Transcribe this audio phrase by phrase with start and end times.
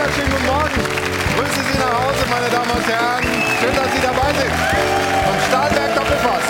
[0.00, 0.80] wunderschönen guten Morgen.
[1.36, 3.20] Grüße Sie nach Hause, meine Damen und Herren.
[3.60, 4.54] Schön, dass Sie dabei sind.
[5.28, 6.46] Vom Stahlberg Doppelpass.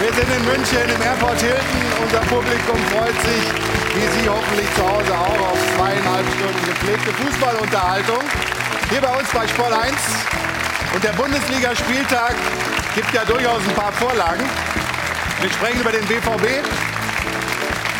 [0.00, 1.76] Wir sind in München im Airport Hilton.
[2.00, 3.44] Unser Publikum freut sich,
[3.92, 8.24] wie Sie hoffentlich zu Hause auch, auf zweieinhalb Stunden gepflegte Fußballunterhaltung.
[8.88, 9.92] Hier bei uns bei Sport 1.
[10.94, 12.34] Und der Bundesligaspieltag
[12.94, 14.48] gibt ja durchaus ein paar Vorlagen.
[15.42, 16.64] Wir sprechen über den BVB.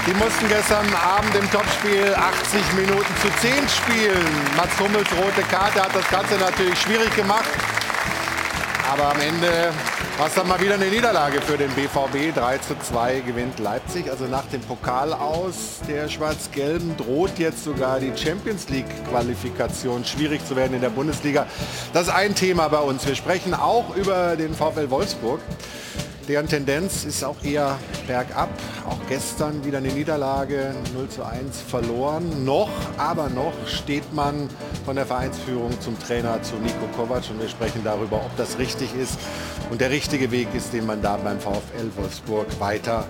[0.06, 4.26] Die mussten gestern Abend im Topspiel 80 Minuten zu 10 spielen.
[4.56, 7.44] Mats Hummels rote Karte hat das Ganze natürlich schwierig gemacht.
[8.90, 9.72] Aber am Ende
[10.16, 12.34] war es dann mal wieder eine Niederlage für den BVB.
[12.34, 14.10] 3 zu 2 gewinnt Leipzig.
[14.10, 20.56] Also nach dem Pokal aus der Schwarz-Gelben droht jetzt sogar die Champions League-Qualifikation schwierig zu
[20.56, 21.46] werden in der Bundesliga.
[21.92, 23.06] Das ist ein Thema bei uns.
[23.06, 25.40] Wir sprechen auch über den VfL Wolfsburg.
[26.30, 27.76] Deren Tendenz ist auch eher
[28.06, 28.50] bergab.
[28.88, 32.44] Auch gestern wieder eine Niederlage, 0 zu 1 verloren.
[32.44, 34.48] Noch, aber noch steht man
[34.84, 38.94] von der Vereinsführung zum Trainer zu Nico Kovac und wir sprechen darüber, ob das richtig
[38.94, 39.18] ist
[39.70, 43.08] und der richtige Weg ist, den man da beim VfL Wolfsburg weiter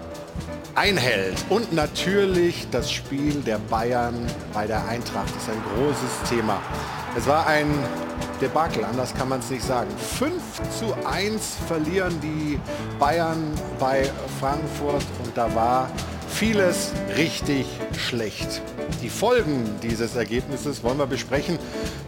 [0.75, 1.45] einhält.
[1.51, 4.15] Und natürlich das Spiel der Bayern
[4.55, 6.59] bei der Eintracht ist ein großes Thema.
[7.15, 7.67] Es war ein
[8.41, 9.91] Debakel, anders kann man es nicht sagen.
[10.19, 10.33] 5
[10.79, 12.59] zu 1 verlieren die
[12.99, 14.09] Bayern bei
[14.41, 15.91] Frankfurt und da war
[16.29, 17.67] vieles richtig
[17.97, 18.63] schlecht.
[19.03, 21.59] Die Folgen dieses Ergebnisses wollen wir besprechen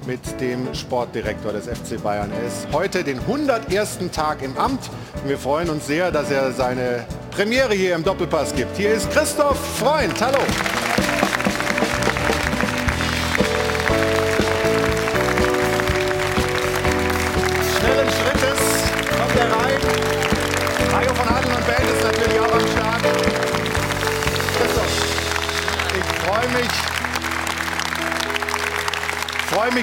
[0.06, 2.30] mit dem Sportdirektor des FC Bayern.
[2.32, 3.98] Er ist heute den 101.
[4.12, 4.90] Tag im Amt
[5.22, 8.76] und wir freuen uns sehr, dass er seine Premiere hier im Doppelpass gibt.
[8.76, 10.20] Hier ist Christoph Freund.
[10.20, 10.38] Hallo.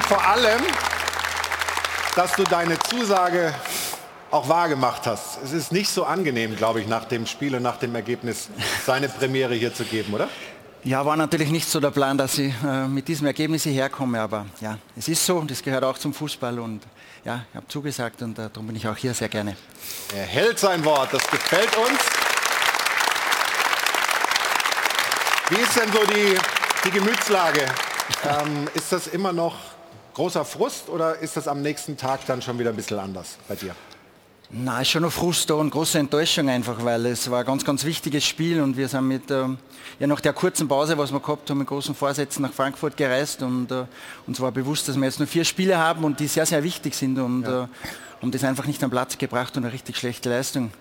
[0.09, 0.59] Vor allem,
[2.15, 3.53] dass du deine Zusage
[4.31, 5.37] auch wahrgemacht hast.
[5.43, 8.49] Es ist nicht so angenehm, glaube ich, nach dem Spiel und nach dem Ergebnis
[8.87, 10.27] seine Premiere hier zu geben, oder?
[10.83, 14.19] Ja, war natürlich nicht so der Plan, dass ich äh, mit diesem Ergebnis hierher komme,
[14.19, 16.81] aber ja, es ist so, das gehört auch zum Fußball und
[17.23, 19.55] ja, ich habe zugesagt und äh, darum bin ich auch hier sehr gerne.
[20.15, 21.99] Er hält sein Wort, das gefällt uns.
[25.49, 26.35] Wie ist denn so die,
[26.83, 27.67] die Gemütslage?
[28.27, 29.53] Ähm, ist das immer noch
[30.19, 33.55] großer Frust oder ist das am nächsten Tag dann schon wieder ein bisschen anders bei
[33.55, 33.73] dir?
[34.49, 37.63] Na, ist schon noch Frust da und große Enttäuschung einfach, weil es war ein ganz,
[37.63, 39.57] ganz wichtiges Spiel und wir sind mit, ähm,
[39.97, 43.41] ja, nach der kurzen Pause, was wir gehabt haben, mit großen Vorsätzen nach Frankfurt gereist
[43.43, 43.85] und äh,
[44.27, 46.95] uns war bewusst, dass wir jetzt nur vier Spiele haben und die sehr, sehr wichtig
[46.95, 47.63] sind und ja.
[47.63, 47.67] äh,
[48.21, 50.71] haben das einfach nicht am Platz gebracht und eine richtig schlechte Leistung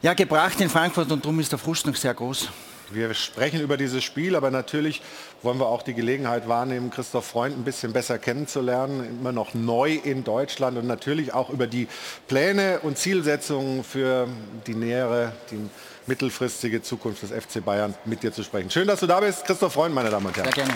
[0.00, 2.48] ja, gebracht in Frankfurt und darum ist der Frust noch sehr groß.
[2.92, 5.00] Wir sprechen über dieses Spiel, aber natürlich
[5.42, 9.94] wollen wir auch die Gelegenheit wahrnehmen, Christoph Freund ein bisschen besser kennenzulernen, immer noch neu
[9.94, 11.88] in Deutschland und natürlich auch über die
[12.28, 14.28] Pläne und Zielsetzungen für
[14.66, 15.58] die nähere, die
[16.06, 18.70] mittelfristige Zukunft des FC Bayern mit dir zu sprechen.
[18.70, 20.52] Schön, dass du da bist, Christoph Freund, meine Damen und Herren.
[20.52, 20.74] Sehr gerne.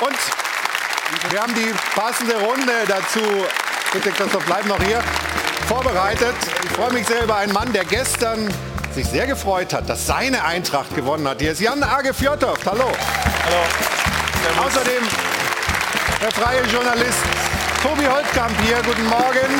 [0.00, 3.20] Und wir haben die passende Runde dazu.
[3.92, 5.02] Bitte Christoph, bleib noch hier.
[5.68, 6.34] Vorbereitet.
[6.64, 8.48] Ich freue mich sehr über einen Mann, der gestern
[8.94, 11.40] sich sehr gefreut hat, dass seine Eintracht gewonnen hat.
[11.40, 12.58] Hier ist Jan Age Fjordhoff.
[12.66, 12.84] Hallo.
[13.44, 13.62] Hallo.
[14.42, 14.66] Servus.
[14.66, 15.02] Außerdem
[16.20, 17.18] der freie Journalist
[17.82, 18.76] Tobi Holtkamp hier.
[18.84, 19.50] Guten Morgen.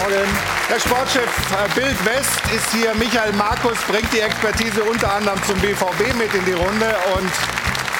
[0.00, 0.28] Morgen.
[0.70, 2.94] Der Sportchef äh, Bild West ist hier.
[2.94, 6.96] Michael Markus bringt die Expertise unter anderem zum BVB mit in die Runde.
[7.16, 7.30] Und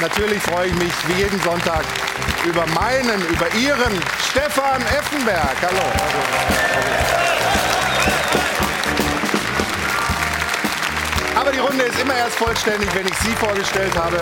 [0.00, 1.84] natürlich freue ich mich wie jeden Sonntag
[2.44, 5.56] über meinen, über Ihren Stefan Effenberg.
[5.62, 5.82] Hallo.
[11.48, 14.20] Aber die Runde ist immer erst vollständig, wenn ich Sie vorgestellt habe.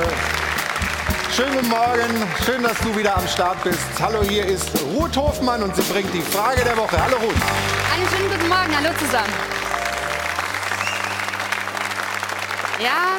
[1.34, 3.80] Schönen guten Morgen, schön, dass du wieder am Start bist.
[4.00, 6.96] Hallo, hier ist Ruth Hofmann und sie bringt die Frage der Woche.
[7.02, 7.34] Hallo Ruth.
[7.92, 9.32] Einen schönen guten Morgen, hallo zusammen.
[12.78, 13.18] Ja,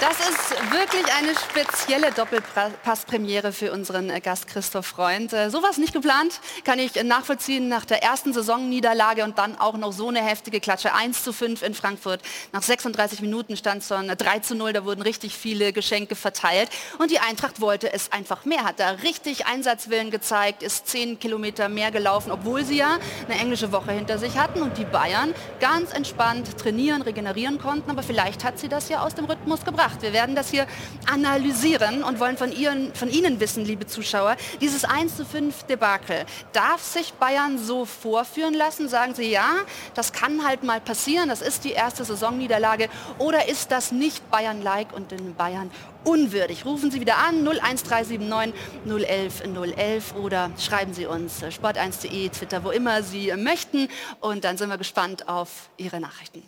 [0.00, 5.34] das ist wirklich eine spezielle Doppelpasspremiere für unseren äh, Gast Christoph Freund.
[5.34, 9.76] Äh, sowas nicht geplant, kann ich äh, nachvollziehen nach der ersten Saisonniederlage und dann auch
[9.76, 10.94] noch so eine heftige Klatsche.
[10.94, 12.22] 1 zu 5 in Frankfurt.
[12.52, 16.70] Nach 36 Minuten stand es schon 3 zu 0, da wurden richtig viele Geschenke verteilt.
[16.98, 21.68] Und die Eintracht wollte es einfach mehr, hat da richtig Einsatzwillen gezeigt, ist 10 Kilometer
[21.68, 22.98] mehr gelaufen, obwohl sie ja
[23.28, 27.90] eine englische Woche hinter sich hatten und die Bayern ganz entspannt trainieren, regenerieren konnten.
[27.90, 30.02] Aber vielleicht hat sie das ja aus dem Rhythmus gebracht gedacht.
[30.02, 30.66] Wir werden das hier
[31.10, 36.24] analysieren und wollen von, Ihren, von Ihnen wissen, liebe Zuschauer, dieses 1 zu 5 Debakel.
[36.52, 38.88] Darf sich Bayern so vorführen lassen?
[38.88, 39.48] Sagen Sie ja,
[39.94, 42.88] das kann halt mal passieren, das ist die erste Saisonniederlage.
[43.18, 45.70] Oder ist das nicht Bayern-like und in Bayern
[46.04, 46.64] unwürdig?
[46.64, 48.54] Rufen Sie wieder an 01379
[48.86, 49.42] 011
[49.76, 53.88] 011 oder schreiben Sie uns äh, sport1.de, Twitter, wo immer Sie möchten.
[54.20, 56.42] Und dann sind wir gespannt auf Ihre Nachrichten.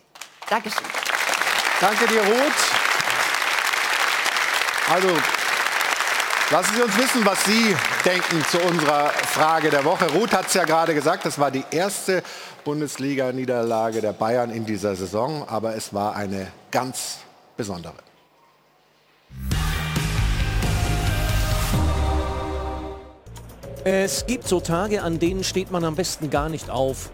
[0.49, 0.83] Dankeschön.
[1.79, 2.82] Danke dir, Ruth.
[4.91, 5.07] Also,
[6.51, 10.09] lassen Sie uns wissen, was Sie denken zu unserer Frage der Woche.
[10.11, 12.21] Ruth hat es ja gerade gesagt, das war die erste
[12.65, 17.19] Bundesliga-Niederlage der Bayern in dieser Saison, aber es war eine ganz
[17.55, 17.95] besondere.
[23.85, 27.09] Es gibt so Tage, an denen steht man am besten gar nicht auf.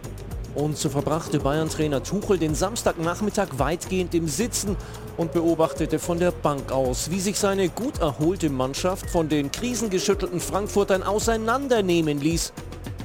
[0.54, 4.76] Und so verbrachte Bayern-Trainer Tuchel den Samstagnachmittag weitgehend im Sitzen
[5.16, 10.40] und beobachtete von der Bank aus, wie sich seine gut erholte Mannschaft von den krisengeschüttelten
[10.40, 12.52] Frankfurtern auseinandernehmen ließ.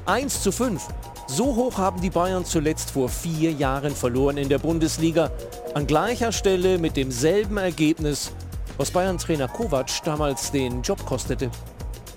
[0.07, 0.87] 1 zu 5.
[1.27, 5.31] So hoch haben die Bayern zuletzt vor vier Jahren verloren in der Bundesliga.
[5.73, 8.31] An gleicher Stelle mit demselben Ergebnis,
[8.77, 11.49] was Bayern-Trainer Kovac damals den Job kostete.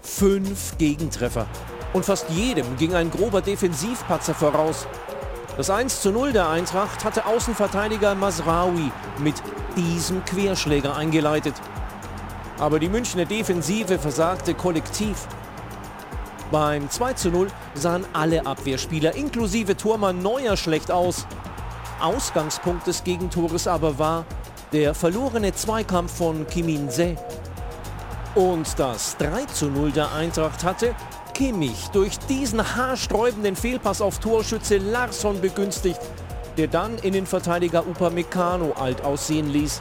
[0.02, 1.46] Fünf Gegentreffer.
[1.92, 4.86] Und fast jedem ging ein grober Defensivpatzer voraus.
[5.58, 9.34] Das 1 zu 0 der Eintracht hatte Außenverteidiger Masraoui mit
[9.76, 11.55] diesem Querschläger eingeleitet.
[12.60, 15.26] Aber die Münchner Defensive versagte kollektiv.
[16.52, 21.26] Beim 2 zu 0 sahen alle Abwehrspieler inklusive Tormann Neuer schlecht aus.
[22.00, 24.26] Ausgangspunkt des Gegentores aber war
[24.72, 27.16] der verlorene Zweikampf von Kim In-se.
[28.37, 30.94] Und das 3 zu 0 der Eintracht hatte
[31.38, 36.00] Kimmich durch diesen haarsträubenden Fehlpass auf Torschütze Larsson begünstigt,
[36.56, 39.81] der dann Innenverteidiger Upamecano alt aussehen ließ.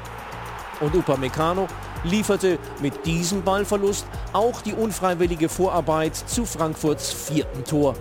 [0.82, 1.66] Und Upamecano
[2.04, 7.96] lieferte mit diesem Ballverlust auch die unfreiwillige Vorarbeit zu Frankfurts vierten Tor.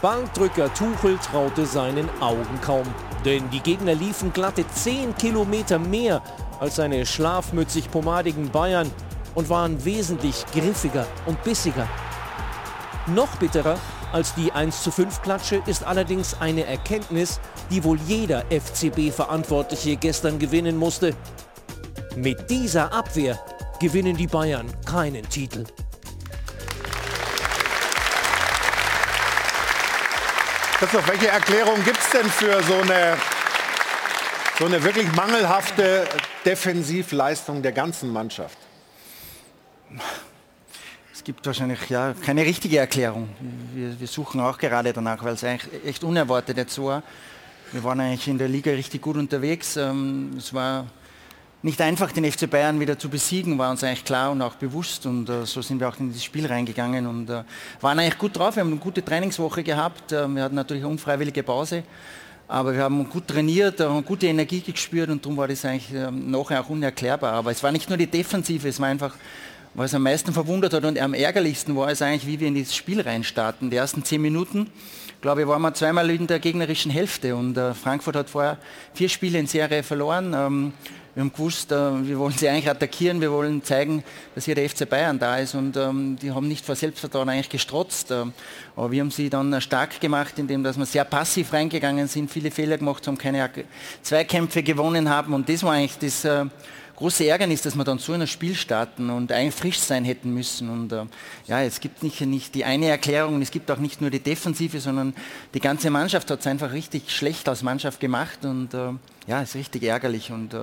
[0.00, 2.86] Bankdrücker Tuchel traute seinen Augen kaum,
[3.24, 6.22] denn die Gegner liefen glatte 10 Kilometer mehr
[6.60, 8.88] als seine schlafmützig pomadigen Bayern
[9.34, 11.88] und waren wesentlich griffiger und bissiger.
[13.06, 13.78] Noch bitterer
[14.12, 17.40] als die 1 zu 5 Klatsche ist allerdings eine Erkenntnis,
[17.70, 21.14] die wohl jeder FCB-Verantwortliche gestern gewinnen musste.
[22.14, 23.42] Mit dieser Abwehr
[23.80, 25.64] gewinnen die Bayern keinen Titel.
[30.78, 33.16] Christoph, welche Erklärung gibt es denn für so eine,
[34.58, 36.06] so eine wirklich mangelhafte
[36.44, 38.58] Defensivleistung der ganzen Mannschaft?
[41.14, 43.28] Es gibt wahrscheinlich ja keine richtige Erklärung.
[43.74, 47.02] Wir, wir suchen auch gerade danach, weil es eigentlich echt unerwartet jetzt war.
[47.70, 49.76] Wir waren eigentlich in der Liga richtig gut unterwegs.
[49.76, 50.86] Ähm, es war
[51.60, 55.04] nicht einfach, den FC Bayern wieder zu besiegen, war uns eigentlich klar und auch bewusst.
[55.04, 57.44] Und äh, so sind wir auch in dieses Spiel reingegangen und äh,
[57.82, 58.56] waren eigentlich gut drauf.
[58.56, 60.12] Wir haben eine gute Trainingswoche gehabt.
[60.12, 61.82] Äh, wir hatten natürlich eine unfreiwillige Pause.
[62.48, 66.30] Aber wir haben gut trainiert, haben gute Energie gespürt und darum war das eigentlich ähm,
[66.30, 67.34] nachher auch unerklärbar.
[67.34, 69.14] Aber es war nicht nur die Defensive, es war einfach
[69.74, 72.76] was am meisten verwundert hat und am ärgerlichsten war es eigentlich, wie wir in dieses
[72.76, 73.70] Spiel reinstarten.
[73.70, 74.70] Die ersten zehn Minuten,
[75.20, 78.58] glaube ich, waren wir zweimal in der gegnerischen Hälfte und äh, Frankfurt hat vorher
[78.92, 80.34] vier Spiele in Serie verloren.
[80.36, 80.72] Ähm,
[81.14, 81.76] wir haben gewusst, äh,
[82.06, 84.04] wir wollen sie eigentlich attackieren, wir wollen zeigen,
[84.34, 87.48] dass hier der FC Bayern da ist und ähm, die haben nicht vor Selbstvertrauen eigentlich
[87.48, 88.10] gestrotzt.
[88.10, 88.24] Äh,
[88.76, 92.50] aber wir haben sie dann stark gemacht, indem dass wir sehr passiv reingegangen sind, viele
[92.50, 93.48] Fehler gemacht haben, keine
[94.02, 96.44] Zweikämpfe gewonnen haben und das war eigentlich das äh,
[97.02, 100.32] große Ärgernis, dass wir dann so in ein Spiel starten und eigentlich frisch sein hätten
[100.32, 100.70] müssen.
[100.70, 101.04] Und äh,
[101.48, 104.78] ja, es gibt nicht, nicht die eine Erklärung, es gibt auch nicht nur die Defensive,
[104.78, 105.12] sondern
[105.52, 108.92] die ganze Mannschaft hat es einfach richtig schlecht als Mannschaft gemacht und äh,
[109.26, 110.58] ja, es ist richtig ärgerlich und äh,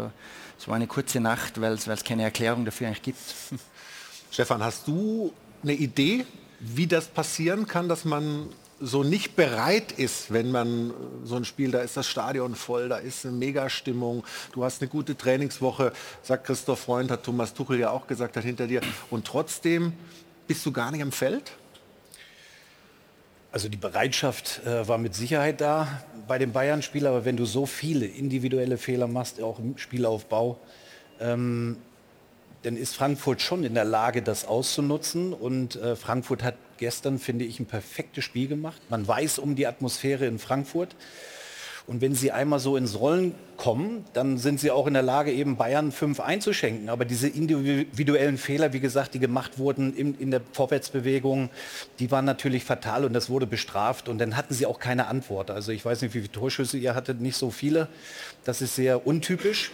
[0.58, 3.20] es war eine kurze Nacht, weil es keine Erklärung dafür eigentlich gibt.
[4.32, 6.26] Stefan, hast du eine Idee,
[6.62, 8.48] wie das passieren kann, dass man
[8.80, 10.94] so nicht bereit ist, wenn man
[11.24, 14.90] so ein Spiel, da ist das Stadion voll, da ist eine Megastimmung, du hast eine
[14.90, 15.92] gute Trainingswoche,
[16.24, 18.82] sagt Christoph Freund, hat Thomas Tuchel ja auch gesagt, hat hinter dir.
[19.10, 19.94] Und trotzdem
[20.48, 21.52] bist du gar nicht am Feld?
[23.52, 27.66] Also die Bereitschaft äh, war mit Sicherheit da bei den Bayern-Spielern, aber wenn du so
[27.66, 30.60] viele individuelle Fehler machst, auch im Spielaufbau,
[31.20, 31.78] ähm,
[32.64, 35.34] dann ist Frankfurt schon in der Lage, das auszunutzen.
[35.34, 38.82] Und äh, Frankfurt hat gestern, finde ich, ein perfektes Spiel gemacht.
[38.90, 40.96] Man weiß um die Atmosphäre in Frankfurt.
[41.90, 45.32] Und wenn sie einmal so ins Rollen kommen, dann sind sie auch in der Lage,
[45.32, 46.88] eben Bayern 5 einzuschenken.
[46.88, 51.50] Aber diese individuellen Fehler, wie gesagt, die gemacht wurden in, in, der Vorwärtsbewegung,
[51.98, 54.08] die waren natürlich fatal und das wurde bestraft.
[54.08, 55.50] Und dann hatten sie auch keine Antwort.
[55.50, 57.88] Also ich weiß nicht, wie viele Torschüsse ihr hattet, nicht so viele.
[58.44, 59.72] Das ist sehr untypisch.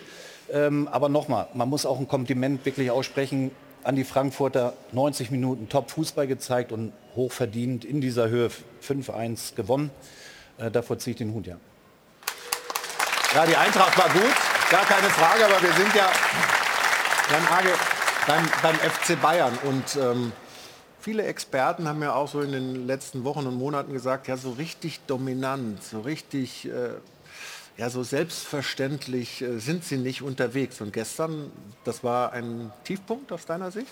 [0.51, 3.51] Ähm, aber nochmal, man muss auch ein Kompliment wirklich aussprechen
[3.83, 4.73] an die Frankfurter.
[4.91, 8.49] 90 Minuten Top-Fußball gezeigt und hochverdient in dieser Höhe
[8.83, 9.91] 5-1 gewonnen.
[10.57, 11.57] Äh, davor ziehe ich den Hut, ja.
[13.33, 14.33] Ja, die Eintracht war gut,
[14.71, 16.09] gar keine Frage, aber wir sind ja
[17.31, 17.73] Jan Hage,
[18.27, 20.31] beim, beim FC Bayern und ähm,
[20.99, 24.51] viele Experten haben ja auch so in den letzten Wochen und Monaten gesagt, ja, so
[24.51, 26.89] richtig dominant, so richtig, äh,
[27.77, 30.81] ja, so selbstverständlich äh, sind sie nicht unterwegs.
[30.81, 31.51] Und gestern,
[31.83, 33.87] das war ein Tiefpunkt aus deiner Sicht?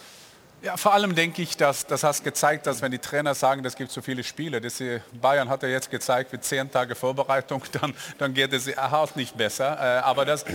[0.63, 3.75] Ja, vor allem denke ich, dass das hast gezeigt, dass wenn die Trainer sagen, es
[3.75, 4.81] gibt so viele Spiele, das
[5.21, 9.35] Bayern hat ja jetzt gezeigt, mit zehn Tage Vorbereitung, dann, dann geht es hart nicht
[9.35, 9.77] besser.
[9.77, 10.45] Äh, aber das,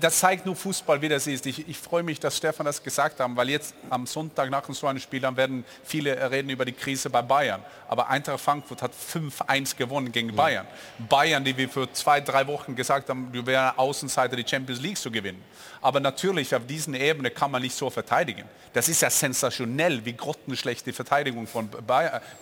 [0.00, 1.44] das zeigt nur Fußball, wie das ist.
[1.44, 4.86] Ich, ich freue mich, dass Stefan das gesagt hat, weil jetzt am Sonntag nach so
[4.86, 7.62] einem Spiel, dann werden viele reden über die Krise bei Bayern.
[7.86, 10.66] Aber Eintracht Frankfurt hat 5-1 gewonnen gegen Bayern.
[11.06, 14.96] Bayern, die wir für zwei, drei Wochen gesagt haben, du wäre Außenseiter, die Champions League
[14.96, 15.44] zu gewinnen.
[15.82, 18.44] Aber natürlich, auf diesen Ebene kann man nicht so verteidigen.
[18.72, 21.68] Das ist ja sensationell, wie grottenschlecht die Verteidigung von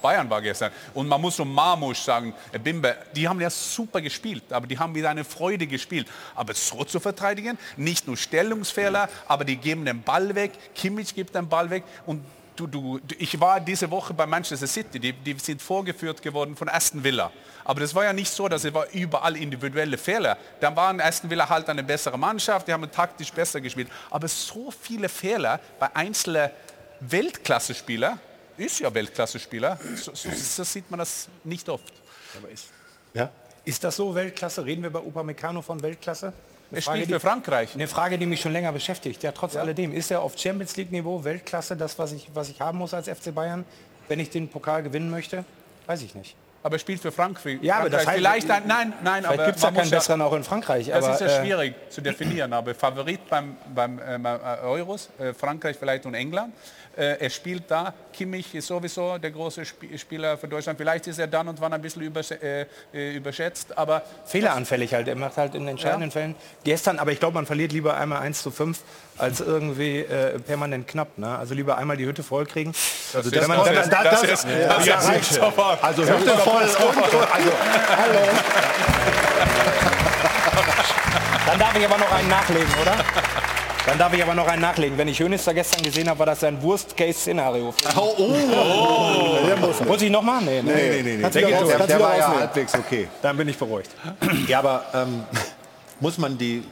[0.03, 0.73] Bayern war gestern.
[0.95, 4.79] Und man muss um Marmusch sagen, äh, Bimbe, die haben ja super gespielt, aber die
[4.79, 6.09] haben wieder eine Freude gespielt.
[6.35, 11.35] Aber so zu verteidigen, nicht nur Stellungsfehler, aber die geben den Ball weg, Kimmich gibt
[11.35, 12.23] den Ball weg und
[12.57, 16.71] Du, du, ich war diese Woche bei Manchester City, die, die, sind vorgeführt geworden von
[16.71, 17.31] Aston Villa.
[17.65, 20.39] Aber das war ja nicht so, dass es war überall individuelle Fehler.
[20.61, 23.89] Dann waren Aston Villa halt eine bessere Mannschaft, die haben taktisch besser gespielt.
[24.11, 26.51] Aber so viele Fehler bei einzelnen
[27.01, 28.19] Weltklasse-Spieler,
[28.57, 31.93] ist ja Weltklasse-Spieler, so, so, so, sieht man das nicht oft.
[32.53, 32.69] Ist,
[33.15, 33.31] ja?
[33.65, 34.65] ist das so Weltklasse?
[34.65, 36.33] Reden wir bei Upamecano von Weltklasse?
[36.73, 37.75] Er spielt für Frankreich.
[37.75, 39.23] Eine Frage, die mich schon länger beschäftigt.
[39.23, 39.61] Ja, trotz ja.
[39.61, 42.93] alledem, ist er auf Champions League Niveau Weltklasse das, was ich, was ich haben muss
[42.93, 43.65] als FC Bayern,
[44.09, 45.45] wenn ich den Pokal gewinnen möchte?
[45.87, 46.37] Weiß ich nicht.
[46.63, 47.59] Aber er spielt für Frankreich.
[47.63, 50.33] Ja, aber das heißt, vielleicht ein, nein, nein, aber gibt es ja keinen besseren auch
[50.33, 50.89] in Frankreich.
[50.89, 52.53] Das aber, ist ja äh, schwierig zu definieren.
[52.53, 54.29] Aber Favorit beim, beim äh,
[54.65, 56.53] Euros, äh, Frankreich vielleicht und England.
[56.97, 57.93] Äh, er spielt da.
[58.13, 60.79] Kimmich ist sowieso der große Spieler für Deutschland.
[60.79, 62.03] Vielleicht ist er dann und wann ein bisschen
[62.41, 64.03] äh, äh, überschätzt, aber...
[64.25, 65.07] Fehleranfällig halt.
[65.09, 66.13] Er macht halt in entscheidenden ja.
[66.13, 66.35] Fällen.
[66.65, 68.79] Gestern, aber ich glaube, man verliert lieber einmal 1 zu 5
[69.19, 71.19] als irgendwie äh, permanent knapp.
[71.19, 71.37] Ne?
[71.37, 72.73] Also lieber einmal die Hütte voll kriegen.
[73.13, 74.89] Also das, man, das, das, das, ist, das.
[75.83, 77.53] Also Hütte voll und also,
[77.97, 78.21] hallo.
[81.47, 82.97] Dann darf ich aber noch einen nachlegen, oder?
[83.87, 84.99] Dann darf ich aber noch einen nachlegen.
[84.99, 87.73] Wenn ich Hönes da gestern gesehen habe, war das ein Worst-Case-Szenario.
[87.97, 89.57] Oh, oh, oh.
[89.61, 90.43] muss, muss ich noch mal?
[90.43, 90.75] Nee, nee, nee.
[90.75, 91.31] nee, nee, nee.
[91.31, 93.07] Der, der, der war ja halbwegs okay.
[93.23, 93.91] Dann bin ich beruhigt.
[94.49, 95.25] Ja, aber ähm,
[96.01, 96.65] muss man die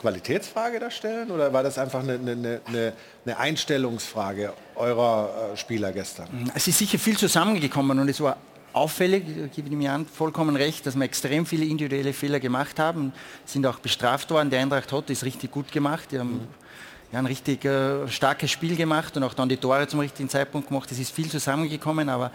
[0.00, 2.92] Qualitätsfrage da stellen oder war das einfach eine, eine, eine,
[3.24, 6.50] eine Einstellungsfrage eurer äh, Spieler gestern?
[6.54, 8.36] Es ist sicher viel zusammengekommen und es war
[8.78, 13.12] auffällig, ich gebe dem Jan vollkommen recht, dass wir extrem viele individuelle Fehler gemacht haben,
[13.44, 14.50] sind auch bestraft worden.
[14.50, 16.10] Der Eintracht hat das richtig gut gemacht.
[16.12, 16.67] Die haben mhm
[17.10, 20.68] ja, ein richtig äh, starkes Spiel gemacht und auch dann die Tore zum richtigen Zeitpunkt
[20.68, 20.92] gemacht.
[20.92, 22.30] Es ist viel zusammengekommen, aber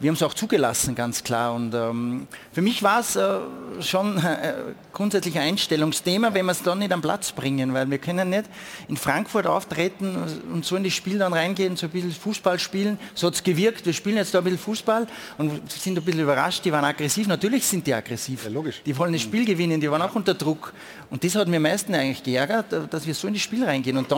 [0.00, 1.54] wir haben es auch zugelassen, ganz klar.
[1.54, 3.38] Und ähm, für mich war es äh,
[3.80, 4.52] schon äh,
[4.92, 8.44] grundsätzlich ein Einstellungsthema, wenn wir es dann nicht am Platz bringen, weil wir können nicht
[8.88, 10.14] in Frankfurt auftreten
[10.52, 12.98] und so in das Spiel dann reingehen, so ein bisschen Fußball spielen.
[13.14, 15.06] So hat es gewirkt, wir spielen jetzt da ein bisschen Fußball
[15.38, 17.28] und sind ein bisschen überrascht, die waren aggressiv.
[17.28, 18.44] Natürlich sind die aggressiv.
[18.44, 18.82] Ja, logisch.
[18.84, 20.74] Die wollen das Spiel gewinnen, die waren auch unter Druck.
[21.08, 23.96] Und das hat mir am meisten eigentlich geärgert, dass wir so in das Spiel reingehen.
[23.96, 24.17] Und dann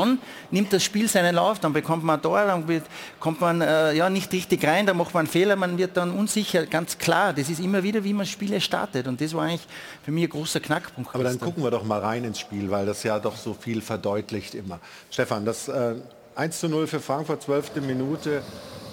[0.51, 2.85] nimmt das Spiel seinen Lauf, dann bekommt man ein Tor, dann wird,
[3.19, 6.11] kommt man äh, ja, nicht richtig rein, dann macht man einen Fehler, man wird dann
[6.11, 7.33] unsicher, ganz klar.
[7.33, 9.67] Das ist immer wieder, wie man Spiele startet und das war eigentlich
[10.05, 11.15] für mich ein großer Knackpunkt.
[11.15, 13.81] Aber dann gucken wir doch mal rein ins Spiel, weil das ja doch so viel
[13.81, 14.81] verdeutlicht immer.
[15.11, 15.95] Stefan, das äh,
[16.35, 17.77] 1 zu 0 für Frankfurt, 12.
[17.77, 18.43] Minute,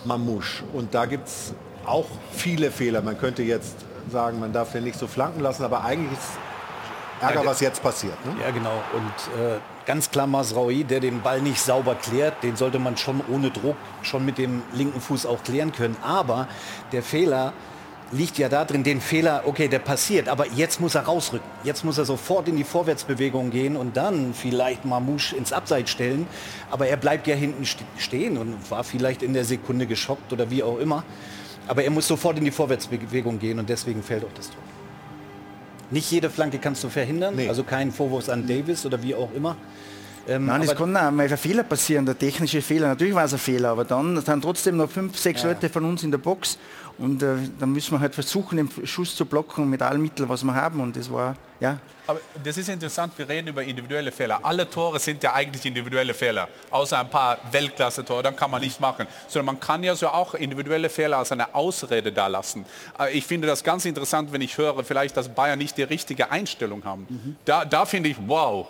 [0.06, 0.64] Mamouche.
[0.74, 1.54] Und da gibt es
[1.86, 3.02] auch viele Fehler.
[3.02, 3.76] Man könnte jetzt
[4.12, 6.30] sagen, man darf den nicht so flanken lassen, aber eigentlich ist
[7.22, 8.14] Ärger, was jetzt passiert.
[8.26, 8.36] Ne?
[8.42, 8.82] Ja, genau.
[8.94, 13.22] Und äh, ganz klar Masraoui, der den Ball nicht sauber klärt, den sollte man schon
[13.32, 15.96] ohne Druck, schon mit dem linken Fuß auch klären können.
[16.04, 16.48] Aber
[16.92, 17.54] der Fehler
[18.12, 21.48] liegt ja da drin, den Fehler, okay, der passiert, aber jetzt muss er rausrücken.
[21.64, 26.28] Jetzt muss er sofort in die Vorwärtsbewegung gehen und dann vielleicht Mamouche ins Abseits stellen.
[26.70, 27.66] Aber er bleibt ja hinten
[27.98, 31.04] stehen und war vielleicht in der Sekunde geschockt oder wie auch immer.
[31.68, 34.67] Aber er muss sofort in die Vorwärtsbewegung gehen und deswegen fällt auch das Tor.
[35.90, 37.48] Nicht jede Flanke kannst du verhindern, nee.
[37.48, 39.56] also kein Vorwurf an Davis oder wie auch immer.
[40.28, 42.90] Ähm, Nein, es kann auch mal ein Fehler passieren, der technische Fehler.
[42.90, 45.50] Natürlich war es ein Fehler, aber dann sind trotzdem noch fünf, sechs ja.
[45.50, 46.58] Leute von uns in der Box
[46.98, 50.44] und äh, dann müssen wir halt versuchen, den Schuss zu blocken mit allen Mitteln, was
[50.44, 50.80] wir haben.
[50.80, 51.78] Und das war, ja.
[52.08, 54.40] Aber das ist interessant, wir reden über individuelle Fehler.
[54.42, 58.80] Alle Tore sind ja eigentlich individuelle Fehler, außer ein paar Weltklasse-Tore, dann kann man nichts
[58.80, 59.06] machen.
[59.28, 62.66] Sondern man kann ja so auch individuelle Fehler als eine Ausrede da lassen.
[63.00, 66.32] Äh, ich finde das ganz interessant, wenn ich höre, vielleicht, dass Bayern nicht die richtige
[66.32, 67.06] Einstellung haben.
[67.10, 67.36] Mhm.
[67.46, 68.68] Da, da finde ich, wow,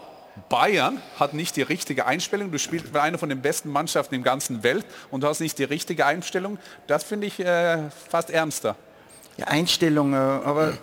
[0.50, 2.52] Bayern hat nicht die richtige Einstellung.
[2.52, 5.58] Du spielst bei einer von den besten Mannschaften im ganzen Welt und du hast nicht
[5.60, 6.58] die richtige Einstellung.
[6.88, 8.76] Das finde ich äh, fast ernster.
[9.38, 10.78] Ja, Einstellung, äh, aber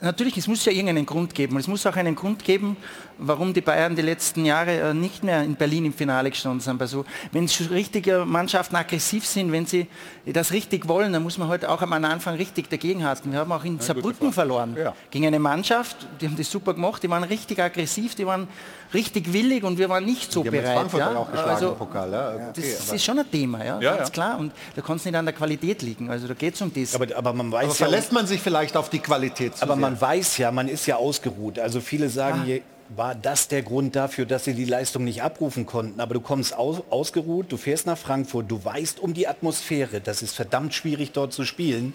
[0.00, 1.56] natürlich, es muss ja irgendeinen Grund geben.
[1.56, 2.76] Es muss auch einen Grund geben,
[3.18, 6.80] warum die Bayern die letzten Jahre äh, nicht mehr in Berlin im Finale gestanden sind.
[6.80, 9.86] Also, wenn richtige Mannschaften aggressiv sind, wenn sie
[10.26, 13.32] das richtig wollen, dann muss man heute halt auch am Anfang richtig dagegen halten.
[13.32, 14.94] Wir haben auch in ja, Saarbrücken verloren ja.
[15.10, 18.48] gegen eine Mannschaft, die haben das super gemacht, die waren richtig aggressiv, die waren
[18.94, 20.92] richtig willig und wir waren nicht so bereit.
[20.92, 21.26] Ja?
[21.46, 22.34] Also, Pokal, ja?
[22.50, 24.38] okay, das ist schon ein Thema, ja, ganz klar.
[24.38, 26.10] Und da kann es nicht an der Qualität liegen.
[26.10, 26.94] Also da geht es um das.
[26.94, 29.76] Aber, aber man weiß aber verlässt man sich vielleicht auf die Qualität zu Aber.
[29.80, 31.58] Man weiß ja, man ist ja ausgeruht.
[31.58, 32.46] Also viele sagen, ah.
[32.46, 32.62] je,
[32.96, 36.00] war das der Grund dafür, dass sie die Leistung nicht abrufen konnten.
[36.00, 40.22] Aber du kommst aus, ausgeruht, du fährst nach Frankfurt, du weißt um die Atmosphäre, das
[40.22, 41.94] ist verdammt schwierig dort zu spielen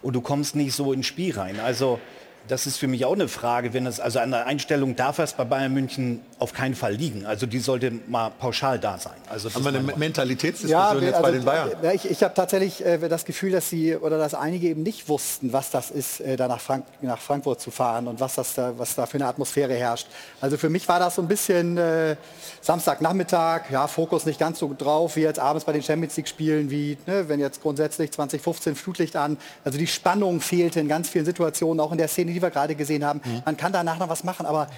[0.00, 1.60] und du kommst nicht so ins Spiel rein.
[1.60, 2.00] Also
[2.48, 5.32] das ist für mich auch eine Frage, wenn es also an der Einstellung darf es
[5.34, 7.24] bei Bayern München auf keinen Fall liegen.
[7.24, 9.12] Also die sollte mal pauschal da sein.
[9.28, 11.70] Also Haben wir eine Mentalitätsdiskussion ja, jetzt also, bei den Bayern?
[11.94, 15.52] Ich, ich habe tatsächlich äh, das Gefühl, dass sie oder dass einige eben nicht wussten,
[15.52, 18.72] was das ist, äh, da nach, Frank nach, Frankfurt zu fahren und was das da,
[18.76, 20.08] was da für eine Atmosphäre herrscht.
[20.40, 22.16] Also für mich war das so ein bisschen äh,
[22.60, 26.70] Samstagnachmittag, ja Fokus nicht ganz so drauf wie jetzt abends bei den Champions League Spielen,
[26.70, 29.36] wie ne, wenn jetzt grundsätzlich 2015 Flutlicht an.
[29.64, 32.74] Also die Spannung fehlte in ganz vielen Situationen, auch in der Szene die wir gerade
[32.74, 33.20] gesehen haben.
[33.24, 33.42] Mhm.
[33.44, 34.68] Man kann danach noch was machen, aber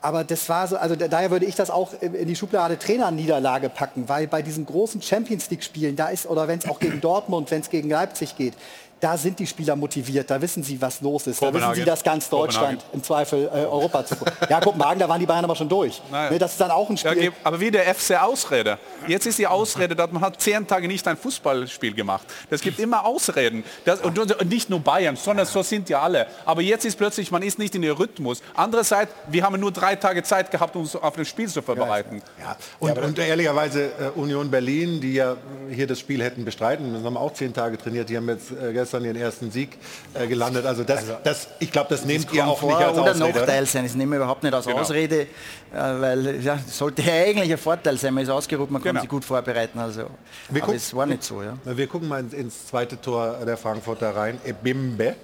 [0.00, 4.08] aber das war so, also daher würde ich das auch in die Schublade Trainerniederlage packen,
[4.08, 7.50] weil bei diesen großen Champions League Spielen, da ist, oder wenn es auch gegen Dortmund,
[7.50, 8.54] wenn es gegen Leipzig geht,
[9.00, 11.40] da sind die Spieler motiviert, da wissen sie, was los ist.
[11.40, 14.16] Da wissen sie, dass ganz Deutschland im Zweifel äh, Europa zu.
[14.48, 16.02] Ja, Kopenhagen, da waren die Bayern aber schon durch.
[16.10, 17.24] Ne, das ist dann auch ein Spiel.
[17.24, 18.78] Ja, aber wie der FC Ausrede.
[19.06, 22.26] Jetzt ist die Ausrede, dass man hat zehn Tage nicht ein Fußballspiel gemacht.
[22.50, 23.64] Das gibt immer Ausreden.
[23.84, 26.26] Das, und, und, nicht nur Bayern, sondern so sind ja alle.
[26.44, 28.42] Aber jetzt ist plötzlich, man ist nicht in der Rhythmus.
[28.54, 32.22] Andererseits, wir haben nur drei Tage Zeit gehabt, uns auf das Spiel zu vorbereiten.
[32.40, 35.36] Ja, und, ja, und ehrlicherweise äh, Union Berlin, die ja
[35.70, 38.72] hier das Spiel hätten bestreiten, wir haben auch zehn Tage trainiert, die haben jetzt äh,
[38.88, 39.76] gestern ihren ersten Sieg
[40.14, 40.64] äh, gelandet.
[40.64, 43.38] Also das, also, das ich glaube, das nehmt ihr auch nicht als oder Ausrede.
[43.38, 43.84] Nachteil sein.
[43.84, 44.78] Das nehmen wir überhaupt nicht als genau.
[44.78, 45.26] Ausrede, äh,
[45.72, 48.14] weil ja, sollte ja eigentlich ein Vorteil sein.
[48.14, 49.02] Man ist ausgerufen, man kann genau.
[49.02, 49.78] sich gut vorbereiten.
[49.78, 50.08] Also, wir
[50.50, 51.42] aber gucken, es war nicht so.
[51.42, 51.54] Ja.
[51.64, 54.40] Wir gucken mal ins zweite Tor der Frankfurter rein.
[54.44, 55.16] Ebimbe.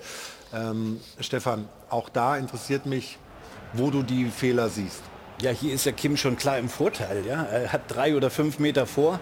[0.53, 3.19] Ähm, Stefan, auch da interessiert mich,
[3.73, 5.01] wo du die Fehler siehst.
[5.41, 7.25] Ja, hier ist ja Kim schon klar im Vorteil.
[7.27, 7.45] Ja?
[7.45, 9.19] Er hat drei oder fünf Meter vor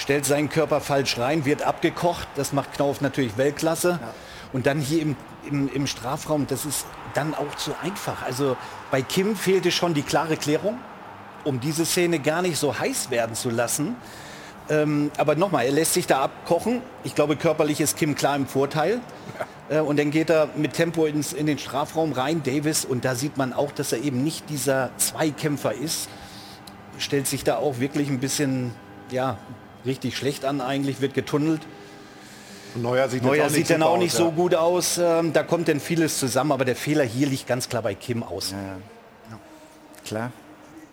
[0.00, 2.26] stellt seinen Körper falsch rein, wird abgekocht.
[2.34, 4.00] Das macht Knauf natürlich Weltklasse.
[4.00, 4.14] Ja.
[4.52, 5.16] Und dann hier im,
[5.48, 8.22] im, im Strafraum, das ist dann auch zu einfach.
[8.22, 8.56] Also
[8.90, 10.78] bei Kim fehlte schon die klare Klärung,
[11.44, 13.94] um diese Szene gar nicht so heiß werden zu lassen.
[14.70, 16.80] Ähm, aber nochmal, er lässt sich da abkochen.
[17.04, 19.00] Ich glaube, körperlich ist Kim klar im Vorteil.
[19.68, 19.78] Ja.
[19.78, 22.86] Äh, und dann geht er mit Tempo ins, in den Strafraum rein, Davis.
[22.86, 26.08] Und da sieht man auch, dass er eben nicht dieser Zweikämpfer ist.
[26.98, 28.74] Stellt sich da auch wirklich ein bisschen
[29.10, 29.38] ja,
[29.84, 31.62] richtig schlecht an eigentlich, wird getunnelt.
[32.74, 34.98] Und Neuer sieht, Neuer sieht dann auch nicht so gut aus.
[34.98, 38.22] Ähm, da kommt denn vieles zusammen, aber der Fehler hier liegt ganz klar bei Kim
[38.22, 38.52] aus.
[38.52, 39.38] Ja, ja.
[40.04, 40.32] Klar.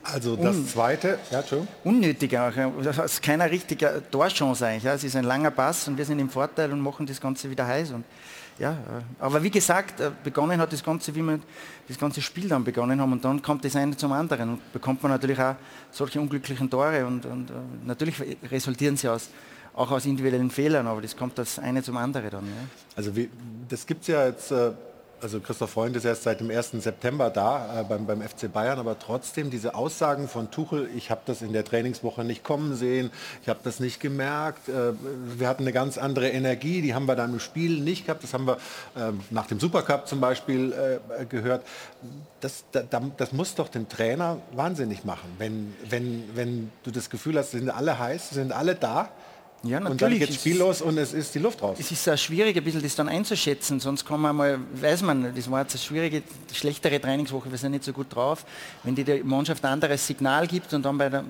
[0.03, 1.43] Also das Un zweite, ja,
[1.83, 2.51] Unnötig auch.
[2.81, 4.83] Das ist keine richtige Torchance eigentlich.
[4.83, 4.93] Ja.
[4.93, 7.67] Es ist ein langer Pass und wir sind im Vorteil und machen das Ganze wieder
[7.67, 7.91] heiß.
[7.91, 8.05] Und
[8.57, 8.75] ja, äh,
[9.19, 11.39] aber wie gesagt, äh, begonnen hat das Ganze, wie wir
[11.87, 15.03] das ganze Spiel dann begonnen haben und dann kommt das eine zum anderen und bekommt
[15.03, 15.55] man natürlich auch
[15.91, 17.53] solche unglücklichen Tore und, und äh,
[17.85, 18.15] natürlich
[18.51, 19.29] resultieren sie aus,
[19.73, 22.45] auch aus individuellen Fehlern, aber das kommt das eine zum anderen dann.
[22.45, 22.51] Ja.
[22.95, 23.29] Also wie,
[23.69, 24.51] das gibt es ja jetzt
[25.21, 26.71] also Christoph Freund ist erst seit dem 1.
[26.71, 31.21] September da äh, beim, beim FC Bayern, aber trotzdem diese Aussagen von Tuchel, ich habe
[31.25, 34.93] das in der Trainingswoche nicht kommen sehen, ich habe das nicht gemerkt, äh,
[35.37, 38.33] wir hatten eine ganz andere Energie, die haben wir dann im Spiel nicht gehabt, das
[38.33, 38.57] haben wir
[38.95, 41.65] äh, nach dem Supercup zum Beispiel äh, gehört.
[42.39, 42.83] Das, da,
[43.17, 47.69] das muss doch den Trainer wahnsinnig machen, wenn, wenn, wenn du das Gefühl hast, sind
[47.69, 49.09] alle heiß, sind alle da
[49.63, 49.91] ja, natürlich.
[49.91, 51.77] Und dann geht spiellos und es ist die Luft raus.
[51.79, 55.33] Es ist sehr schwierig, ein bisschen das dann einzuschätzen, sonst kann man mal, weiß man,
[55.35, 58.45] das war jetzt eine schwierige, schlechtere Trainingswoche, wir sind nicht so gut drauf.
[58.83, 61.23] Wenn die der Mannschaft ein anderes Signal gibt und dann bei der,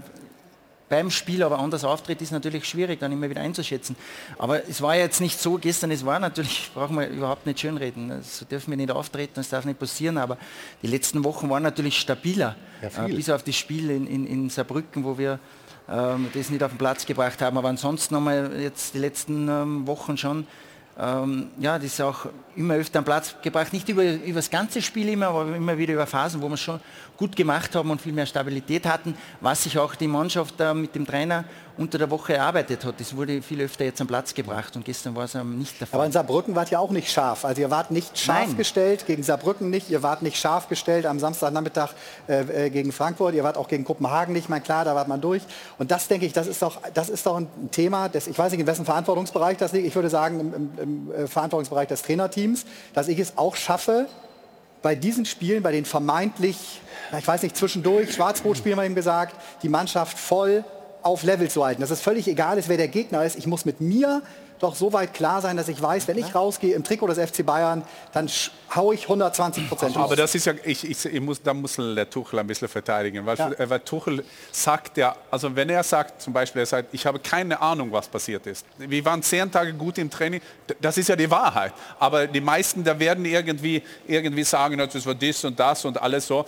[0.89, 3.95] beim Spiel aber anders auftritt, ist natürlich schwierig, dann immer wieder einzuschätzen.
[4.37, 8.21] Aber es war jetzt nicht so gestern, es war natürlich, brauchen wir überhaupt nicht schönreden.
[8.23, 10.37] So dürfen wir nicht auftreten, das darf nicht passieren, aber
[10.81, 12.55] die letzten Wochen waren natürlich stabiler.
[12.81, 15.39] Ja, äh, bis auf das Spiel in, in, in Saarbrücken, wo wir
[15.89, 17.57] ähm, das nicht auf den Platz gebracht haben.
[17.57, 20.47] Aber ansonsten haben wir jetzt die letzten ähm, Wochen schon
[20.99, 22.25] ähm, ja, das ist auch
[22.57, 23.71] immer öfter am Platz gebracht.
[23.73, 26.61] Nicht über, über das ganze Spiel immer, aber immer wieder über Phasen, wo wir es
[26.61, 26.79] schon
[27.15, 30.93] gut gemacht haben und viel mehr Stabilität hatten, was sich auch die Mannschaft äh, mit
[30.95, 31.45] dem Trainer
[31.77, 32.99] unter der Woche erarbeitet hat.
[32.99, 35.99] Das wurde viel öfter jetzt am Platz gebracht und gestern war es nicht der Fall.
[35.99, 37.45] Aber in Saarbrücken wart ihr auch nicht scharf.
[37.45, 38.57] Also ihr wart nicht scharf Nein.
[38.57, 41.91] gestellt, gegen Saarbrücken nicht, ihr wart nicht scharf gestellt am Samstagnachmittag
[42.27, 45.21] äh, äh, gegen Frankfurt, ihr wart auch gegen Kopenhagen nicht mal klar, da wart man
[45.21, 45.43] durch.
[45.77, 48.51] Und das denke ich, das ist doch, das ist doch ein Thema, des, ich weiß
[48.51, 52.01] nicht, in wessen Verantwortungsbereich das liegt, ich würde sagen im, im, im äh, Verantwortungsbereich des
[52.01, 52.46] Trainerteams,
[52.93, 54.07] dass ich es auch schaffe,
[54.81, 56.81] bei diesen Spielen, bei den vermeintlich,
[57.17, 60.63] ich weiß nicht, zwischendurch, Schwarz-Rot spielen wir eben gesagt, die Mannschaft voll
[61.01, 61.81] auf Level zu halten.
[61.81, 63.37] Dass es völlig egal ist, wer der Gegner ist.
[63.37, 64.21] Ich muss mit mir
[64.59, 67.45] doch so weit klar sein, dass ich weiß, wenn ich rausgehe im Trikot des FC
[67.45, 71.41] Bayern, dann sch- hau ich 120 Prozent Aber das ist ja, ich, ich, ich muss,
[71.41, 73.51] da muss der Tuchel ein bisschen verteidigen, weil, Ja.
[73.69, 77.61] weil Tuchel sagt ja, also wenn er sagt zum Beispiel, er sagt, ich habe keine
[77.61, 78.65] Ahnung, was passiert ist.
[78.77, 80.41] Wir waren zehn Tage gut im Training,
[80.81, 81.73] das ist ja die Wahrheit.
[81.99, 86.27] Aber die meisten, da werden irgendwie, irgendwie sagen, das war das und das und alles
[86.27, 86.45] so.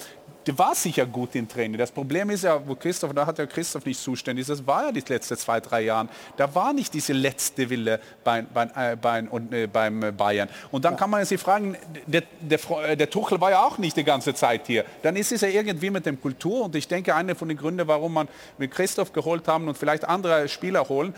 [0.50, 1.78] Die war sicher gut im Training.
[1.78, 4.92] Das Problem ist ja, wo Christoph, da hat ja Christoph nicht zuständig, das war ja
[4.92, 6.08] die letzten zwei, drei Jahre.
[6.38, 10.50] Da war nicht diese letzte Wille bei, bei, äh, bei, und, äh, beim äh, Bayern.
[10.72, 13.96] Und dann kann man sich fragen, der, der, äh, der Tuchel war ja auch nicht
[13.96, 14.86] die ganze Zeit hier.
[15.04, 17.88] Dann ist es ja irgendwie mit dem Kultur und ich denke, einer von den Gründen,
[17.88, 21.14] warum man mit Christoph geholt haben und vielleicht andere Spieler holen,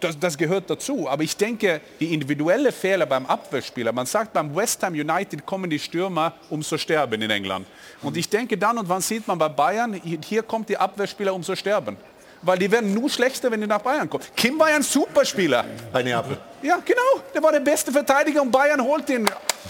[0.00, 1.08] das, das gehört dazu.
[1.08, 5.68] Aber ich denke, die individuelle Fehler beim Abwehrspieler, man sagt beim West Ham United kommen
[5.70, 7.66] die Stürmer, um zu sterben in England.
[8.02, 9.92] Und ich denke dann und wann sieht man bei Bayern,
[10.24, 11.96] hier- kommt die Abwehrspieler, um zu sterben.
[12.42, 14.24] Weil die werden nur schlechter, wenn die nach Bayern kommen.
[14.34, 15.64] Kim war ja ein Superspieler.
[15.92, 16.38] Bei Neapel.
[16.62, 17.22] Ja, genau.
[17.34, 19.26] Der war der beste Verteidiger und Bayern holt ihn.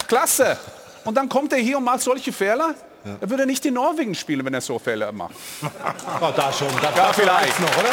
[0.07, 0.57] Klasse.
[1.03, 2.73] Und dann kommt er hier und macht solche Fehler.
[3.19, 5.33] Er würde nicht in Norwegen spielen, wenn er so Fehler macht.
[5.63, 6.67] Oh, da schon.
[6.81, 7.59] Da Ja, vielleicht.
[7.59, 7.89] noch, oder?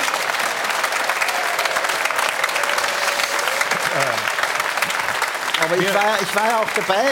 [5.64, 7.02] Aber ich war, ich war ja auch dabei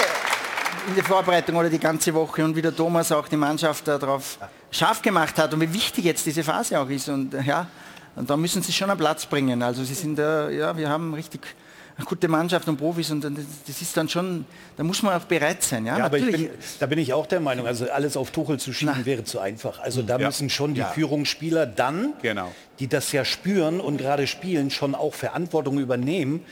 [0.89, 4.39] in der Vorbereitung oder die ganze Woche und wie der Thomas auch die Mannschaft darauf
[4.71, 7.09] scharf gemacht hat und wie wichtig jetzt diese Phase auch ist.
[7.09, 7.67] Und äh, ja,
[8.15, 9.63] und da müssen sie schon einen Platz bringen.
[9.63, 11.41] Also sie sind da, ja, wir haben richtig
[11.99, 14.45] eine gute Mannschaft und Profis und das ist dann schon,
[14.77, 15.87] da muss man auch bereit sein.
[15.87, 18.75] Ja, Ja, aber bin, da bin ich auch der Meinung, also alles auf Tuchel zu
[18.75, 19.81] schieben wäre zu einfach.
[19.81, 20.27] Also da Ja.
[20.27, 22.53] müssen schon die Führungsspieler dann, Genau.
[22.81, 26.45] die das ja spüren und gerade spielen, schon auch Verantwortung übernehmen.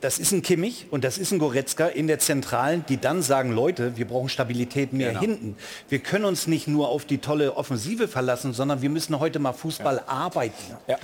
[0.00, 3.52] Das ist ein Kimmich und das ist ein Goretzka in der Zentralen, die dann sagen,
[3.52, 5.20] Leute, wir brauchen Stabilität mehr Genau.
[5.20, 5.56] hinten.
[5.90, 9.52] Wir können uns nicht nur auf die tolle Offensive verlassen, sondern wir müssen heute mal
[9.52, 10.54] Fußball arbeiten.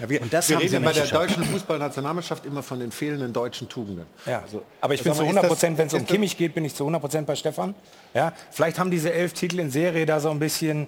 [0.09, 1.31] wir und das wir haben reden sie ja bei der geschafft.
[1.31, 4.07] deutschen Fußballnationalmannschaft immer von den fehlenden deutschen Tugenden.
[4.25, 4.41] Ja.
[4.41, 6.65] Also, aber ich bin zu mal, 100 ist Prozent, wenn es um Kimmich geht, bin
[6.65, 7.75] ich zu 100 Prozent bei Stefan.
[8.15, 10.87] Ja, vielleicht haben diese elf Titel in Serie da so ein bisschen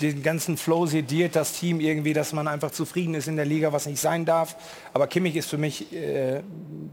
[0.00, 3.72] den ganzen Flow sediert, das Team irgendwie, dass man einfach zufrieden ist in der Liga,
[3.72, 4.56] was nicht sein darf.
[4.94, 6.40] Aber Kimmich ist für mich äh,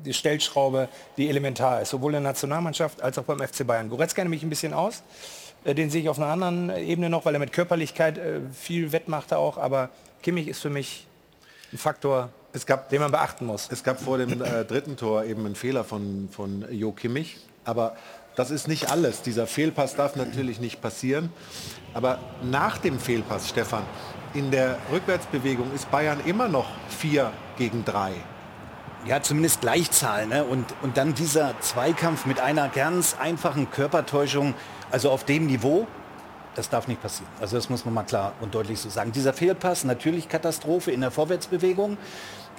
[0.06, 3.90] die Stellschraube, die elementar ist, sowohl in der Nationalmannschaft als auch beim FC Bayern.
[3.90, 5.04] Goretzka nehme ich ein bisschen aus.
[5.64, 8.92] Äh, Den sehe ich auf einer anderen Ebene noch, weil er mit Körperlichkeit äh, viel
[8.92, 9.58] wettmacht auch.
[9.58, 9.90] Aber
[10.22, 11.08] Kimmich ist für mich
[11.72, 13.70] ein Faktor, Es gab, den man beachten muss.
[13.72, 17.38] es gab vor dem äh, dritten Tor eben einen Fehler von, von Jo Kimmich.
[17.64, 17.96] Aber
[18.38, 19.24] das ist nicht alles.
[19.24, 21.32] Dieser Fehlpass darf natürlich nicht passieren.
[21.96, 23.82] Aber nach dem Fehlpass, Stefan,
[24.36, 26.68] in der Rückwärtsbewegung ist Bayern immer noch
[27.00, 28.14] 4 gegen 3.
[29.08, 30.28] Ja, zumindest Gleichzahl.
[30.28, 30.44] Ne?
[30.44, 34.54] Und, und dann dieser Zweikampf mit einer ganz einfachen Körpertäuschung,
[34.92, 35.88] also auf dem Niveau,
[36.54, 37.32] das darf nicht passieren.
[37.42, 39.12] Also das muss man mal klar und deutlich so sagen.
[39.12, 41.98] Dieser Fehlpass, natürlich Katastrophe in der Vorwärtsbewegung.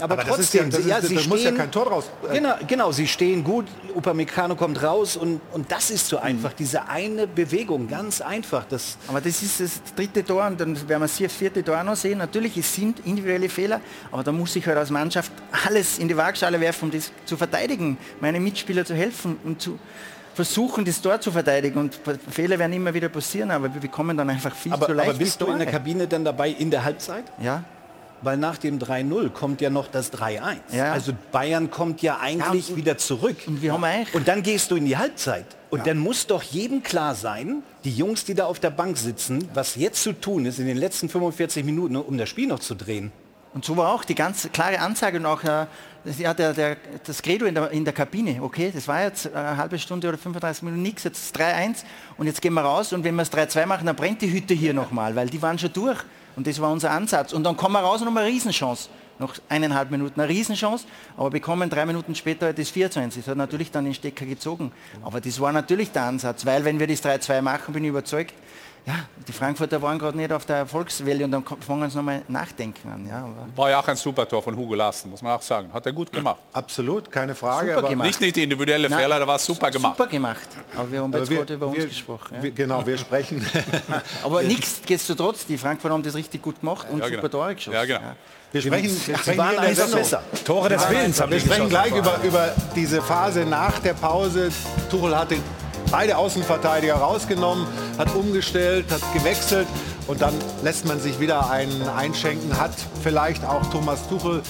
[0.00, 1.70] Aber, Aber das trotzdem, ist ja- das sie- ist- sie da muss ja stehen- kein
[1.70, 6.06] Tor draus- äh, Genau, genau, sie stehen gut, Upamecano kommt raus und, und das ist
[6.06, 8.64] so einfach, diese eine Bewegung, ganz einfach.
[8.66, 11.84] Das, Aber das ist das dritte Tor und dann werden wir das vierte Tor auch
[11.84, 12.18] noch sehen.
[12.18, 13.80] Natürlich, es sind individuelle Fehler,
[14.12, 15.32] aber da muss ich halt als Mannschaft
[15.66, 19.78] alles in die Waagschale werfen, um das zu verteidigen, meine Mitspieler zu helfen und zu
[20.34, 21.78] versuchen, das Tor zu verteidigen.
[21.80, 21.98] Und
[22.30, 25.08] Fehler werden immer wieder passieren, aber wir bekommen dann einfach viel aber, zu leicht.
[25.10, 27.24] aber bist du in der Kabine dann dabei in der Halbzeit?
[27.42, 27.64] Ja,
[28.22, 30.56] Weil nach dem 3-0 kommt ja noch das 3-1.
[30.72, 30.92] Ja.
[30.92, 33.36] Also Bayern kommt ja eigentlich Ja, wieder zurück.
[33.46, 35.46] und wir haben Und dann gehst du in die Halbzeit.
[35.70, 39.48] Und dann muss doch jedem klar sein, die Jungs, die da auf der Bank sitzen,
[39.54, 42.74] was jetzt zu tun ist in den letzten 45 Minuten, um das Spiel noch zu
[42.74, 43.12] drehen.
[43.54, 45.66] Und so war auch die ganz klare Ansage und auch äh,
[46.04, 48.42] das, ja, der, der, das Credo in der, in der Kabine.
[48.42, 51.84] Okay, das war jetzt eine halbe Stunde oder 35 Minuten nichts, jetzt ist 3-1
[52.18, 54.54] und jetzt gehen wir raus und wenn wir es 3-2 machen, dann brennt die Hütte
[54.54, 55.98] hier nochmal, weil die waren schon durch.
[56.38, 57.32] Und das war unser Ansatz.
[57.32, 58.88] Und dann kommen wir raus und haben eine Riesenchance.
[59.18, 63.16] Noch eineinhalb Minuten eine Riesenchance, aber bekommen drei Minuten später das 4 zu 1.
[63.16, 64.70] Das hat natürlich dann den Stecker gezogen.
[65.02, 68.34] Aber das war natürlich der Ansatz, weil wenn wir das 3-2 machen, bin ich überzeugt,
[68.86, 68.94] ja,
[69.26, 73.06] die Frankfurter waren gerade nicht auf der Erfolgswelle und dann fangen sie nochmal nachdenken an.
[73.06, 75.70] Ja, War ja auch ein super Tor von Hugo Lassen, muss man auch sagen.
[75.72, 76.40] Hat er gut gemacht.
[76.52, 77.68] Absolut, keine Frage.
[77.68, 78.06] Super aber gemacht.
[78.06, 79.96] Nicht, nicht die individuelle Nein, Fehler, da war es super gemacht.
[79.96, 80.48] super gemacht.
[80.76, 82.36] Aber wir haben aber jetzt gerade über uns gesprochen.
[82.36, 82.42] Ja.
[82.42, 83.46] wir, genau, wir sprechen.
[84.24, 87.28] aber nichtsdestotrotz, die Frankfurter haben das richtig gut gemacht und Ja, super genau.
[87.28, 87.74] Tore geschossen.
[87.74, 88.00] Ja, genau.
[88.50, 89.98] Wir sprechen, wir sprechen Sendung.
[89.98, 90.22] besser.
[90.46, 94.48] Tore des Willens Wir sprechen gleich über, über diese Phase nach der Pause.
[94.90, 95.42] Tuchel hat den,
[95.90, 97.66] beide Außenverteidiger rausgenommen,
[97.98, 99.66] hat umgestellt, hat gewechselt
[100.06, 102.58] und dann lässt man sich wieder einen einschenken.
[102.58, 102.72] Hat
[103.02, 104.42] vielleicht auch Thomas Tuchel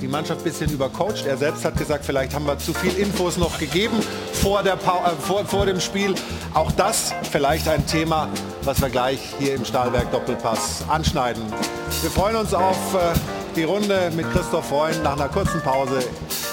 [0.00, 1.26] die Mannschaft ein bisschen übercoacht.
[1.26, 3.96] Er selbst hat gesagt, vielleicht haben wir zu viel Infos noch gegeben
[4.32, 4.78] vor, der äh,
[5.20, 6.14] vor, vor dem Spiel.
[6.54, 8.28] Auch das vielleicht ein Thema,
[8.62, 11.42] was wir gleich hier im Stahlwerk Doppelpass anschneiden.
[12.02, 13.12] Wir freuen uns auf äh,
[13.56, 16.00] die Runde mit Christoph Freund nach einer kurzen Pause.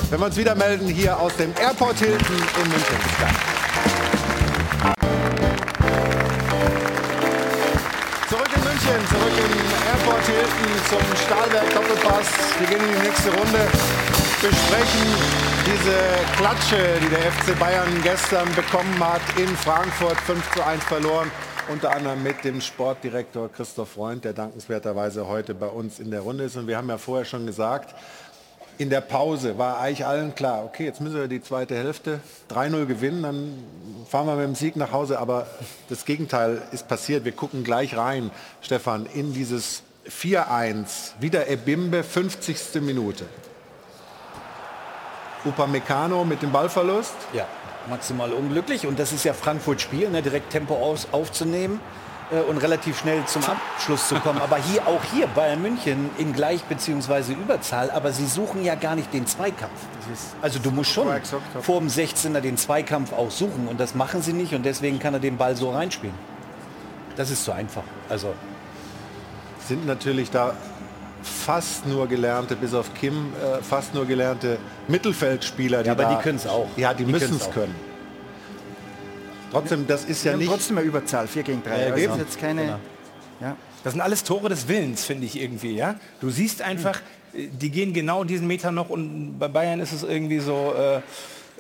[0.09, 3.66] Wenn wir uns wieder melden hier aus dem Airport Hilton in München.
[8.87, 12.27] München, zurück im Airport Hilton zum Stahlwerk Doppelpass.
[12.59, 13.67] Wir gehen in die nächste Runde,
[14.41, 15.07] besprechen
[15.65, 15.95] diese
[16.37, 21.31] Klatsche, die der FC Bayern gestern bekommen hat in Frankfurt, 5 zu 1 verloren.
[21.69, 26.45] Unter anderem mit dem Sportdirektor Christoph Freund, der dankenswerterweise heute bei uns in der Runde
[26.45, 26.55] ist.
[26.55, 27.93] Und wir haben ja vorher schon gesagt,
[28.77, 32.19] in der Pause war eigentlich allen klar, okay, jetzt müssen wir die zweite Hälfte
[32.51, 33.53] 3-0 gewinnen, dann
[34.09, 35.19] fahren wir mit dem Sieg nach Hause.
[35.19, 35.47] Aber
[35.89, 37.25] das Gegenteil ist passiert.
[37.25, 41.13] Wir gucken gleich rein, Stefan, in dieses 4-1.
[41.19, 42.81] Wieder Ebimbe, 50.
[42.81, 43.25] Minute.
[45.45, 47.15] Upamecano mit dem Ballverlust.
[47.33, 47.45] Ja,
[47.89, 48.85] maximal unglücklich.
[48.85, 51.79] Und das ist ja Frankfurt Spiel, ne, direkt Tempo aus, aufzunehmen
[52.49, 54.39] und relativ schnell zum Abschluss zu kommen.
[54.41, 57.33] Aber hier auch hier Bayern München in Gleich- bzw.
[57.33, 57.89] Überzahl.
[57.91, 59.71] Aber sie suchen ja gar nicht den Zweikampf.
[60.41, 61.07] Also du musst schon
[61.61, 63.67] vor dem 16er den Zweikampf auch suchen.
[63.67, 64.53] Und das machen sie nicht.
[64.53, 66.15] Und deswegen kann er den Ball so reinspielen.
[67.15, 67.83] Das ist zu einfach.
[68.09, 68.33] Also
[69.67, 70.53] Sind natürlich da
[71.23, 75.81] fast nur gelernte, bis auf Kim, äh, fast nur gelernte Mittelfeldspieler.
[75.83, 76.67] Die Ja, aber die können's auch.
[76.77, 77.51] Ja, die, Die müssen es auch.
[77.53, 77.75] können.
[79.51, 80.49] Trotzdem, das ist ja nicht...
[80.49, 81.69] trotzdem eine Überzahl, 4 gegen 3.
[81.87, 82.79] Ja, also jetzt keine, Genau.
[83.41, 83.55] ja.
[83.83, 85.73] Das sind alles Tore des Willens, finde ich irgendwie.
[85.75, 85.95] Ja?
[86.19, 86.99] Du siehst einfach,
[87.33, 90.99] äh, die gehen genau diesen Meter noch und bei Bayern ist es irgendwie so, äh,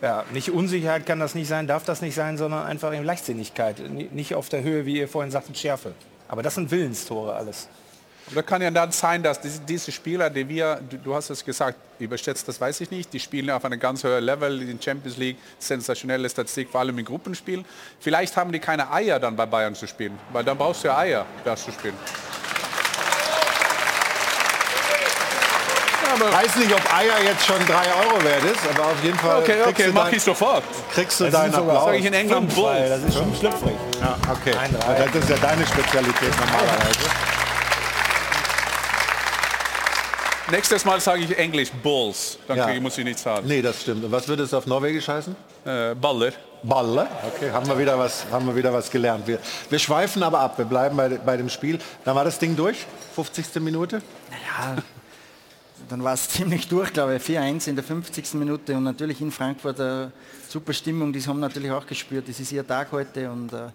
[0.01, 3.79] ja, nicht Unsicherheit kann das nicht sein, darf das nicht sein, sondern einfach eben Leichtsinnigkeit.
[3.89, 5.93] Ni- Nicht auf der Höhe, wie ihr vorhin sagtet, Schärfe.
[6.27, 7.67] Aber das sind Willenstore alles.
[8.33, 12.47] Da kann ja dann sein, dass diese, Spieler, die wir, du, hast es gesagt, überschätzt,
[12.47, 16.29] das weiß ich nicht, die spielen auf einem ganz hohen Level in Champions League, sensationelle
[16.29, 17.63] Statistik, vor allem in Gruppenspielen.
[17.99, 20.97] Vielleicht haben die keine Eier dann bei Bayern zu spielen, weil dann brauchst du ja
[20.97, 21.95] Eier, das zu spielen.
[26.19, 29.53] weiß nicht, ob Eier jetzt schon 3 Euro wert ist, aber auf jeden Fall Okay,
[29.53, 30.63] kriegst okay, du, mach dein, ich sofort.
[30.93, 31.85] kriegst du Das deinen Applaus.
[31.85, 32.65] Sag ich in England Fünf.
[32.65, 33.75] Das ist schon schlüpfrig.
[34.01, 34.57] Ja, okay.
[34.57, 35.05] Ein, drei.
[35.05, 37.36] Das ist ja deine Spezialität normalerweise.
[40.49, 42.79] Nächstes Mal sage ich Englisch Bulls, dann Ja.
[42.79, 43.45] muss ich nicht sagen.
[43.47, 44.05] Nee, das stimmt.
[44.05, 45.35] Und was würde es auf Norwegisch heißen?
[45.65, 46.31] Äh, Baller.
[46.63, 47.07] Balle.
[47.35, 49.27] Okay, haben wir wieder was, haben wir wieder was gelernt.
[49.27, 50.57] Wir, wir schweifen aber ab.
[50.57, 51.77] Wir bleiben bei, bei dem Spiel.
[52.05, 52.85] Dann war das Ding durch.
[53.15, 53.55] 50.
[53.61, 54.01] Minute.
[55.89, 57.23] Dann war es ziemlich durch, glaube ich.
[57.23, 58.33] 4-1 in der 50.
[58.35, 60.11] Minute und natürlich in Frankfurt eine
[60.47, 61.11] super Stimmung.
[61.13, 62.27] Die haben natürlich auch gespürt.
[62.27, 63.67] Das ist ihr Tag heute und äh,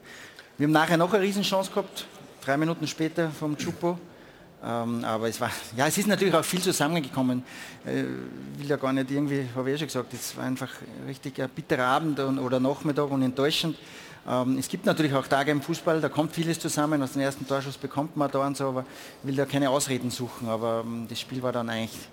[0.58, 2.06] wir haben nachher noch eine Riesenchance gehabt.
[2.44, 3.98] Drei Minuten später vom Chupo.
[4.64, 7.42] Ähm, aber es war, ja, es ist natürlich auch viel zusammengekommen.
[7.85, 8.05] Äh,
[8.59, 10.70] will ja gar nicht irgendwie, habe ich ja schon gesagt, es war einfach
[11.07, 13.77] richtig ein bitterer Abend oder Nachmittag und enttäuschend.
[14.29, 17.03] Ähm, es gibt natürlich auch Tage im Fußball, da kommt vieles zusammen.
[17.03, 18.85] Aus dem ersten Torschuss bekommt man da und so, aber
[19.22, 20.48] ich will da keine Ausreden suchen.
[20.48, 22.09] Aber ähm, das Spiel war dann eigentlich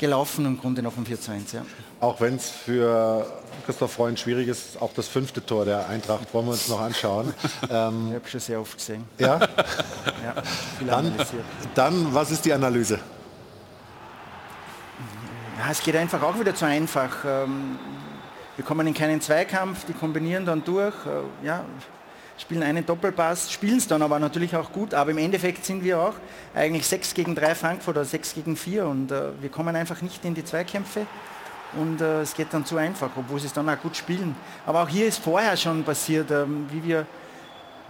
[0.00, 1.52] gelaufen im Grunde noch um 4 zu 1.
[1.52, 1.62] Ja.
[2.00, 3.26] Auch wenn es für
[3.66, 7.32] Christoph Freund schwierig ist, auch das fünfte Tor der Eintracht wollen wir uns noch anschauen.
[7.70, 9.04] ähm, Ich habe schon sehr oft gesehen.
[9.18, 9.38] ja,
[10.24, 10.42] Ja,
[10.78, 11.12] viel dann,
[11.74, 12.98] dann, was ist die Analyse?
[15.58, 17.24] Ja, es geht einfach auch wieder zu einfach.
[17.26, 17.78] Ähm,
[18.56, 21.64] Wir kommen in keinen Zweikampf, die kombinieren dann durch, äh, ja,
[22.40, 26.00] spielen einen Doppelpass, spielen es dann aber natürlich auch gut, aber im Endeffekt sind wir
[26.00, 26.14] auch
[26.54, 30.24] eigentlich 6 gegen 3 Frankfurt oder 6 gegen 4 und äh, wir kommen einfach nicht
[30.24, 31.06] in die Zweikämpfe
[31.78, 34.34] und äh, es geht dann zu einfach, obwohl sie es dann auch gut spielen.
[34.66, 37.06] Aber auch hier ist vorher schon passiert, ähm, wie wir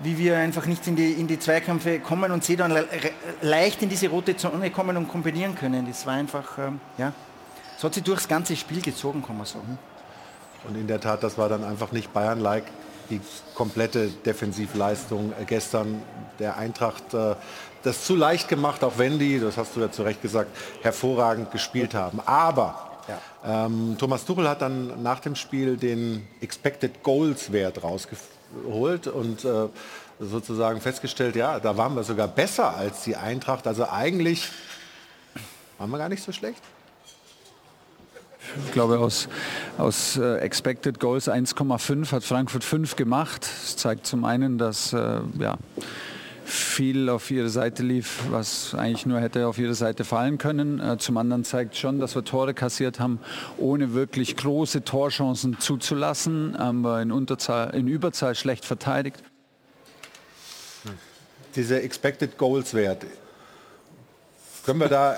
[0.02, 2.86] wie wir einfach nicht in die, in die Zweikämpfe kommen und sie dann le
[3.42, 5.86] leicht in diese rote Zone kommen und kombinieren können.
[5.86, 7.12] Das war einfach, ähm, ja,
[7.76, 9.78] es hat sich durchs ganze Spiel gezogen, kann man sagen.
[10.66, 12.64] Und in der Tat, das war dann einfach nicht Bayern-like.
[13.11, 13.20] Die
[13.55, 16.03] komplette Defensivleistung äh, gestern
[16.38, 17.35] der Eintracht äh,
[17.83, 20.51] das zu leicht gemacht, auch wenn die, das hast du ja zu Recht gesagt,
[20.83, 22.20] hervorragend gespielt haben.
[22.27, 22.90] Aber
[23.44, 29.68] ähm, Thomas Tuchel hat dann nach dem Spiel den Expected Goals Wert rausgeholt und äh,
[30.18, 33.66] sozusagen festgestellt, ja, da waren wir sogar besser als die Eintracht.
[33.66, 34.49] Also eigentlich
[35.79, 36.62] waren wir gar nicht so schlecht.
[38.66, 39.28] Ich glaube, aus,
[39.78, 43.42] aus äh, Expected Goals 1,5 hat Frankfurt 5 gemacht.
[43.42, 45.58] Das zeigt zum einen, dass äh, ja,
[46.44, 50.80] viel auf ihre Seite lief, was eigentlich nur hätte auf ihre Seite fallen können.
[50.80, 53.20] Äh, zum anderen zeigt schon, dass wir Tore kassiert haben,
[53.56, 56.56] ohne wirklich große Torchancen zuzulassen.
[56.58, 59.22] Haben wir in, Unterzahl, in Überzahl schlecht verteidigt.
[61.56, 63.04] Dieser Expected Goals Wert,
[64.70, 65.16] können wir da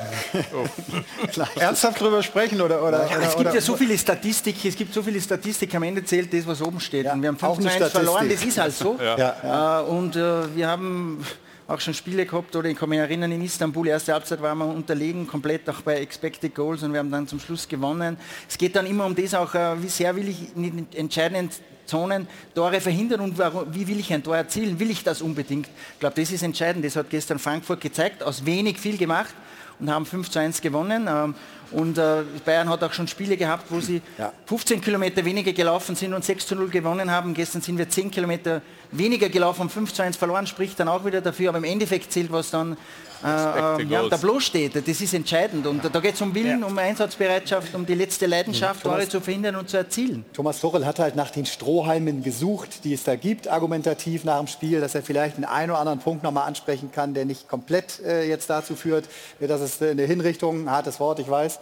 [1.58, 4.94] ernsthaft drüber sprechen oder oder, Ja, es gibt oder ja so viele Statistik, es gibt
[4.94, 7.04] so viele Statistik, am Ende zählt das, was oben steht.
[7.04, 8.98] Ja, und wir haben auch 5 eine 1 verloren, das ist halt so.
[8.98, 9.80] Ja.
[9.80, 11.24] Äh, und äh, wir haben
[11.72, 14.66] auch schon Spiele gehabt, oder ich kann mich erinnern, in Istanbul, erste Halbzeit waren wir
[14.66, 18.18] unterlegen, komplett auch bei Expected Goals und wir haben dann zum Schluss gewonnen.
[18.48, 21.50] Es geht dann immer um das auch, äh, wie sehr will ich in den entscheidenden
[21.86, 24.78] Zonen Tore verhindern und warum, wie will ich ein Tor erzielen?
[24.78, 25.66] Will ich das unbedingt?
[25.94, 26.84] Ich glaube, das ist entscheidend.
[26.84, 29.34] Das hat gestern Frankfurt gezeigt, aus wenig viel gemacht
[29.82, 31.08] und haben 5 zu 1 gewonnen.
[31.10, 31.34] Ähm,
[31.72, 34.02] Und äh, Bayern hat auch schon Spiele gehabt, wo sie
[34.46, 37.32] 15 Kilometer weniger gelaufen sind und 6 zu 0 gewonnen haben.
[37.34, 41.04] Gestern sind wir 10 Kilometer weniger gelaufen und 5 zu 1 verloren, spricht dann auch
[41.04, 41.48] wieder dafür.
[41.48, 42.76] Aber im Endeffekt zählt, was dann
[43.24, 44.76] äh, äh, ja, da bloß steht.
[44.76, 45.66] Das ist entscheidend.
[45.66, 49.56] Und da geht es um Willen, um Einsatzbereitschaft, um die letzte Leidenschaft, Tore zu verhindern
[49.56, 50.24] und zu erzielen.
[50.32, 54.46] Thomas Tuchel hat halt nach den Strohhalmen gesucht, die es da gibt, argumentativ nach dem
[54.46, 58.00] Spiel, dass er vielleicht den einen oder anderen Punkt nochmal ansprechen kann, der nicht komplett
[58.00, 59.08] äh, jetzt dazu führt,
[59.40, 61.58] dass es eine Hinrichtung, ein hartes Wort, ich weiß,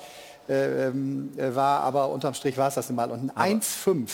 [0.48, 3.10] äh, ähm, äh, war, aber unterm Strich war es das mal.
[3.10, 4.08] Und ein 1-5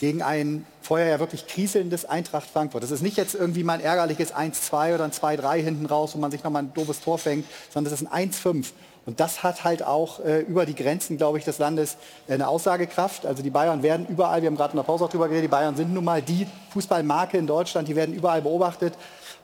[0.00, 2.82] gegen ein vorher ja wirklich kriselndes Eintracht Frankfurt.
[2.82, 6.18] Das ist nicht jetzt irgendwie mal ein ärgerliches 1-2 oder ein 2-3 hinten raus, wo
[6.18, 8.68] man sich nochmal ein doofes Tor fängt, sondern das ist ein 1-5.
[9.06, 11.96] Und das hat halt auch äh, über die Grenzen, glaube ich, des Landes
[12.28, 13.26] äh, eine Aussagekraft.
[13.26, 15.48] Also die Bayern werden überall, wir haben gerade in der Pause auch drüber geredet, die
[15.48, 18.94] Bayern sind nun mal die Fußballmarke in Deutschland, die werden überall beobachtet.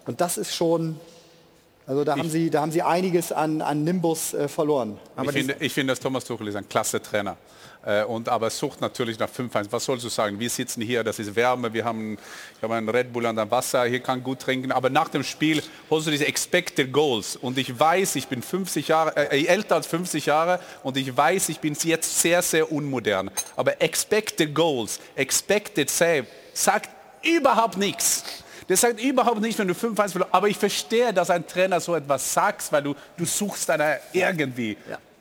[0.07, 0.99] Und das ist schon,
[1.87, 4.99] also da, haben, sie, da haben sie einiges an, an Nimbus äh, verloren.
[5.23, 7.37] ich, finde, ich finde, dass Thomas Tuchel ist ein klasse Trainer.
[7.87, 9.69] Äh, Und, aber sucht natürlich nach 5-1.
[9.71, 10.41] Was sollst du sagen?
[10.41, 12.19] Wir sitzen hier, das ist Wärme, wir haben,
[12.57, 14.73] ich habe einen Red Bull an der Wasser, hier kann gut trinken.
[14.73, 17.37] Aber nach dem Spiel holst du diese Expected Goals.
[17.37, 21.49] Und ich weiß, ich bin 50 Jahre, äh, älter als 50 Jahre und ich weiß,
[21.49, 23.31] ich bin jetzt sehr, sehr unmodern.
[23.55, 26.91] Aber Expected Goals, Expected Save, sagt
[27.23, 28.25] überhaupt nichts.
[28.67, 31.95] Das sagt überhaupt nicht, wenn du 5-1 verloren Aber ich verstehe, dass ein Trainer so
[31.95, 34.77] etwas sagt, weil du, du suchst einer irgendwie.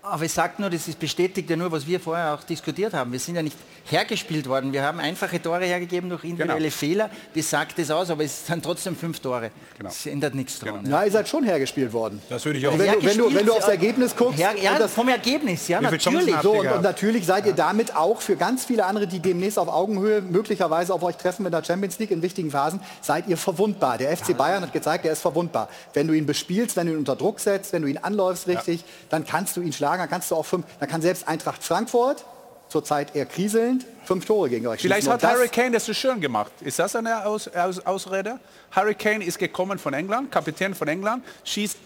[0.07, 3.11] Aber ich sage nur, das ist bestätigt ja nur, was wir vorher auch diskutiert haben.
[3.11, 3.57] Wir sind ja nicht
[3.89, 4.71] hergespielt worden.
[4.73, 6.71] Wir haben einfache Tore hergegeben durch individuelle Genau.
[6.71, 7.09] Fehler.
[7.33, 9.51] Das sagt es aus, aber es sind trotzdem fünf Tore.
[9.77, 9.89] Genau.
[9.89, 10.79] Das ändert nichts dran.
[10.83, 12.21] Na, ihr seid schon hergespielt worden.
[12.29, 14.53] Das würde ich auch Und wenn, du, wenn, du, wenn du aufs Ergebnis guckst, Ja,
[14.53, 16.35] ja und das, vom Ergebnis, ja, natürlich.
[16.41, 19.67] So, und, und natürlich seid ihr damit auch für ganz viele andere, die demnächst auf
[19.67, 23.97] Augenhöhe möglicherweise auf euch treffen mit der Champions League in wichtigen Phasen, seid ihr verwundbar.
[23.97, 25.69] Der FC Bayern hat gezeigt, er ist verwundbar.
[25.93, 28.83] Wenn du ihn bespielst, wenn du ihn unter Druck setzt, wenn du ihn anläufst richtig,
[29.09, 32.25] dann kannst du ihn schlagen, dann kannst du auch fünf, dann kann selbst Eintracht Frankfurt,
[32.69, 36.51] zurzeit eher kriselnd, fünf Tore gegen euch Vielleicht hat Harry Kane das so schön gemacht.
[36.61, 38.39] Ist das eine Aus, Aus, Ausrede?
[38.71, 41.77] Harry Kane ist gekommen von England, Kapitän von England, schießt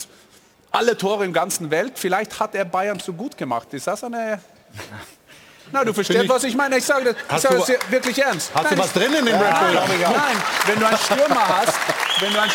[0.72, 1.94] alle Tore im ganzen Welt.
[1.96, 3.74] Vielleicht hat er Bayern so gut gemacht.
[3.74, 4.40] Ist das eine...
[5.72, 6.78] Na, du verstehst, ich- was ich meine.
[6.78, 8.50] Ich sage das, ich sage du- das wirklich ernst.
[8.56, 9.74] Hast du Nein, was drin in dem Red Bull?
[9.74, 11.78] Nein, nein, wenn du einen Stürmer hast,
[12.20, 12.52] wenn du einen,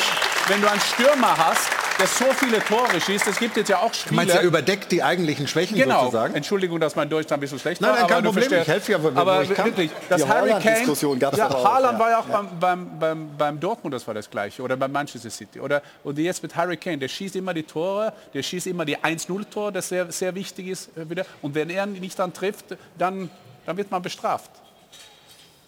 [0.48, 1.68] wenn du einen Stürmer hast,
[2.04, 4.16] der so viele Tore schießt, es gibt jetzt ja auch Du Spiele...
[4.16, 6.00] meinst, er überdeckt die eigentlichen Schwächen Genau.
[6.04, 6.34] sozusagen?
[6.34, 7.98] Entschuldigung, dass mein Deutsch da ein bisschen schlecht Nein, war.
[8.00, 8.60] nein, kein aber du Problem.
[8.60, 9.66] Ich helfe ja, wo aber ich kann.
[9.66, 11.98] wirklich, dass Die Harry Kane, gab's ja, Haaland ja.
[11.98, 15.30] war ja auch beim, beim, beim, beim Dortmund, das war das Gleiche, oder beim Manchester
[15.30, 15.60] City.
[15.60, 18.98] Oder, und jetzt mit Harry Kane, der schießt immer die Tore, der schießt immer die
[18.98, 21.24] 1-0-Tore, das sehr, sehr wichtig ist äh, wieder.
[21.40, 23.30] Und wenn er nicht dann trifft, dann,
[23.64, 24.50] dann wird man bestraft.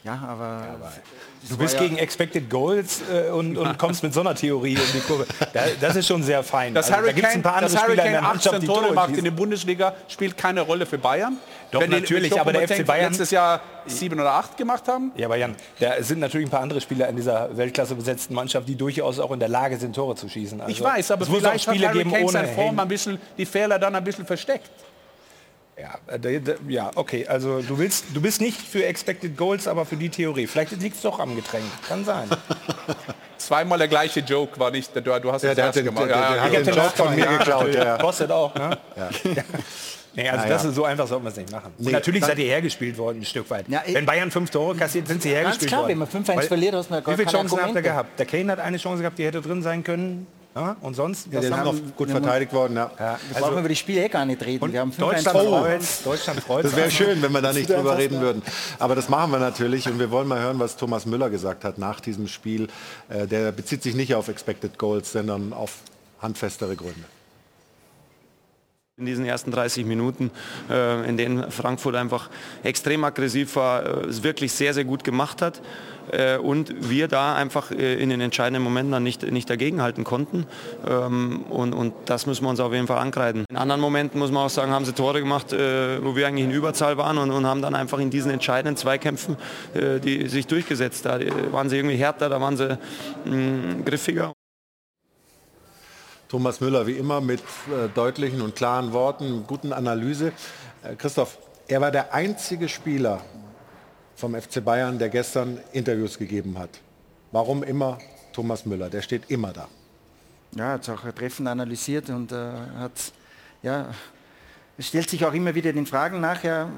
[0.06, 0.62] Ja, aber
[1.48, 5.00] Du bist gegen Expected Goals äh, und, und kommst mit so einer Theorie um die
[5.00, 5.26] Kurve.
[5.52, 6.74] Da, das ist schon sehr fein.
[6.74, 8.28] Dass Also, Harry da gibt's Kane, ein paar andere dass Harry Spieler in Kane der
[8.28, 11.38] Mannschaft, 18 die Tore macht in der Bundesliga, spielt keine Rolle für Bayern.
[11.70, 15.12] Doch, Wenn natürlich, aber der FC Bayern- letztes Jahr sieben oder acht gemacht haben.
[15.16, 18.68] Ja, aber Jan, da sind natürlich ein paar andere Spieler in dieser Weltklasse besetzten Mannschaft,
[18.68, 20.60] die durchaus auch in der Lage sind, Tore zu schießen.
[20.60, 22.78] Also, Ich weiß, aber es muss auch vielleicht hat Spiele Harry geben Kane seine Form
[22.78, 24.70] ein bisschen, die Fehler dann ein bisschen versteckt.
[25.78, 27.26] Ja, äh, da- da- ja, okay.
[27.26, 30.46] Also du willst, du bist nicht für Expected Goals, aber für die Theorie.
[30.46, 31.64] Vielleicht liegt es doch am Getränk.
[31.86, 32.28] Kann sein.
[33.38, 35.84] Zweimal der gleiche Joke war nicht, du, du hast Ja, es der erst hat den-
[35.84, 36.08] gemacht.
[36.08, 36.64] der- Ja, der ja, hat genau.
[36.64, 37.74] den Joke von mir geklaut.
[37.74, 37.98] Ja.
[37.98, 38.78] Kostet auch, ne?
[38.96, 39.10] Ja.
[40.18, 41.74] Nee, also Ja, das ist so einfach sollte man es nicht machen.
[41.76, 43.68] Nee, natürlich seid ihr hergespielt worden, ein Stück weit.
[43.68, 45.90] Ja, ich- Wenn Bayern fünf Tore kassiert, sind sie Ganz hergespielt klar, worden.
[45.90, 48.18] wenn man 5-1 Weil- verliert, hast gar Wie viele Chancen habt ihr gehabt?
[48.18, 50.26] Der Kane hat eine Chance gehabt, die hätte drin sein können.
[50.56, 50.74] Ja?
[50.80, 52.90] Und sonst, Ja, was den haben noch gut verteidigt worden, ja.
[52.98, 54.72] Ja, Wir brauchen über die Spiele eh gar nicht reden.
[54.72, 56.64] Wir haben 5-1 Deutschland freut, Deutschland freut.
[56.64, 58.42] Das wäre schön, wenn wir da nicht drüber reden würden.
[58.78, 61.76] Aber das machen wir natürlich und wir wollen mal hören, was Thomas Müller gesagt hat
[61.76, 62.68] nach diesem Spiel.
[63.10, 65.74] Äh, Der bezieht sich nicht auf Expected Goals, sondern auf
[66.22, 67.04] handfestere Gründe.
[68.98, 70.30] In diesen ersten 30 Minuten,
[70.70, 72.30] äh, in denen Frankfurt einfach
[72.62, 75.60] extrem aggressiv war, äh, es wirklich sehr, sehr gut gemacht hat
[76.12, 80.46] äh, und wir da einfach äh, in den entscheidenden Momenten dann nicht, nicht dagegenhalten konnten
[80.88, 83.44] ähm, und, und das müssen wir uns auf jeden Fall ankreiden.
[83.50, 86.44] In anderen Momenten muss man auch sagen, haben sie Tore gemacht, äh, wo wir eigentlich
[86.44, 89.36] in Überzahl waren und, und haben dann einfach in diesen entscheidenden Zweikämpfen
[89.74, 91.04] äh, die sich durchgesetzt.
[91.04, 91.20] Da
[91.52, 92.78] waren sie irgendwie härter, da waren sie
[93.24, 94.32] mh, griffiger.
[96.28, 100.32] Thomas Müller wie immer mit äh, deutlichen und klaren Worten, guten Analyse.
[100.82, 101.38] Äh, Christoph,
[101.68, 103.20] er war der einzige Spieler
[104.16, 106.70] vom FC Bayern, der gestern Interviews gegeben hat.
[107.32, 107.98] Warum immer
[108.32, 108.88] Thomas Müller?
[108.90, 109.68] Der steht immer da.
[110.56, 112.36] Ja, hat es auch treffend analysiert und äh,
[112.78, 112.92] hat,
[113.62, 113.88] ja,
[114.78, 116.68] es stellt sich auch immer wieder den Fragen nachher.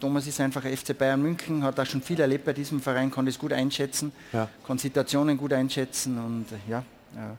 [0.00, 3.26] Thomas ist einfach FC Bayern München, hat auch schon viel erlebt bei diesem Verein, kann
[3.26, 4.48] es gut einschätzen, Ja.
[4.66, 6.78] kann Situationen gut einschätzen und äh, ja,
[7.14, 7.36] äh,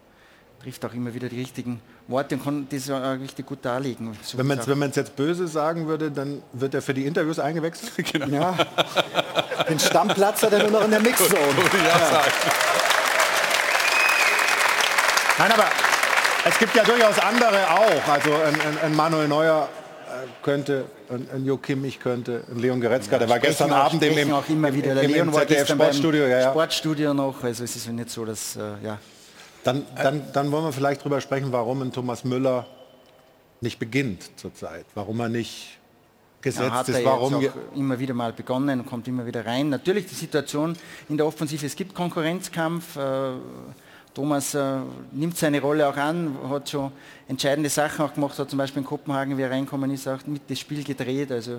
[0.63, 4.17] trifft auch immer wieder die richtigen Worte und kann das auch richtig gut darlegen.
[4.23, 7.91] So Wenn man es jetzt böse sagen würde, dann wird er für die Interviews eingewechselt?
[8.31, 8.55] Ja.
[9.69, 11.31] Den Stammplatz hat er nur noch in der Mixzone.
[15.37, 15.65] Nein, aber
[16.45, 18.07] es gibt ja durchaus andere auch.
[18.11, 19.67] Also ein, ein, ein Manuel Neuer
[20.07, 24.03] äh, könnte, ein, ein Jo Kimmich könnte, ein Leon Goretzka, der war gestern auch- Abend
[24.03, 24.93] im, auch immer wieder.
[24.93, 26.27] Der im, Leon im war ZDF beim Sportstudio.
[26.27, 26.49] Ja, ja.
[26.51, 28.97] Sportstudio noch, also es ist nicht so, dass, äh, ja,
[29.63, 32.65] Dann, dann, dann wollen wir vielleicht drüber sprechen, warum ein Thomas Müller
[33.61, 34.85] nicht beginnt zurzeit.
[34.93, 35.79] Warum er nicht
[36.41, 36.97] gesetzt Ja, hat er ist.
[36.99, 39.69] jetzt Warum auch je- immer wieder mal begonnen und kommt immer wieder rein.
[39.69, 40.75] Natürlich die Situation
[41.07, 42.97] in der Offensive, es gibt Konkurrenzkampf.
[42.97, 43.31] Äh,
[44.13, 44.79] Thomas äh,
[45.11, 46.91] nimmt seine Rolle auch an, hat schon
[47.27, 50.43] entscheidende Sachen auch gemacht, hat zum Beispiel in Kopenhagen, wie er reinkommen ist, auch mit
[50.47, 51.53] das Spiel gedreht, also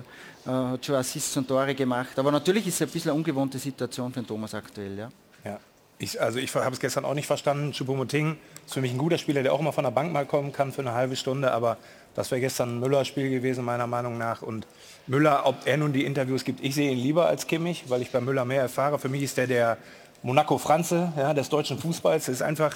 [0.45, 2.17] äh, hat schon Assists und Tore gemacht.
[2.17, 4.97] Aber natürlich ist es ein bisschen eine ungewohnte Situation für den Thomas aktuell.
[4.97, 5.09] Ja.
[5.43, 5.59] Ja.
[5.97, 7.71] Ich, also ich habe es gestern auch nicht verstanden.
[7.71, 10.51] Choupo-Moting ist für mich ein guter Spieler, der auch mal von der Bank mal kommen
[10.51, 11.51] kann für eine halbe Stunde.
[11.51, 11.77] Aber
[12.15, 14.41] das wäre gestern ein Müller-Spiel gewesen, meiner Meinung nach.
[14.41, 14.67] Und
[15.07, 18.11] Müller, ob er nun die Interviews gibt, ich sehe ihn lieber als Kimmich, weil ich
[18.11, 18.99] bei Müller mehr erfahre.
[18.99, 19.77] Für mich ist der der
[20.21, 22.27] Monaco Franze ja, des deutschen Fußballs.
[22.27, 22.75] Es ist einfach,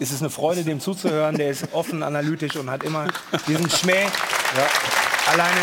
[0.00, 1.36] es ist eine Freude, dem zuzuhören.
[1.36, 3.06] Der ist offen, analytisch und hat immer
[3.46, 4.06] diesen Schmäh.
[5.30, 5.60] Alleine,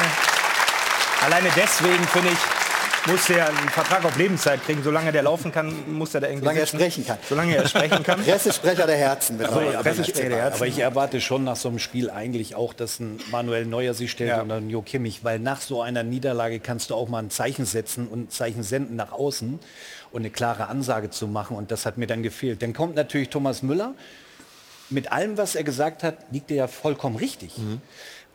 [1.25, 2.62] alleine deswegen finde ich,
[3.07, 4.81] muss der einen Vertrag auf Lebenszeit kriegen.
[4.83, 6.77] Solange der laufen kann, muss er da irgendwie Solange er sitzen.
[6.79, 7.17] sprechen kann.
[7.27, 8.21] Solange er sprechen kann.
[8.25, 9.39] Pressesprecher der Herzen.
[9.39, 9.81] wird er.
[9.83, 10.55] Pressesprecher der Herzen.
[10.57, 14.11] Aber ich erwarte schon nach so einem Spiel eigentlich auch, dass ein Manuel Neuer sich
[14.11, 14.41] stellt Ja.
[14.41, 17.65] und ein Jo Kimmich, weil nach so einer Niederlage kannst du auch mal ein Zeichen
[17.65, 19.59] setzen und ein Zeichen senden nach außen
[20.11, 22.61] und eine klare Ansage zu machen und das hat mir dann gefehlt.
[22.61, 23.93] Dann kommt natürlich Thomas Müller.
[24.89, 27.53] Mit allem, was er gesagt hat, liegt er ja vollkommen richtig.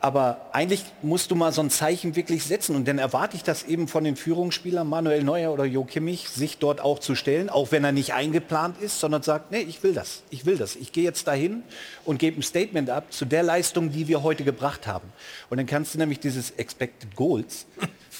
[0.01, 2.77] Aber eigentlich musst du mal so ein Zeichen wirklich setzen.
[2.77, 6.59] Und dann erwarte ich das eben von den Führungsspielern, Manuel Neuer oder Jo Kimmich, sich
[6.59, 9.95] dort auch zu stellen, auch wenn er nicht eingeplant ist, sondern sagt, nee, ich will
[9.95, 10.77] das, ich will das.
[10.77, 11.65] Ich gehe jetzt dahin
[12.05, 15.13] und gebe ein Statement ab zu der Leistung, die wir heute gebracht haben.
[15.51, 17.67] Und dann kannst du nämlich dieses Expected Goals,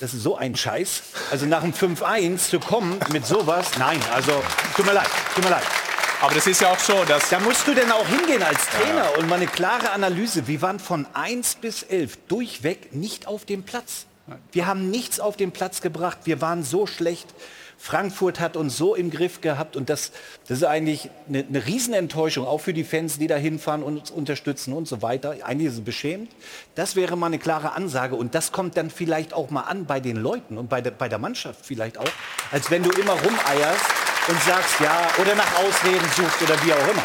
[0.01, 4.33] das ist so ein Scheiß, also nach dem 5-1 zu kommen mit sowas, nein, also
[4.75, 5.65] tut mir leid, tut mir leid.
[6.21, 9.17] Aber das ist ja auch so, dass Da musst du denn auch hingehen als Trainer
[9.19, 10.49] und mal eine klare Analyse.
[10.49, 14.07] Wir waren von 1 bis 11 durchweg nicht auf dem Platz.
[14.51, 16.19] Wir haben nichts auf den Platz gebracht.
[16.25, 17.29] Wir waren so schlecht.
[17.81, 20.11] Frankfurt hat uns so im Griff gehabt und das,
[20.49, 24.11] das ist eigentlich eine, eine Riesenenttäuschung, auch für die Fans, die da hinfahren und uns
[24.11, 25.37] unterstützen und so weiter.
[25.45, 26.33] Eigentlich ist es beschämt.
[26.75, 30.01] Das wäre mal eine klare Ansage und das kommt dann vielleicht auch mal an bei
[30.01, 32.11] den Leuten und bei der, bei der Mannschaft vielleicht auch,
[32.51, 36.89] als wenn du immer rumeierst und sagst, ja, oder nach Ausreden suchst oder wie auch
[36.91, 37.03] immer.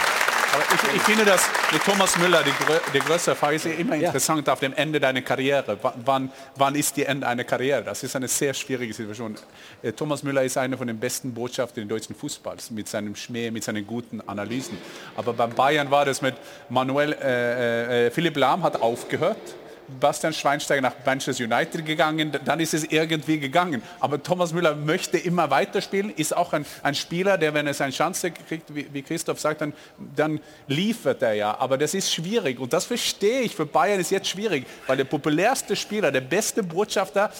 [0.54, 2.54] Aber ich, ich finde, dass mit Thomas Müller die,
[2.94, 5.84] die größte Frage ist ja immer interessant auf dem Ende deiner Karriere.
[5.84, 7.84] W wann, wann ist die Ende einer Karriere?
[7.84, 9.36] Das ist eine sehr schwierige Situation.
[9.82, 13.50] Äh, Thomas Müller ist einer von den besten Botschaften des deutschen Fußballs mit seinem Schmäh,
[13.50, 14.78] mit seinen guten Analysen.
[15.16, 16.36] Aber beim Bayern war das mit
[16.70, 19.56] Manuel, äh, äh, Philipp Lahm hat aufgehört.
[20.00, 23.82] Bastian Schweinsteiger nach Manchester United gegangen, dann ist es irgendwie gegangen.
[24.00, 27.92] Aber Thomas Müller möchte immer weiterspielen, ist auch ein, ein Spieler, der, wenn er seine
[27.92, 29.74] Chance kriegt, wie, wie Christoph sagt, dann,
[30.16, 31.58] dann liefert er ja.
[31.60, 33.56] Aber das ist schwierig und das verstehe ich.
[33.56, 37.32] Für Bayern ist jetzt schwierig, weil der populärste Spieler, der beste Botschafter,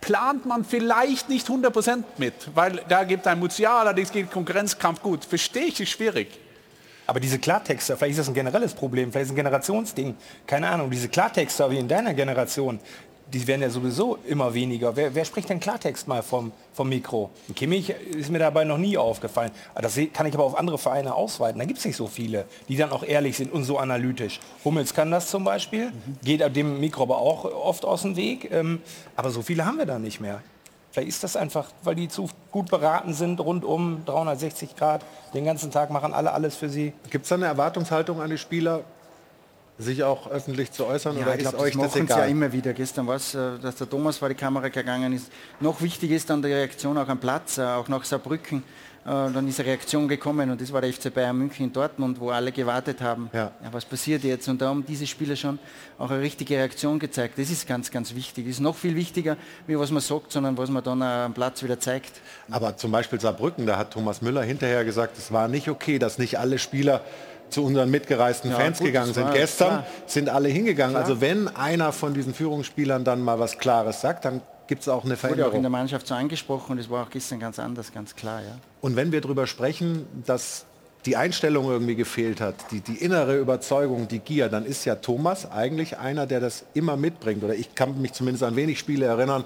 [0.00, 5.24] plant man vielleicht nicht 100% mit, weil da gibt ein Musiala, da geht Konkurrenzkampf gut.
[5.24, 6.28] Verstehe ich, ist schwierig.
[7.06, 10.68] Aber diese Klartexter, vielleicht ist das ein generelles Problem, vielleicht ist es ein Generationsding, keine
[10.68, 12.80] Ahnung, diese Klartexter wie in deiner Generation,
[13.32, 14.94] die werden ja sowieso immer weniger.
[14.94, 17.30] Wer, wer spricht denn Klartext mal vom, vom Mikro?
[17.54, 19.50] Kimmich ist mir dabei noch nie aufgefallen.
[19.74, 21.58] Das kann ich aber auf andere Vereine ausweiten.
[21.58, 24.40] Da gibt es nicht so viele, die dann auch ehrlich sind und so analytisch.
[24.64, 26.18] Hummels kann das zum Beispiel, mhm.
[26.24, 28.50] geht dem Mikro aber auch oft aus dem Weg.
[28.52, 28.80] Ähm,
[29.16, 30.40] aber so viele haben wir da nicht mehr.
[30.96, 35.70] Vielleicht ist das einfach, weil die zu gut beraten sind, rundum 360 Grad, den ganzen
[35.70, 36.94] Tag machen alle alles für sie.
[37.10, 38.82] Gibt es da eine Erwartungshaltung an die Spieler,
[39.78, 41.18] sich auch öffentlich zu äußern?
[41.18, 42.20] Ja, oder ich glaub, ist euch das, das egal?
[42.20, 42.72] ja immer wieder.
[42.72, 45.30] Gestern war es, äh, dass der Thomas vor die Kamera gegangen ist.
[45.60, 48.62] Noch wichtig ist dann die Reaktion auch am Platz, äh, auch nach Saarbrücken.
[49.06, 52.18] Äh, dann ist eine Reaktion gekommen und das war der FC Bayern München in Dortmund,
[52.18, 53.52] wo alle gewartet haben, ja.
[53.62, 53.68] ja.
[53.70, 54.48] was passiert jetzt?
[54.48, 55.60] Und da haben diese Spieler schon
[55.96, 57.38] auch eine richtige Reaktion gezeigt.
[57.38, 58.46] Das ist ganz, ganz wichtig.
[58.46, 59.36] Das ist noch viel wichtiger,
[59.68, 62.20] wie was man sagt, sondern was man dann am Platz wieder zeigt.
[62.50, 66.18] Aber zum Beispiel Saarbrücken, da hat Thomas Müller hinterher gesagt, es war nicht okay, dass
[66.18, 67.02] nicht alle Spieler
[67.48, 69.32] zu unseren mitgereisten ja, Fans gut, gegangen sind.
[69.32, 69.86] Gestern klar.
[70.06, 70.94] sind alle hingegangen.
[70.94, 71.04] Klar.
[71.04, 75.04] Also wenn einer von diesen Führungsspielern dann mal was Klares sagt, dann gibt es auch
[75.04, 75.46] eine Veränderung.
[75.46, 78.14] Wurde auch in der Mannschaft so angesprochen und es war auch gestern ganz anders, ganz
[78.14, 78.40] klar.
[78.42, 78.58] Ja.
[78.80, 80.66] Und wenn wir darüber sprechen, dass
[81.06, 85.50] die Einstellung irgendwie gefehlt hat, die, die innere Überzeugung, die Gier, dann ist ja Thomas
[85.50, 87.44] eigentlich einer, der das immer mitbringt.
[87.44, 89.44] Oder ich kann mich zumindest an wenig Spiele erinnern,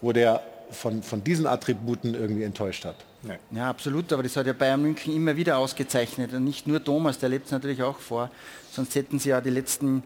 [0.00, 0.40] wo der
[0.70, 2.96] von, von diesen Attributen irgendwie enttäuscht hat.
[3.22, 3.38] Nee.
[3.50, 6.32] Ja, absolut, aber das hat ja Bayern München immer wieder ausgezeichnet.
[6.32, 8.30] Und nicht nur Thomas, der lebt es natürlich auch vor.
[8.70, 10.02] Sonst hätten sie ja die letzten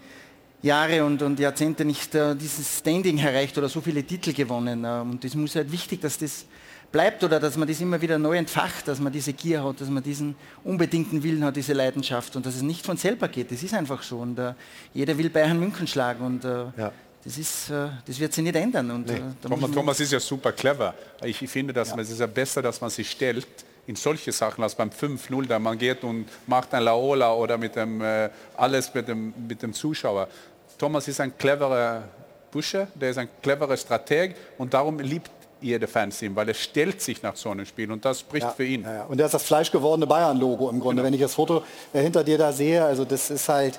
[0.66, 4.84] Jahre und, und Jahrzehnte nicht äh, dieses Standing erreicht oder so viele Titel gewonnen.
[4.84, 6.44] Äh, und das muss halt wichtig, dass das
[6.92, 9.88] bleibt oder dass man das immer wieder neu entfacht, dass man diese Gier hat, dass
[9.88, 13.50] man diesen unbedingten Willen hat, diese Leidenschaft und dass es nicht von selber geht.
[13.50, 14.18] Das ist einfach so.
[14.18, 14.54] Und äh,
[14.94, 16.92] jeder will Bayern München schlagen und äh, ja.
[17.24, 18.90] das, ist, äh, das wird sich nicht ändern.
[18.90, 19.14] Und, nee.
[19.14, 20.94] Äh, Thomas, Thomas, ist ja super clever.
[21.22, 21.96] Ich finde, dass ja.
[21.96, 23.46] man, es ist ja besser, dass man sich stellt
[23.86, 27.76] in solche Sachen als beim 5-0, da man geht und macht ein Laola oder mit
[27.76, 30.28] dem, äh, alles mit dem, mit dem Zuschauer.
[30.79, 32.03] Thomas ist ein cleverer
[32.51, 37.01] Buscher, der ist ein cleverer Strateg und darum liebt jeder Fans ihn, weil er stellt
[37.01, 38.83] sich nach so einem Spiel und das spricht ja, für ihn.
[38.83, 39.05] Ja.
[39.05, 40.97] Und der ist das fleischgewordene Bayern-Logo im Grunde.
[40.97, 41.07] Genau.
[41.07, 41.62] Wenn ich das Foto
[41.93, 43.79] äh, hinter dir da sehe, also das ist halt,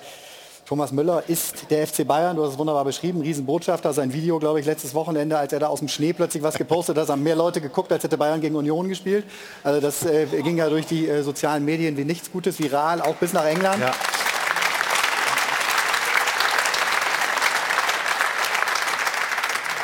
[0.65, 3.93] Thomas Müller ist der FC Bayern, du hast es wunderbar beschrieben, Riesenbotschafter.
[3.93, 6.97] Sein Video, glaube ich, letztes Wochenende, als er da aus dem Schnee plötzlich was gepostet
[6.97, 9.23] hat, haben mehr Leute geguckt, als hätte Bayern gegen Union gespielt.
[9.63, 13.15] Also das äh, ging ja durch die äh, sozialen Medien wie nichts Gutes, viral, auch
[13.15, 13.79] bis nach England.
[13.79, 13.93] Ja.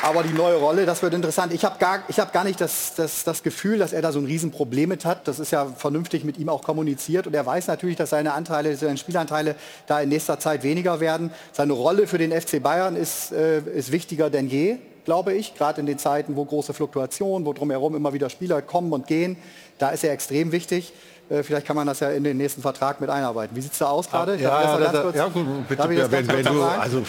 [0.03, 1.53] Aber die neue Rolle, das wird interessant.
[1.53, 4.25] Ich habe gar, hab gar nicht das, das, das Gefühl, dass er da so ein
[4.25, 5.29] Riesenproblem mit hat.
[5.29, 7.25] Das ist ja vernünftig mit ihm auch kommuniziert.
[7.25, 9.55] Und er weiß natürlich, dass seine Anteile, seine Spielanteile
[9.87, 11.31] da in nächster Zeit weniger werden.
[11.53, 14.75] Seine Rolle für den FC Bayern ist, äh, ist wichtiger denn je,
[15.05, 15.55] glaube ich.
[15.55, 19.37] Gerade in den Zeiten, wo große Fluktuationen, wo drumherum immer wieder Spieler kommen und gehen.
[19.77, 20.91] Da ist er extrem wichtig.
[21.29, 23.55] Äh, vielleicht kann man das ja in den nächsten Vertrag mit einarbeiten.
[23.55, 24.35] Wie sieht es da aus gerade?
[24.35, 27.03] Ja, ja, ja, ja, gut, bitte, wenn, wenn du, also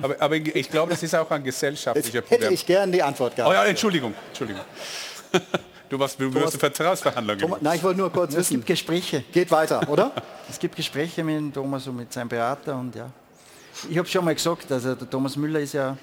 [0.00, 2.40] aber, aber ich glaube, das ist auch ein gesellschaftlicher Problem.
[2.40, 3.50] Hätte ich gern die Antwort gehabt.
[3.50, 4.62] Oh ja, Entschuldigung, Entschuldigung.
[5.88, 7.40] Du warst, du wirst Vertragsverhandlungen.
[7.40, 8.40] Thomas, nein, ich wollte nur kurz wissen.
[8.40, 9.24] Es gibt Gespräche.
[9.32, 10.12] Geht weiter, oder?
[10.50, 13.10] es gibt Gespräche mit Thomas und mit seinem Berater und ja.
[13.88, 15.96] Ich habe schon mal gesagt, also der Thomas Müller ist ja,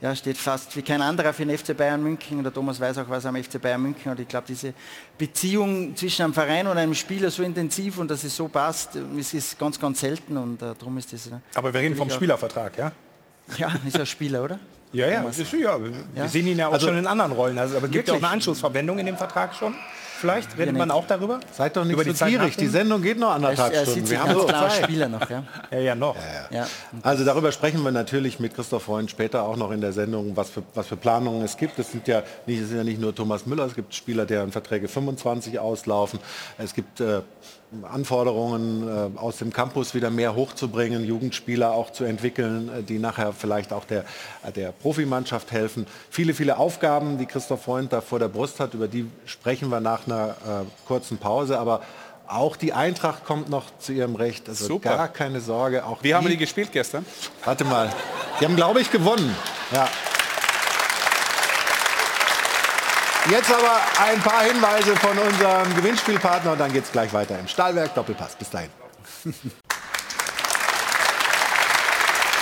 [0.00, 2.98] ja, steht fast wie kein anderer für den FC Bayern München und der Thomas weiß
[2.98, 4.74] auch was am FC Bayern München und ich glaube, diese
[5.16, 9.32] Beziehung zwischen einem Verein und einem Spieler so intensiv und dass es so passt, es
[9.32, 11.28] ist ganz, ganz selten und uh, darum ist das.
[11.28, 12.92] Uh, Aber wir reden vom Spielervertrag, ja?
[13.58, 14.58] Ja, ist ja Spieler, oder?
[14.92, 15.80] Ja, ja, ist, ja.
[15.80, 16.28] Wir ja.
[16.28, 17.58] sehen ihn ja auch also, schon in anderen Rollen.
[17.58, 19.74] Also, aber gibt es auch eine Anschlussverwendung in dem Vertrag schon?
[20.20, 21.40] Vielleicht redet man auch darüber?
[21.50, 22.54] Seid doch nicht Über so gierig.
[22.54, 24.10] Die Sendung geht noch anderthalb er, er Stunden.
[24.10, 24.84] Wir haben so Zeit.
[24.84, 25.44] Spieler noch, ja.
[25.70, 26.14] Ja, ja noch.
[26.52, 26.66] Ja, ja.
[27.02, 30.50] Also darüber sprechen wir natürlich mit Christoph Freund später auch noch in der Sendung, was
[30.50, 31.78] für, was für Planungen es gibt.
[31.78, 34.52] Es sind ja nicht, es sind ja nicht nur Thomas Müller, es gibt Spieler, deren
[34.52, 36.20] Verträge 25 auslaufen.
[36.58, 37.22] Es gibt äh,
[37.82, 43.32] Anforderungen äh, aus dem Campus wieder mehr hochzubringen, Jugendspieler auch zu entwickeln, äh, die nachher
[43.32, 44.04] vielleicht auch der,
[44.42, 45.86] äh, der Profimannschaft helfen.
[46.10, 49.80] Viele, viele Aufgaben, die Christoph Freund da vor der Brust hat, über die sprechen wir
[49.80, 50.36] nach einer
[50.86, 51.58] kurzen Pause.
[51.58, 51.82] Aber
[52.26, 54.48] auch die Eintracht kommt noch zu ihrem Recht.
[54.48, 54.96] Also Super.
[54.96, 55.84] gar keine Sorge.
[55.84, 57.04] Auch Wie die, haben die gespielt gestern?
[57.44, 57.92] Warte mal.
[58.40, 59.34] Die haben, glaube ich, gewonnen.
[59.72, 59.88] Ja.
[63.30, 67.46] Jetzt aber ein paar Hinweise von unserem Gewinnspielpartner und dann geht es gleich weiter im
[67.46, 68.34] Stahlwerk Doppelpass.
[68.34, 68.70] Bis dahin.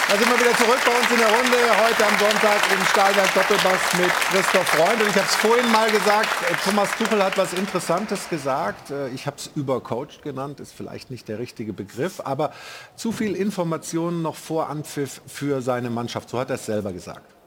[0.09, 3.35] Da sind wir wieder zurück bei uns in der Runde, heute am Sonntag im Stahlwerk
[3.35, 5.03] Doppelpass mit Christoph Freund.
[5.03, 8.91] Und ich habe es vorhin mal gesagt, äh, Thomas Tuchel hat was Interessantes gesagt.
[8.91, 12.55] Äh, ich habe es übercoacht genannt, ist vielleicht nicht der richtige Begriff, aber
[12.97, 16.31] zu viel Informationen noch vor Anpfiff für seine Mannschaft.
[16.31, 17.38] So hat er es selber gesagt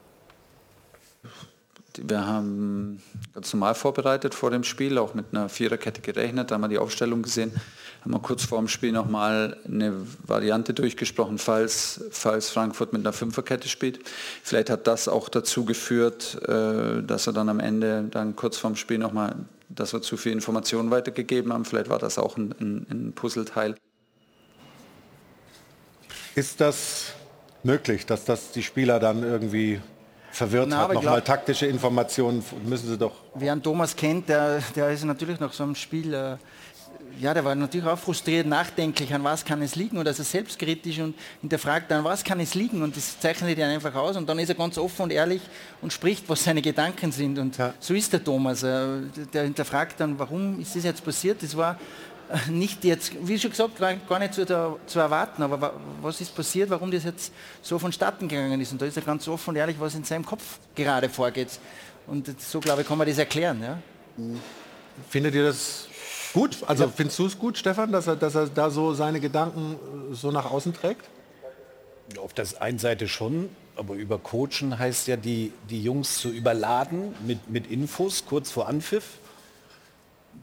[1.98, 3.02] Wir haben
[3.34, 6.78] ganz normal vorbereitet vor dem Spiel, auch mit einer Viererkette gerechnet, da haben wir die
[6.78, 7.52] Aufstellung gesehen,
[8.02, 9.94] haben wir kurz vor dem Spiel nochmal eine
[10.26, 14.00] Variante durchgesprochen, falls, falls Frankfurt mit einer Fünferkette spielt.
[14.42, 18.76] Vielleicht hat das auch dazu geführt, äh, dass er dann am Ende dann kurz vorm
[18.76, 19.36] Spiel nochmal,
[19.68, 21.64] dass wir zu viel Informationen weitergegeben haben.
[21.64, 23.76] Vielleicht war das auch ein, ein, ein Puzzleteil.
[26.34, 27.12] Ist das
[27.62, 29.80] möglich, dass das die Spieler dann irgendwie
[30.32, 30.94] verwirrt Na, hat?
[30.94, 33.12] Nochmal taktische Informationen müssen sie doch.
[33.34, 36.36] Wer einen Thomas kennt, der, der ist natürlich nach so einem Spiel, äh,
[37.20, 40.24] ja, der war natürlich auch frustriert, nachdenklich, an was kann es liegen oder ist er
[40.24, 44.28] selbstkritisch und hinterfragt, an was kann es liegen und das zeichnet er einfach aus und
[44.28, 45.42] dann ist er ganz offen und ehrlich
[45.82, 48.62] und spricht, was seine Gedanken sind und so ist der Thomas.
[48.62, 48.86] Äh,
[49.32, 51.42] der hinterfragt dann, warum ist das jetzt passiert?
[51.42, 51.78] Das war
[52.48, 56.20] nicht jetzt, wie schon gesagt, gar gar nicht zu, der, zu erwarten, aber wa- was
[56.20, 59.50] ist passiert, warum das jetzt so vonstatten gegangen ist und da ist er ganz offen
[59.50, 61.58] und ehrlich, was in seinem Kopf gerade vorgeht.
[62.06, 63.62] Und so, glaube ich, kann man das erklären.
[63.62, 63.78] Ja?
[65.08, 65.86] Findet ihr das
[66.32, 66.58] gut?
[66.66, 69.76] Also findest du es gut, Stefan, dass er, dass er da so seine Gedanken
[70.10, 71.04] äh, so nach außen trägt?
[72.18, 77.14] Auf der einen Seite schon, aber über Coachen heißt ja, die, die Jungs zu überladen
[77.26, 79.04] mit, mit Infos kurz vor Anpfiff.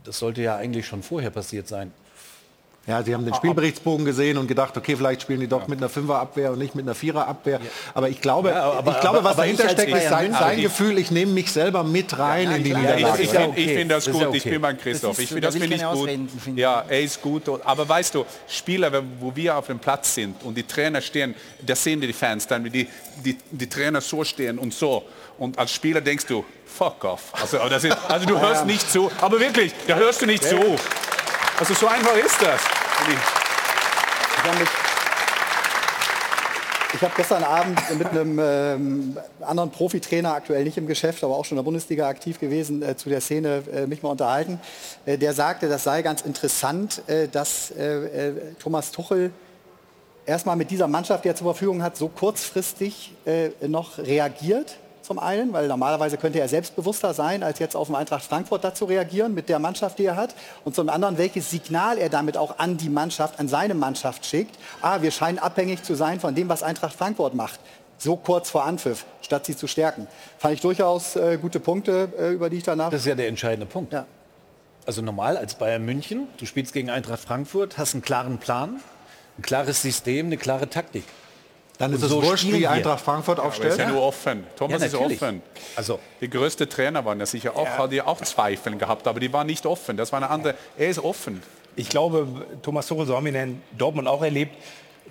[0.04, 1.92] Das sollte ja eigentlich schon vorher passiert sein.
[2.88, 5.90] Ja, sie haben den Spielberichtsbogen gesehen und gedacht, okay, vielleicht spielen die doch mit einer
[5.90, 7.60] Fünferabwehr und nicht mit einer Viererabwehr.
[7.94, 10.60] Aber ich glaube, Ja, aber- ich glaube, was aber ich dahinter steckt, ist sein, sein
[10.62, 13.22] Gefühl, ich nehme mich selber mit rein in die Ja, Niederlage.
[13.22, 13.78] ich, ich, ja find- ich okay.
[13.78, 14.50] finde das Das gut, ja ich okay.
[14.50, 15.12] bin beim Christoph.
[15.12, 16.58] Das ist- ich finde da das finde ich gut.
[16.58, 17.44] Ja, er ist gut.
[17.64, 21.76] Aber weißt du, Spieler, wo wir auf dem Platz sind und die Trainer stehen, da
[21.76, 22.88] sehen die Fans dann, wie die,
[23.24, 25.04] die, die Trainer so stehen und so.
[25.38, 27.34] Und als Spieler denkst du, fuck off.
[27.40, 29.12] Also, aber das ist, also du hörst nicht zu.
[29.22, 30.58] Aber wirklich, da hörst du nicht zu.
[31.60, 32.62] Also so einfach ist das.
[36.94, 41.46] Ich- habe gestern Abend mit einem ähm, anderen Profitrainer, aktuell nicht im Geschäft, aber auch
[41.46, 44.60] schon in der Bundesliga aktiv gewesen, äh, zu der Szene äh, mich mal unterhalten.
[45.06, 49.32] Äh, der sagte, das sei ganz interessant, äh, dass äh, äh, Thomas Tuchel
[50.26, 53.14] erstmal mit dieser Mannschaft, die er zur Verfügung hat, so kurzfristig
[53.62, 54.78] noch reagiert.
[55.10, 58.86] Zum einen, weil normalerweise könnte er selbstbewusster sein, als jetzt auf den Eintracht Frankfurt dazu
[58.86, 60.36] reagieren mit der Mannschaft, die er hat.
[60.66, 64.56] Und zum anderen, welches Signal er damit auch an die Mannschaft, an seine Mannschaft schickt.
[64.84, 67.60] Ah, wir scheinen abhängig zu sein von dem, was Eintracht Frankfurt macht.
[67.98, 70.06] So kurz vor Anpfiff, statt sie zu stärken.
[70.38, 72.92] Fand ich durchaus äh, gute Punkte, äh, über die ich danach...
[72.92, 73.92] Das ist ja der entscheidende Punkt.
[73.92, 74.06] Ja.
[74.86, 78.80] Also normal als Bayern München, du spielst gegen Eintracht Frankfurt, hast einen klaren Plan,
[79.40, 81.04] ein klares System, eine klare Taktik.
[81.80, 82.68] Dann ist es so wurscht, wie.
[82.68, 83.80] Eintracht Frankfurt Aber ist aufstellt.
[83.80, 84.46] ja nur offen.
[84.58, 85.42] Thomas Ja, ist offen.
[85.76, 89.32] Also Die größte Trainer waren ja sicher auch, hat ja auch Zweifel gehabt, aber die
[89.34, 89.96] waren nicht offen.
[89.98, 90.56] Das war eine andere.
[90.78, 91.42] Er ist offen.
[91.76, 92.28] Ich glaube,
[92.62, 94.54] Thomas Tuchel, so haben wir ihn in Dortmund auch erlebt,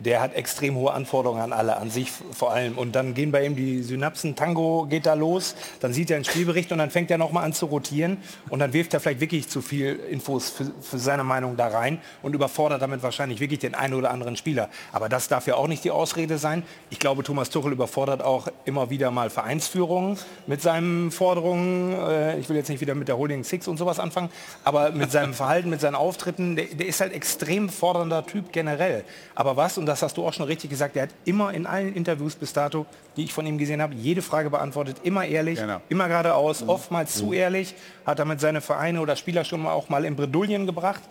[0.01, 2.79] der hat extrem hohe Anforderungen an alle, an sich vor allem.
[2.79, 6.25] Und dann gehen bei ihm die Synapsen, Tango geht da los, dann sieht er einen
[6.25, 8.19] Spielbericht und dann fängt er nochmal an zu rotieren
[8.51, 11.99] und dann wirft er vielleicht wirklich zu viel Infos für, für seine Meinung da rein
[12.23, 14.69] und überfordert damit wahrscheinlich wirklich den einen oder anderen Spieler.
[14.93, 16.63] Aber das darf ja auch nicht die Ausrede sein.
[16.91, 21.93] Ich glaube, Thomas Tuchel überfordert auch immer wieder mal Vereinsführungen mit seinen Forderungen.
[21.93, 24.31] Äh, Ich will jetzt nicht wieder mit der Holding Six und sowas anfangen,
[24.65, 29.05] aber mit seinem Verhalten, mit seinen Auftritten, der, der ist halt extrem fordernder Typ generell.
[29.35, 31.95] Aber was, und das hast du auch schon richtig gesagt, der hat immer in allen
[31.95, 32.87] Interviews bis dato,
[33.17, 35.81] die ich von ihm gesehen habe, jede Frage beantwortet, immer ehrlich, Genau.
[35.89, 37.75] immer geradeaus, oftmals zu ehrlich,
[38.07, 41.03] hat damit seine Vereine oder Spieler schon mal auch mal in Bredouillen gebracht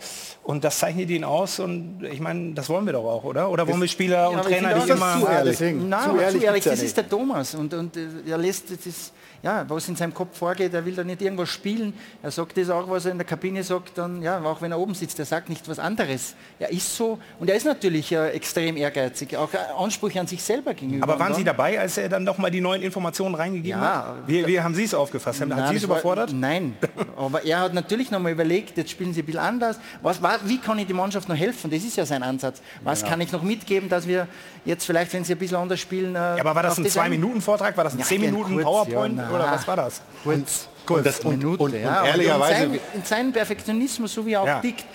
[0.43, 3.49] und das zeichnet ihn aus und ich meine, das wollen wir doch auch, oder?
[3.49, 5.19] Oder wollen wir Spieler und aber ich Trainer, die immer...
[5.19, 5.59] zu ehrlich.
[5.59, 8.37] Nein, zu aber ehrlich zu ehrlich, ja das ist der Thomas und, und äh, er
[8.37, 9.13] lässt das ist,
[9.43, 11.93] ja, was in seinem Kopf vorgeht, er will da nicht irgendwas spielen.
[12.23, 14.79] Er sagt das auch, was er in der Kabine sagt, dann ja, auch wenn er
[14.79, 16.35] oben sitzt, er sagt nicht was anderes.
[16.59, 20.41] Er ist so und er ist natürlich äh, extrem ehrgeizig, auch äh, Ansprüche an sich
[20.43, 21.03] selber gegenüber.
[21.03, 24.07] Aber waren Sie dabei, als er dann noch mal die neuen Informationen reingegeben Ja.
[24.07, 24.27] hat?
[24.27, 25.41] Wie, wie haben Sie es aufgefasst?
[25.41, 26.31] Hat Nein, Sie es war- überfordert?
[26.33, 26.75] Nein,
[27.17, 29.79] aber er hat natürlich noch mal überlegt, jetzt spielen sie ein bisschen anders.
[30.01, 31.69] Was, wa- wie kann ich die Mannschaft noch helfen?
[31.69, 32.61] Das ist ja sein Ansatz.
[32.83, 33.11] Was Genau.
[33.11, 34.27] kann ich noch mitgeben, dass wir
[34.65, 36.15] jetzt vielleicht, wenn sie ein bisschen anders spielen...
[36.15, 37.77] äh, Ja, aber war das ein das ein- 2-Minuten-Vortrag?
[37.77, 39.19] War das ein Ja, 10-Minuten kurz, PowerPoint?
[39.29, 40.01] Ja, oder was war das?
[40.23, 44.13] Kurz, Und, das, und, Minute, und, und ja, aber ehrlicherweise, in, sein, in seinen Perfektionismus,
[44.13, 44.59] so wie er auch Ja.
[44.59, 44.85] tickt,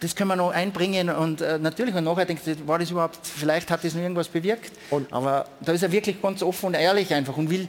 [0.00, 3.70] das können wir noch einbringen und äh, natürlich und nachher denkt war das überhaupt, vielleicht
[3.70, 4.72] hat das noch irgendwas bewirkt,
[5.10, 7.66] aber da ist er wirklich ganz offen und ehrlich einfach und will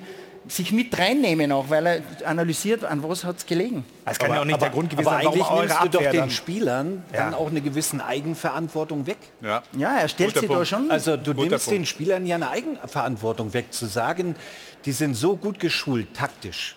[0.47, 3.83] sich mit reinnehmen auch, weil er analysiert, an was hat es gelegen.
[4.05, 5.89] Das kann ja auch nicht der Grund gewesen aber sein, warum eigentlich eure nimmst du
[5.89, 6.29] doch den dann...
[6.31, 7.37] Spielern dann Ja.
[7.37, 9.17] auch eine gewisse Eigenverantwortung weg.
[9.41, 9.61] Ja.
[9.77, 10.67] Ja, er stellt Guter sich da Punkt.
[10.69, 10.89] schon.
[10.91, 11.87] Also du Guter nimmst den Punkt.
[11.89, 14.35] Spielern ja eine Eigenverantwortung weg, zu sagen,
[14.85, 16.75] die sind so gut geschult, taktisch.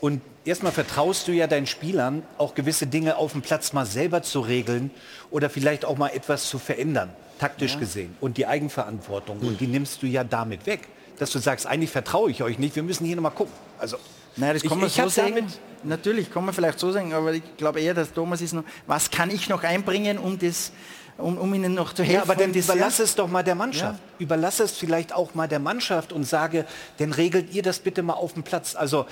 [0.00, 4.22] Und erstmal vertraust du ja deinen Spielern, auch gewisse Dinge auf dem Platz mal selber
[4.22, 4.90] zu regeln
[5.30, 8.16] oder vielleicht auch mal etwas zu verändern, taktisch gesehen.
[8.20, 10.88] Und die Eigenverantwortung, und die nimmst du ja damit weg.
[11.18, 13.52] Dass du sagst, eigentlich vertraue ich euch nicht, wir müssen hier nochmal gucken.
[13.78, 13.96] Also
[14.34, 15.34] Naja, das Ich- kann man ich so hab sehen.
[15.34, 18.64] damit- Natürlich, kann man vielleicht so sagen, aber ich glaube eher, dass Thomas ist noch,
[18.86, 20.72] was kann ich noch einbringen, um das,
[21.18, 22.16] um, um ihnen noch zu helfen?
[22.16, 24.00] Ja, aber dann überlass es doch mal der Mannschaft.
[24.18, 26.64] Überlass es vielleicht auch mal der Mannschaft und sage,
[26.98, 28.74] dann regelt ihr das bitte mal auf dem Platz.
[28.74, 29.06] Also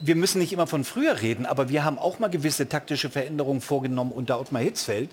[0.00, 3.60] wir müssen nicht immer von früher reden, aber wir haben auch mal gewisse taktische Veränderungen
[3.60, 5.10] vorgenommen unter Ottmar Hitzfeld.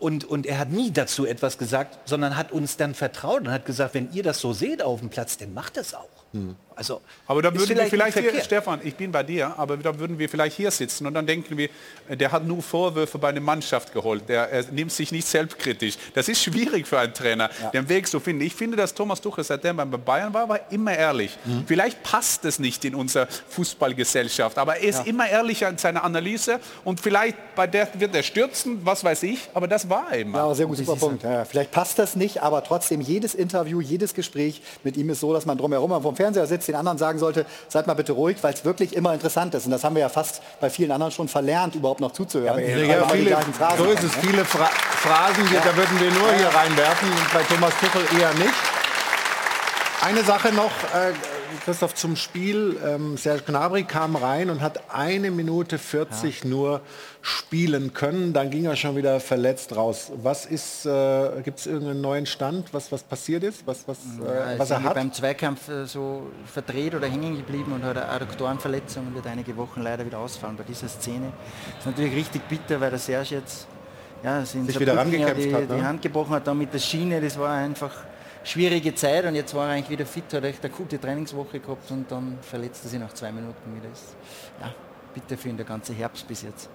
[0.00, 3.64] Und, und er hat nie dazu etwas gesagt, sondern hat uns dann vertraut und hat
[3.64, 6.08] gesagt, wenn ihr das so seht auf dem Platz, dann macht das auch.
[6.76, 8.42] Also, Aber da würden wir vielleicht hier.
[8.42, 11.56] Stefan, ich bin bei dir, aber da würden wir vielleicht hier sitzen und dann denken
[11.56, 11.68] wir,
[12.08, 15.96] der hat nur Vorwürfe bei der Mannschaft geholt, der er nimmt sich nicht selbstkritisch.
[16.14, 18.42] Das ist schwierig für einen Trainer, den Weg zu finden.
[18.42, 21.36] Ich finde, dass Thomas Tuchel, seitdem er bei Bayern war, war immer ehrlich.
[21.44, 21.64] Mhm.
[21.66, 26.60] Vielleicht passt es nicht in unsere Fußballgesellschaft, aber er ist immer ehrlich in seiner Analyse
[26.84, 30.38] und vielleicht bei der wird er stürzen, was weiß ich, aber das war er immer.
[30.38, 31.22] Ja, sehr gut, super Punkt.
[31.22, 35.32] Ja, vielleicht passt das nicht, aber trotzdem jedes Interview, jedes Gespräch mit ihm ist so,
[35.32, 38.38] dass man drumherum am vom Fernseher sitzt, den anderen sagen sollte, seid mal bitte ruhig,
[38.42, 39.66] weil es wirklich immer interessant ist.
[39.66, 42.58] Und das haben wir ja fast bei vielen anderen schon verlernt, überhaupt noch zuzuhören.
[42.58, 44.16] Ja, viele, gleichen Phrasen so ist es.
[44.16, 44.22] ne?
[44.22, 47.08] Viele Phra Phrasen, die, da würden wir nur hier reinwerfen.
[47.32, 48.54] Bei Thomas Tuchel eher nicht.
[50.02, 51.12] Eine Sache noch, äh,
[51.64, 52.78] Christoph, zum Spiel.
[52.84, 56.82] Ähm, Serge Gnabry kam rein und hat eine Minute 40 nur
[57.24, 58.34] spielen können.
[58.34, 60.12] Dann ging er schon wieder verletzt raus.
[60.22, 64.52] Was ist, äh, gibt es irgendeinen neuen Stand, was, was passiert ist, was, was, Ja,
[64.52, 64.94] äh, was er hat?
[64.94, 69.56] beim Zweikampf äh, so verdreht oder hängen geblieben und hat eine Adduktorenverletzung und wird einige
[69.56, 71.32] Wochen leider wieder ausfallen bei dieser Szene.
[71.78, 73.68] ist natürlich richtig bitter, weil der Serge jetzt
[74.22, 75.76] ja, sich in Sich wieder rangekämpft die, hat, ne?
[75.76, 77.92] die Hand gebrochen hat, dann mit der Schiene, das war einfach
[78.44, 81.90] schwierige Zeit und jetzt war er eigentlich wieder fit, hat echt eine gute Trainingswoche gehabt
[81.90, 83.88] und dann verletzt er sich nach zwei Minuten wieder.
[83.88, 84.16] Das ist,
[84.60, 84.74] ja,
[85.14, 86.68] bitter für ihn der ganze Herbst bis jetzt.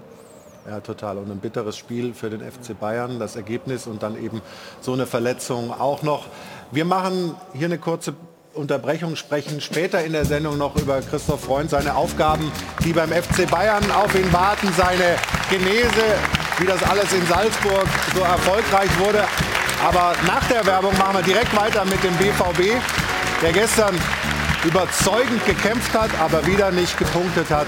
[0.67, 1.17] Ja, total.
[1.17, 4.41] Und ein bitteres Spiel für den FC Bayern, das Ergebnis und dann eben
[4.81, 6.25] so eine Verletzung auch noch.
[6.71, 8.13] Wir machen hier eine kurze
[8.53, 12.51] Unterbrechung, sprechen später in der Sendung noch über Christoph Freund, seine Aufgaben,
[12.83, 15.15] die beim FC Bayern auf ihn warten, seine
[15.49, 16.15] Genese,
[16.57, 19.23] wie das alles in Salzburg so erfolgreich wurde.
[19.83, 22.81] Aber nach der Werbung machen wir direkt weiter mit dem BVB,
[23.41, 23.95] der gestern
[24.65, 27.67] überzeugend gekämpft hat, aber wieder nicht gepunktet hat.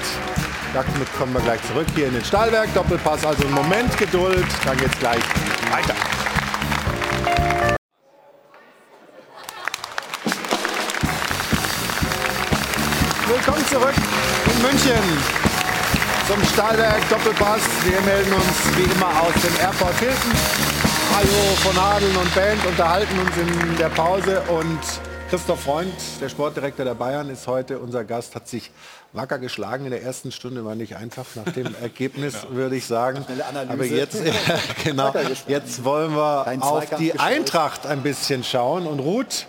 [0.74, 2.74] Damit kommen wir gleich zurück hier in den Stahlwerk.
[2.74, 5.22] Doppelpass, also einen Moment Geduld, dann geht's gleich
[5.69, 5.93] weiter.
[13.28, 13.95] Willkommen zurück
[14.45, 15.17] in München
[16.28, 17.61] zum Stahlwerk Doppelpass.
[17.84, 20.32] Wir melden uns wie immer aus dem Airport Hilton.
[21.13, 24.80] Hajo von Hadeln und Band unterhalten uns in der Pause und
[25.30, 28.69] Christoph Freund, der Sportdirektor der Bayern, ist heute unser Gast, hat sich
[29.14, 33.26] wacker geschlagen in der ersten Stunde, war nicht einfach nach dem Ergebnis, würde ich sagen.
[33.68, 34.18] Aber jetzt,
[34.84, 35.14] genau,
[35.47, 37.20] jetzt wollen wir Kein auf die gestellt.
[37.20, 39.47] Eintracht ein bisschen schauen und Ruth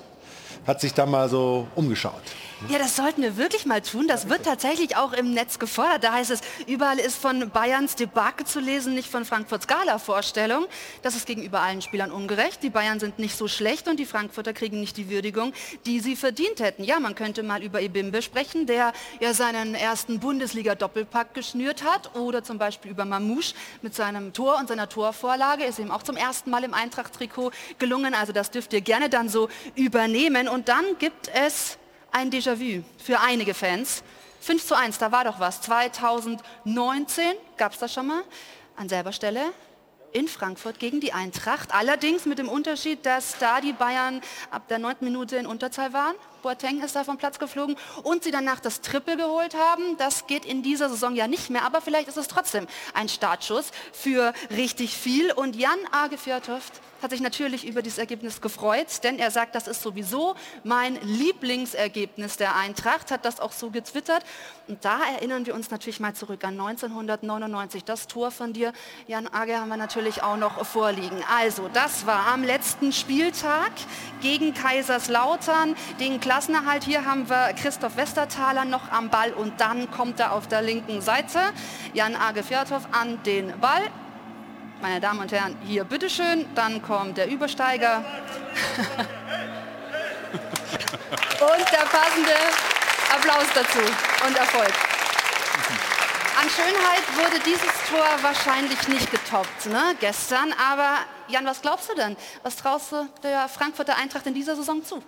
[0.67, 2.23] hat sich da mal so umgeschaut.
[2.69, 4.09] Ja, das sollten wir wirklich mal tun.
[4.09, 6.05] Das wird tatsächlich auch im Netz gefordert.
[6.05, 10.67] Da heißt es, überall ist von Bayerns Debakel zu lesen, nicht von Frankfurts Gala-Vorstellung.
[11.03, 12.63] Das ist gegenüber allen Spielern ungerecht.
[12.63, 15.53] Die Bayern sind nicht so schlecht und die Frankfurter kriegen nicht die Würdigung,
[15.85, 16.85] die sie verdient hätten.
[16.85, 22.17] Ja, man könnte mal über Ebimbe sprechen, der ja seinen ersten Bundesliga-Doppelpack geschnürt hat.
[22.17, 25.65] Oder zum Beispiel über Mamouche mit seinem Tor und seiner Torvorlage.
[25.65, 28.15] Ist ihm auch zum ersten Mal im Eintracht-Trikot gelungen.
[28.15, 30.49] Also das dürft ihr gerne dann so übernehmen.
[30.49, 31.77] Und dann gibt es
[32.13, 34.03] ein Déjà-vu für einige Fans.
[34.41, 35.61] 5 zu 1, da war doch was.
[35.63, 37.25] 2019
[37.57, 38.23] gab es das schon mal
[38.77, 39.53] an selber Stelle
[40.13, 41.73] in Frankfurt gegen die Eintracht.
[41.75, 44.97] Allerdings mit dem Unterschied, dass da die Bayern ab der 9.
[45.01, 46.15] Minute in Unterzahl waren.
[46.43, 49.97] Boateng ist da vom Platz geflogen und sie danach das Triple geholt haben.
[49.97, 53.71] Das geht in dieser Saison ja nicht mehr, aber vielleicht ist es trotzdem ein Startschuss
[53.93, 55.33] für richtig viel.
[55.33, 59.67] Und Jan Age Fjörtoft hat sich natürlich über dieses Ergebnis gefreut, denn er sagt, das
[59.67, 64.25] ist sowieso mein Lieblingsergebnis der Eintracht, hat das auch so getwittert.
[64.69, 67.83] Und da erinnern wir uns natürlich mal zurück an 1999.
[67.83, 68.73] Das Tor von dir,
[69.09, 71.25] Jan Age, haben wir natürlich auch noch vorliegen.
[71.29, 73.73] Also, das war am letzten Spieltag
[74.21, 76.83] gegen Kaiserslautern, den Klassenerhalt.
[76.85, 81.03] Hier haben wir Christoph Westerthaler noch am Ball und dann kommt er auf der linken
[81.03, 81.39] Seite.
[81.93, 83.83] Jan Age Fjörtow an den Ball.
[84.81, 87.99] Meine Damen und Herren, hier bitteschön, dann kommt der Übersteiger.
[91.39, 92.33] und der passende
[93.15, 93.81] Applaus dazu
[94.27, 94.73] und Erfolg.
[96.41, 101.95] An Schönheit wurde dieses Tor wahrscheinlich nicht getoppt ne, gestern, aber Jan, was glaubst du
[101.95, 102.17] denn?
[102.43, 105.03] Was traust du der Frankfurter Eintracht in dieser Saison zu?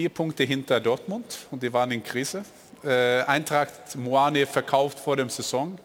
[0.00, 2.42] Vier Punkte hinter Dortmund und die waren in Krise.
[2.82, 5.78] Äh, Eintracht Moane verkauft vor dem Saison.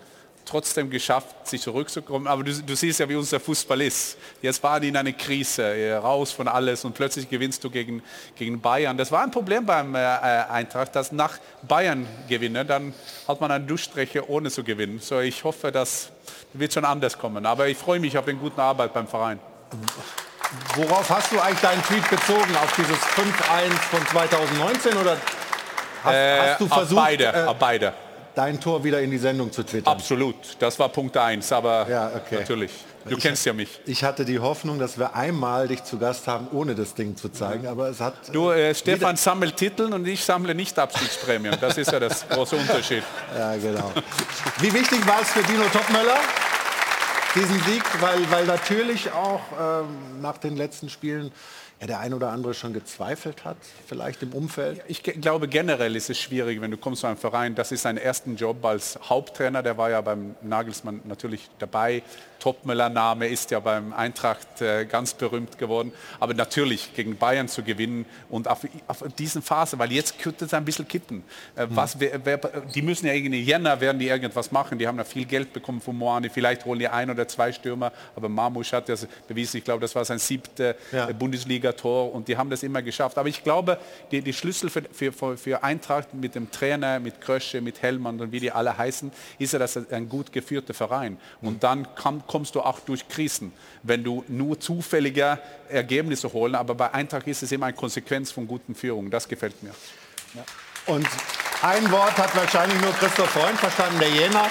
[0.45, 2.25] trotzdem geschafft, sich zurückzukommen.
[2.25, 4.17] Aber du, du, siehst ja, wie unser Fußball ist.
[4.41, 8.01] Jetzt war die in eine Krise, raus von alles und plötzlich gewinnst du gegen,
[8.37, 8.95] gegen Bayern.
[8.95, 12.93] Das war ein Problem beim äh, Eintracht, dass nach Bayern gewinnen, dann
[13.27, 14.99] hat man eine Durchstrecke ohne zu gewinnen.
[15.01, 16.09] So, ich hoffe, das
[16.53, 17.45] wird schon anders kommen.
[17.45, 19.41] Aber ich freue mich auf den guten Arbeit beim Verein.
[20.75, 22.55] Worauf hast du eigentlich deinen Tweet bezogen?
[22.63, 25.17] Auf dieses 5-1 von 2019 oder
[26.03, 27.93] hast, äh, hast du versucht, beide, äh, beide.
[28.35, 29.93] dein Tor wieder in die Sendung zu twittern?
[29.93, 32.39] Absolut, das war Punkt 1, aber Ja, okay.
[32.39, 32.71] natürlich.
[33.07, 33.79] Du Ich- kennst ja mich.
[33.85, 37.29] Ich hatte die Hoffnung, dass wir einmal dich zu Gast haben, ohne das Ding zu
[37.29, 38.15] zeigen, aber es hat...
[38.33, 41.55] Du, äh, Stefan sammelt Titel und ich sammle nicht Abstiegsprämien.
[41.61, 43.03] Das ist ja das große Unterschied.
[43.37, 43.91] Ja, genau.
[44.59, 46.17] Wie wichtig war es für Dino Topmöller,
[47.35, 47.83] diesen Sieg?
[48.01, 51.31] Weil, weil natürlich auch ähm, nach den letzten Spielen
[51.81, 54.81] ja, der ein oder andere schon gezweifelt hat, vielleicht im Umfeld.
[54.87, 57.97] Ich glaube generell ist es schwierig, wenn du kommst zu einem Verein, das ist sein
[57.97, 62.01] ersten Job als Haupttrainer, der war ja beim Nagelsmann natürlich dabei.
[62.39, 65.91] Topmöller-Name ist ja beim Eintracht äh, ganz berühmt geworden.
[66.19, 70.53] Aber natürlich gegen Bayern zu gewinnen und auf, auf diesen Phase, weil jetzt könnte es
[70.53, 71.23] ein bisschen kippen.
[71.55, 72.37] Äh, was, wer, wer,
[72.73, 74.77] die müssen ja irgendwie Jänner werden die irgendwas machen.
[74.77, 76.29] Die haben ja viel Geld bekommen von Moani.
[76.29, 77.91] Vielleicht holen die ein oder zwei Stürmer.
[78.15, 79.57] Aber Marmusch hat das bewiesen.
[79.57, 81.09] Ich glaube, das war sein siebter Ja.
[81.09, 83.17] äh, Bundesliga-Tor und die haben das immer geschafft.
[83.17, 83.77] Aber ich glaube,
[84.11, 88.31] die, die Schlüssel für, für, für, Eintracht mit dem Trainer, mit Krösche, mit Hellmann und
[88.31, 91.17] wie die alle heißen, ist ja, dass ein gut geführter Verein.
[91.41, 93.53] Und dann kann, kommst du auch durch Krisen,
[93.83, 96.55] wenn du nur zufällige Ergebnisse holen.
[96.55, 99.11] Aber bei Eintracht ist es immer eine Konsequenz von guten Führungen.
[99.11, 99.73] Das gefällt mir.
[100.87, 101.07] Und
[101.61, 104.47] ein Wort hat wahrscheinlich nur Christoph Freund verstanden, der Jänner.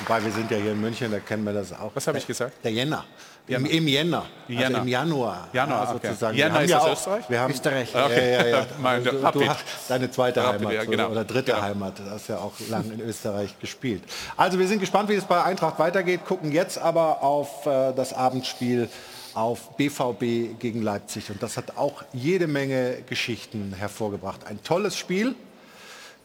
[0.00, 1.92] Wobei wir sind ja hier in München, da kennen wir das auch.
[1.94, 2.64] Was habe ich gesagt?
[2.64, 3.04] Der Jänner.
[3.48, 4.24] Im, Im Jänner.
[4.46, 4.66] Jänner.
[4.66, 5.48] Also im Januar.
[5.52, 6.06] Januar, ja, okay.
[6.08, 6.36] sozusagen.
[6.36, 7.24] Jänner ist ja das auch, Österreich?
[7.30, 7.92] Wir haben, Österreich.
[7.92, 8.66] Ja, ja, ja.
[8.82, 11.10] Mein- du, du hast deine zweite Rapid, Heimat so, genau.
[11.10, 11.62] oder dritte Genau.
[11.62, 11.98] Heimat.
[11.98, 14.04] Du hast ja auch lange in Österreich gespielt.
[14.36, 18.12] Also wir sind gespannt, wie es bei Eintracht weitergeht, gucken jetzt aber auf äh, das
[18.12, 18.88] Abendspiel
[19.34, 21.30] auf BVB gegen Leipzig.
[21.30, 24.46] Und das hat auch jede Menge Geschichten hervorgebracht.
[24.46, 25.34] Ein tolles Spiel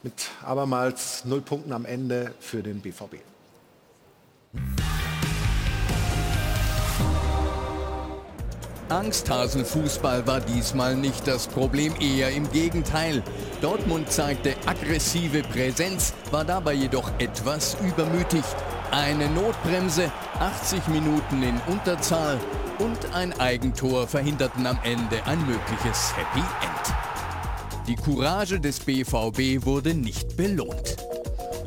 [0.04, 3.16] mit abermals null Punkten am Ende für den BVB.
[8.90, 13.22] Angsthasenfußball war diesmal nicht das Problem, eher im Gegenteil.
[13.62, 18.44] Dortmund zeigte aggressive Präsenz, war dabei jedoch etwas übermütig.
[18.92, 22.40] Eine Notbremse, 80 Minuten in Unterzahl
[22.80, 27.88] und ein Eigentor verhinderten am Ende ein mögliches Happy End.
[27.88, 31.07] Die Courage des BVB wurde nicht belohnt.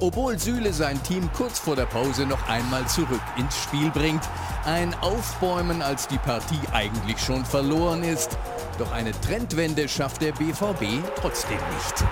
[0.03, 4.22] Obwohl Süle sein Team kurz vor der Pause noch einmal zurück ins Spiel bringt.
[4.64, 8.38] Ein Aufbäumen, als die Partie eigentlich schon verloren ist.
[8.78, 12.05] Doch eine Trendwende schafft der BVB trotzdem nicht.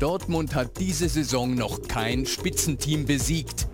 [0.00, 3.68] Dortmund hat diese Saison noch kein Spitzenteam besiegt.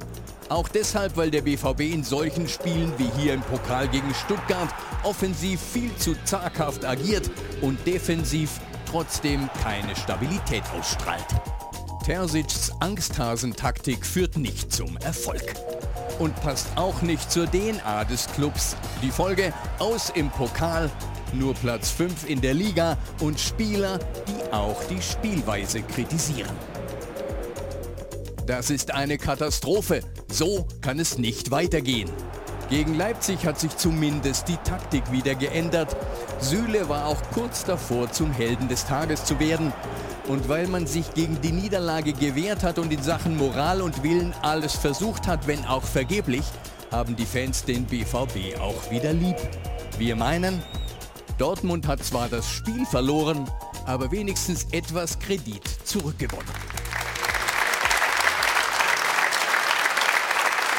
[0.51, 4.69] Auch deshalb, weil der BVB in solchen Spielen wie hier im Pokal gegen Stuttgart
[5.05, 7.31] offensiv viel zu zaghaft agiert
[7.63, 8.61] und defensiv
[8.91, 11.25] trotzdem keine Stabilität ausstrahlt.
[12.05, 15.55] Terzic's Angsthasentaktik führt nicht zum Erfolg.
[16.19, 18.77] Und passt auch nicht zur DNA des Clubs.
[19.03, 20.91] Die Folge aus im Pokal,
[21.33, 23.99] nur Platz 5 in der Liga und Spieler,
[24.29, 26.55] die auch die Spielweise kritisieren.
[28.47, 30.03] Das ist eine Katastrophe.
[30.31, 32.11] So kann es nicht weitergehen.
[32.69, 35.97] Gegen Leipzig hat sich zumindest die Taktik wieder geändert.
[36.39, 39.73] Süle war auch kurz davor, zum Helden des Tages zu werden.
[40.27, 44.33] Und weil man sich gegen die Niederlage gewehrt hat und in Sachen Moral und Willen
[44.41, 46.45] alles versucht hat, wenn auch vergeblich,
[46.91, 49.37] haben die Fans den BVB auch wieder lieb.
[49.99, 50.63] Wir meinen,
[51.37, 53.51] Dortmund hat zwar das Spiel verloren,
[53.85, 56.53] aber wenigstens etwas Kredit zurückgewonnen.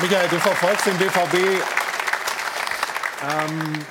[0.01, 1.61] Michael, du verfolgst den BVB
[3.23, 3.85] ähm,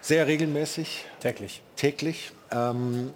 [0.00, 1.04] sehr regelmäßig.
[1.20, 1.62] Täglich.
[1.76, 2.32] Täglich.
[2.50, 3.12] Ähm,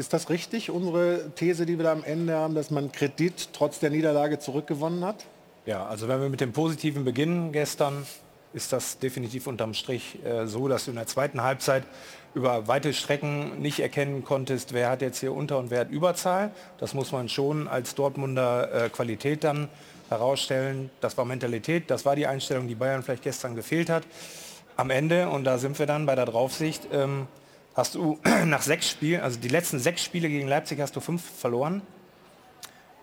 [0.00, 3.78] ist das richtig, unsere These, die wir da am Ende haben, dass man Kredit trotz
[3.78, 5.26] der Niederlage zurückgewonnen hat?
[5.66, 8.06] Ja, also wenn wir mit dem Positiven beginnen gestern,
[8.54, 11.84] ist das definitiv unterm Strich äh, so, dass du in der zweiten Halbzeit
[12.34, 16.50] über weite Strecken nicht erkennen konntest, wer hat jetzt hier Unter- und wer hat Überzahl.
[16.78, 19.68] Das muss man schon als Dortmunder äh, Qualität dann
[20.08, 20.90] herausstellen.
[21.00, 24.04] Das war Mentalität, das war die Einstellung, die Bayern vielleicht gestern gefehlt hat.
[24.76, 27.26] Am Ende, und da sind wir dann bei der Draufsicht, ähm,
[27.74, 31.22] hast du nach sechs Spielen, also die letzten sechs Spiele gegen Leipzig hast du fünf
[31.22, 31.82] verloren.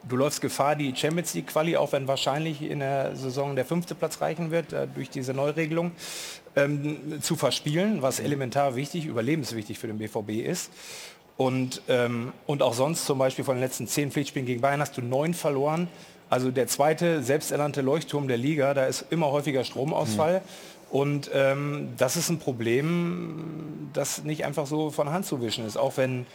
[0.07, 3.93] Du läufst Gefahr, die Champions League Quali, auch wenn wahrscheinlich in der Saison der fünfte
[3.93, 5.91] Platz reichen wird, äh, durch diese Neuregelung,
[6.55, 10.71] ähm, zu verspielen, was elementar wichtig, überlebenswichtig für den BVB ist.
[11.35, 14.97] Und, ähm, und auch sonst zum Beispiel von den letzten zehn Pflichtspielen gegen Bayern hast
[14.97, 15.87] du neun verloren.
[16.29, 20.41] Also der zweite selbsternannte Leuchtturm der Liga, da ist immer häufiger Stromausfall.
[20.89, 25.77] Und ähm, das ist ein Problem, das nicht einfach so von Hand zu wischen ist.
[25.77, 26.25] Auch wenn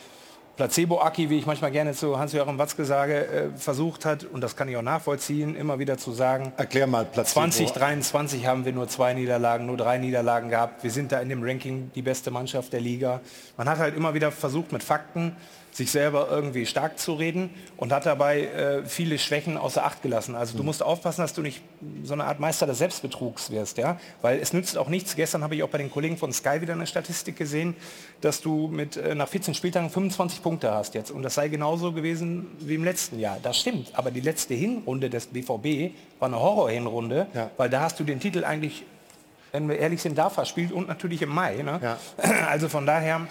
[0.56, 4.68] Placebo-Aki, wie ich manchmal gerne zu Hans-Joachim Watzke sage, äh, versucht hat, und das kann
[4.68, 7.40] ich auch nachvollziehen, immer wieder zu sagen, Erklär mal Placebo.
[7.40, 10.84] 2023 haben wir nur zwei Niederlagen, nur drei Niederlagen gehabt.
[10.84, 13.20] Wir sind da in dem Ranking die beste Mannschaft der Liga.
[13.56, 15.36] Man hat halt immer wieder versucht, mit Fakten
[15.74, 17.48] sich selber irgendwie stark zu reden
[17.78, 20.34] und hat dabei äh, viele Schwächen außer Acht gelassen.
[20.34, 21.62] Also du musst aufpassen, dass du nicht
[22.04, 25.16] so eine Art Meister des Selbstbetrugs wirst, ja, weil es nützt auch nichts.
[25.16, 27.74] Gestern habe ich auch bei den Kollegen von Sky wieder eine Statistik gesehen,
[28.20, 31.92] dass du mit äh, nach 14 Spieltagen 25 Punkte hast jetzt und das sei genauso
[31.92, 33.38] gewesen wie im letzten Jahr.
[33.42, 37.50] Das stimmt, aber die letzte Hinrunde des BVB war eine Horrorhinrunde, Ja.
[37.56, 38.84] weil da hast du den Titel eigentlich,
[39.52, 41.62] wenn wir ehrlich sind, da verspielt und natürlich im Mai.
[41.62, 41.80] Ne?
[41.82, 41.98] Ja.
[42.46, 43.22] Also von daher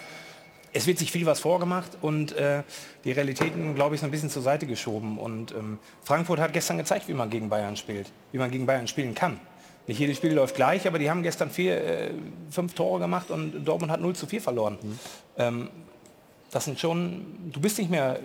[0.74, 2.64] es wird sich viel was vorgemacht und äh,
[3.04, 5.18] die Realitäten, glaube ich, so ein bisschen zur Seite geschoben.
[5.18, 8.88] Und ähm, Frankfurt hat gestern gezeigt, wie man gegen Bayern spielt, wie man gegen Bayern
[8.88, 9.40] spielen kann.
[9.88, 12.12] Nicht jedes Spiel läuft gleich, aber die haben gestern vier, äh,
[12.50, 14.78] fünf Tore gemacht und Dortmund hat 0 zu 4 verloren.
[15.38, 15.70] Ähm,
[16.52, 18.20] das sind schon, du bist nicht mehr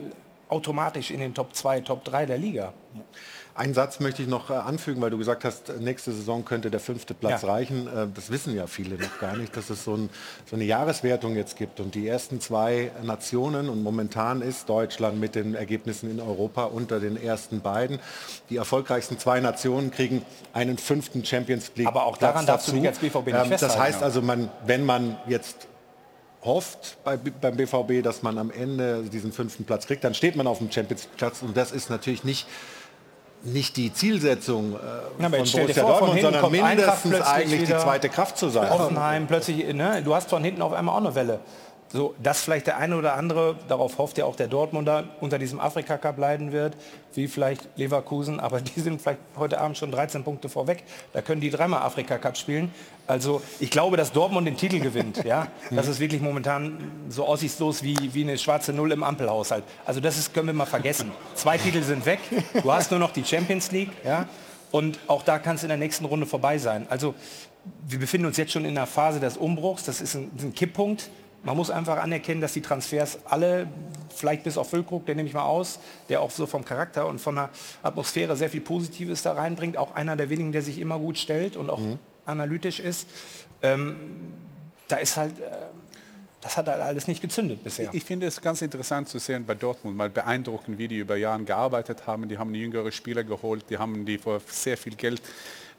[0.48, 2.72] automatisch in den Top 2, Top 3 der Liga.
[3.56, 6.78] Einen Satz möchte ich noch äh, anfügen, weil du gesagt hast, nächste Saison könnte der
[6.80, 7.48] fünfte Platz Ja.
[7.48, 7.86] reichen.
[7.86, 10.10] Äh, das wissen ja viele noch gar nicht, dass es so, ein,
[10.44, 11.80] so eine Jahreswertung jetzt gibt.
[11.80, 17.00] Und die ersten zwei Nationen, und momentan ist Deutschland mit den Ergebnissen in Europa unter
[17.00, 17.98] den ersten beiden.
[18.50, 21.86] Die erfolgreichsten zwei Nationen kriegen einen fünften Champions League.
[21.88, 22.80] Aber auch daran Platz darfst du dazu.
[22.82, 25.66] dich als BVB nicht Ähm, Das heißt also, man, wenn man jetzt
[26.44, 30.46] hofft bei, beim BVB, dass man am Ende diesen fünften Platz kriegt, dann steht man
[30.46, 32.46] auf dem Champions Platz und das ist natürlich nicht
[33.42, 37.64] nicht die Zielsetzung äh, Ja, aber von Borussia vor, von Dortmund, hinten sondern mindestens eigentlich
[37.64, 38.70] die zweite Kraft zu sein.
[38.70, 40.02] Hoffenheim plötzlich, ne?
[40.04, 41.40] du hast von hinten auf einmal auch eine Welle.
[41.96, 45.58] So, dass vielleicht der eine oder andere, darauf hofft ja auch der Dortmunder, unter diesem
[45.58, 46.76] Afrika-Cup leiden wird,
[47.14, 50.84] wie vielleicht Leverkusen, aber die sind vielleicht heute Abend schon 13 Punkte vorweg.
[51.14, 52.70] Da können die dreimal Afrika-Cup spielen.
[53.06, 55.24] Also ich glaube, dass Dortmund den Titel gewinnt.
[55.24, 55.48] Ja?
[55.70, 59.64] Das ist wirklich momentan so aussichtslos wie, wie eine schwarze Null im Ampelhaushalt.
[59.86, 61.12] Also das ist, können wir mal vergessen.
[61.34, 62.18] Zwei Titel sind weg.
[62.62, 63.90] Du hast nur noch die Champions League.
[64.04, 64.28] Ja?
[64.70, 66.86] Und auch da kann es in der nächsten Runde vorbei sein.
[66.90, 67.14] Also
[67.88, 69.84] wir befinden uns jetzt schon in einer Phase des Umbruchs.
[69.84, 71.10] Das ist ein, ein Kipppunkt.
[71.46, 73.68] Man muss einfach anerkennen, dass die Transfers alle,
[74.12, 75.78] vielleicht bis auf Füllkrug, der nehme ich mal aus,
[76.08, 77.50] der auch so vom Charakter und von der
[77.84, 79.76] Atmosphäre sehr viel Positives da reinbringt.
[79.76, 81.80] Auch einer der wenigen, der sich immer gut stellt und auch
[82.24, 83.06] analytisch ist.
[83.62, 83.94] Ähm,
[84.88, 85.44] da ist halt, äh,
[86.40, 87.90] das hat halt alles nicht gezündet bisher.
[87.92, 91.44] Ich finde es ganz interessant zu sehen bei Dortmund, mal beeindruckend, wie die über Jahre
[91.44, 92.28] gearbeitet haben.
[92.28, 95.22] Die haben jüngere Spieler geholt, die haben die für sehr viel Geld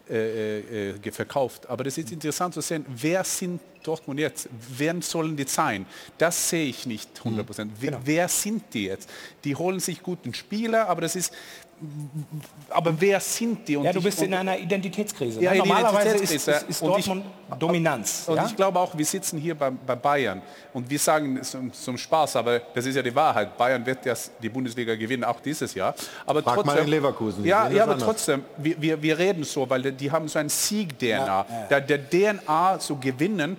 [0.10, 1.68] äh, äh, ge- verkauft.
[1.70, 4.50] Aber das ist interessant zu sehen, wer sind Dortmund jetzt?
[4.78, 5.86] Wer sollen die sein?
[6.18, 7.72] Das sehe ich nicht 100 Prozent.
[7.80, 9.10] Wer, wer sind die jetzt?
[9.44, 11.34] Die holen sich guten Spieler, aber das ist
[12.70, 13.78] aber wer sind die?
[13.78, 15.42] Und Ja, du ich- bist in einer Identitätskrise.
[15.42, 16.58] Ja, in Normalerweise ist, Identitätskrise.
[16.60, 17.26] ist, ist Und ich- Dortmund
[17.60, 18.24] Dominanz.
[18.28, 18.46] Und ja?
[18.46, 20.42] ich glaube auch, wir sitzen hier bei, bei Bayern
[20.74, 23.56] und wir sagen es zum, zum Spaß, aber das ist ja die Wahrheit.
[23.58, 25.96] Bayern wird ja die Bundesliga gewinnen, auch dieses Jahr.
[26.26, 28.06] Aber Frag mal in Leverkusen, Ja, das ja aber anders.
[28.08, 31.26] trotzdem, wir, wir, wir reden so, weil die, die haben so ein Sieg-DNA.
[31.26, 33.56] Ja, Der, der DNA zu gewinnen,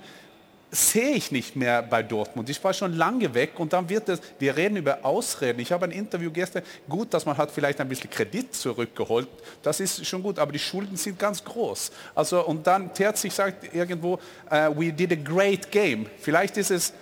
[0.70, 2.50] sehe ich nicht mehr bei Dortmund.
[2.50, 5.60] Ich war schon lange weg und dann wird es, wir reden über Ausreden.
[5.60, 9.28] Ich habe ein Interview gestern, gut, dass man hat vielleicht ein bisschen Kredit zurückgeholt,
[9.62, 11.90] das ist schon gut, aber die Schulden sind ganz groß.
[12.14, 14.18] Also und dann Terzig sagt irgendwo,
[14.50, 16.06] äh, we did a great game.
[16.18, 16.92] Vielleicht ist es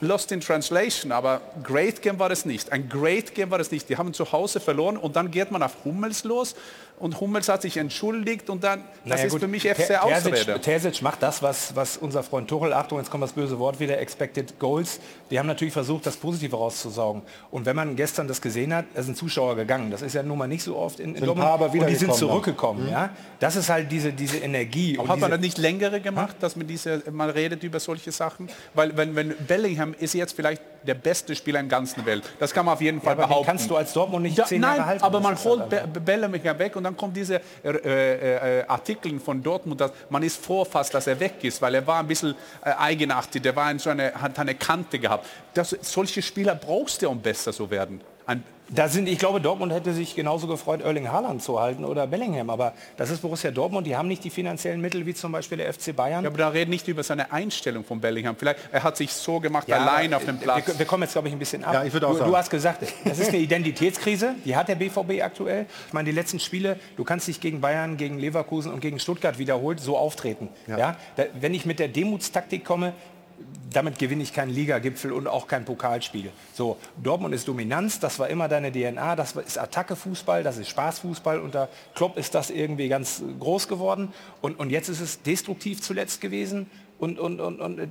[0.00, 2.72] Lost in Translation, aber Great Game war es nicht.
[2.72, 3.88] Ein Great Game war es nicht.
[3.88, 6.54] Die haben zu Hause verloren und dann geht man auf Hummels los
[7.04, 10.58] und Hummels hat sich entschuldigt und dann, das Naja, ist gut, für mich FC Ausrede.
[10.58, 13.98] Terzic, macht das, was, was unser Freund Tuchel, Achtung, jetzt kommt das böse Wort wieder,
[13.98, 15.00] Expected Goals,
[15.30, 17.20] die haben natürlich versucht, das Positive rauszusaugen.
[17.50, 19.90] Und wenn man gestern das gesehen hat, da sind Zuschauer gegangen.
[19.90, 21.46] Das ist ja nun mal nicht so oft in, in Dortmund.
[21.46, 22.88] aber Und die sind zurückgekommen.
[22.90, 23.10] Ja?
[23.38, 24.96] Das ist halt diese, diese Energie.
[24.96, 28.48] Und Hat man das nicht längere gemacht, dass man diese, man redet über solche Sachen?
[28.72, 32.24] Weil wenn, wenn Bellingham ist jetzt vielleicht der beste Spieler in der ganzen Welt.
[32.38, 33.46] Das kann man auf jeden Fall aber den behaupten.
[33.46, 35.04] kannst du als Dortmund nicht ja, zehn nein, Jahre halten.
[35.04, 39.42] aber man holt halt Be Bellingham weg und dann kommen diese äh, äh, Artikel von
[39.42, 42.34] Dortmund, dass man ist froh fast, dass er weg ist, weil er war ein bisschen
[42.64, 45.26] äh, eigenartig, der war in so eine, hat eine Kante gehabt.
[45.54, 48.00] Das, solche Spieler brauchst du, um besser zu werden.
[48.70, 52.48] Da sind, ich glaube, Dortmund hätte sich genauso gefreut, Erling Haaland zu halten oder Bellingham.
[52.48, 53.86] Aber das ist Borussia Dortmund.
[53.86, 56.24] Die haben nicht die finanziellen Mittel wie zum Beispiel der FC Bayern.
[56.24, 58.36] ja, aber da reden nicht über seine Einstellung von Bellingham.
[58.36, 60.66] Vielleicht, er hat sich so gemacht, Ja, allein auf dem Platz.
[60.66, 61.74] Wir, wir kommen jetzt, glaube ich, ein bisschen ab.
[61.74, 62.30] Ja, ich würde auch du, sagen.
[62.30, 65.66] du hast gesagt, das ist eine Identitätskrise, die hat der BVB aktuell.
[65.86, 69.38] Ich meine, die letzten Spiele, du kannst dich gegen Bayern, gegen Leverkusen und gegen Stuttgart
[69.38, 70.48] wiederholt so auftreten.
[70.66, 70.78] Ja.
[70.78, 70.96] Ja.
[71.16, 72.94] Da, wenn ich mit der Demutstaktik komme,
[73.74, 76.30] damit gewinne ich keinen Ligagipfel und auch kein Pokalspiel.
[76.52, 81.40] So, Dortmund ist Dominanz, das war immer deine DNA, das ist Attacke-Fußball, das ist Spaßfußball.
[81.40, 86.20] Unter Klopp ist das irgendwie ganz groß geworden und, und jetzt ist es destruktiv zuletzt
[86.20, 86.70] gewesen.
[86.96, 87.88] Und, und, und, und äh,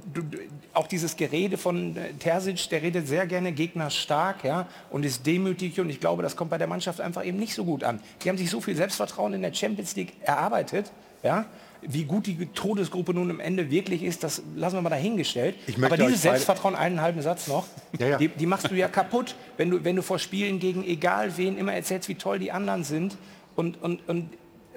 [0.73, 5.27] auch dieses Gerede von äh, Terzic, der redet sehr gerne Gegner stark ja, und ist
[5.27, 7.99] demütig und ich glaube, das kommt bei der Mannschaft einfach eben nicht so gut an.
[8.23, 10.91] Die haben sich so viel Selbstvertrauen in der Champions League erarbeitet,
[11.23, 11.45] ja,
[11.81, 15.55] wie gut die Todesgruppe nun am Ende wirklich ist, das lassen wir mal dahingestellt.
[15.81, 17.65] Aber dieses Selbstvertrauen, einen halben Satz noch,
[17.99, 18.17] ja, ja.
[18.17, 21.57] Die, die, machst du ja kaputt, wenn du, wenn du vor Spielen gegen egal wen
[21.57, 23.17] immer erzählst, wie toll die anderen sind.
[23.55, 24.29] Und, und, und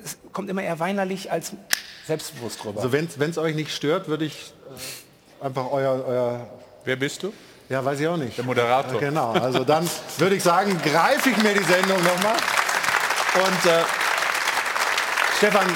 [0.03, 1.53] es kommt immer eher weinerlich als
[2.07, 2.81] selbstbewusst rüber.
[2.81, 4.53] Also wenn es euch nicht stört, würde ich
[5.41, 6.51] äh, einfach euer, euer...
[6.85, 7.33] Wer bist du?
[7.69, 8.37] Ja, weiß ich auch nicht.
[8.37, 9.01] Der Moderator.
[9.01, 9.89] Genau, also dann
[10.19, 12.37] würde ich sagen, greife ich mir die Sendung nochmal.
[13.35, 13.83] Und äh,
[15.39, 15.67] Stefan,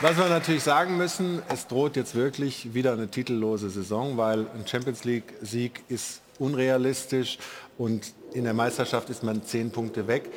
[0.00, 4.66] was wir natürlich sagen müssen, es droht jetzt wirklich wieder eine titellose Saison, weil ein
[4.66, 7.38] Champions League-Sieg ist unrealistisch
[7.78, 10.30] und in der Meisterschaft ist man zehn Punkte weg.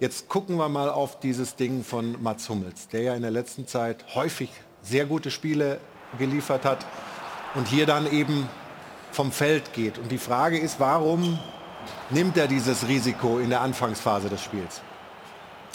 [0.00, 3.68] Jetzt gucken wir mal auf dieses Ding von Mats Hummels, der ja in der letzten
[3.68, 4.50] Zeit häufig
[4.82, 5.78] sehr gute Spiele
[6.18, 6.84] geliefert hat
[7.54, 8.48] und hier dann eben
[9.12, 9.98] vom Feld geht.
[9.98, 11.38] Und die Frage ist, warum
[12.10, 14.80] nimmt er dieses Risiko in der Anfangsphase des Spiels?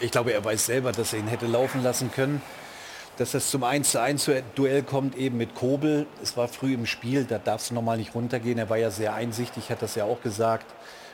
[0.02, 2.42] Ich glaube, er weiß selber, dass er ihn hätte laufen lassen können
[3.22, 6.08] dass es zum 1 zu 1 Duell kommt eben mit Kobel.
[6.24, 8.58] Es war früh im Spiel, da darfst du nochmal nicht runtergehen.
[8.58, 10.66] Er war ja sehr einsichtig, hat das ja auch gesagt.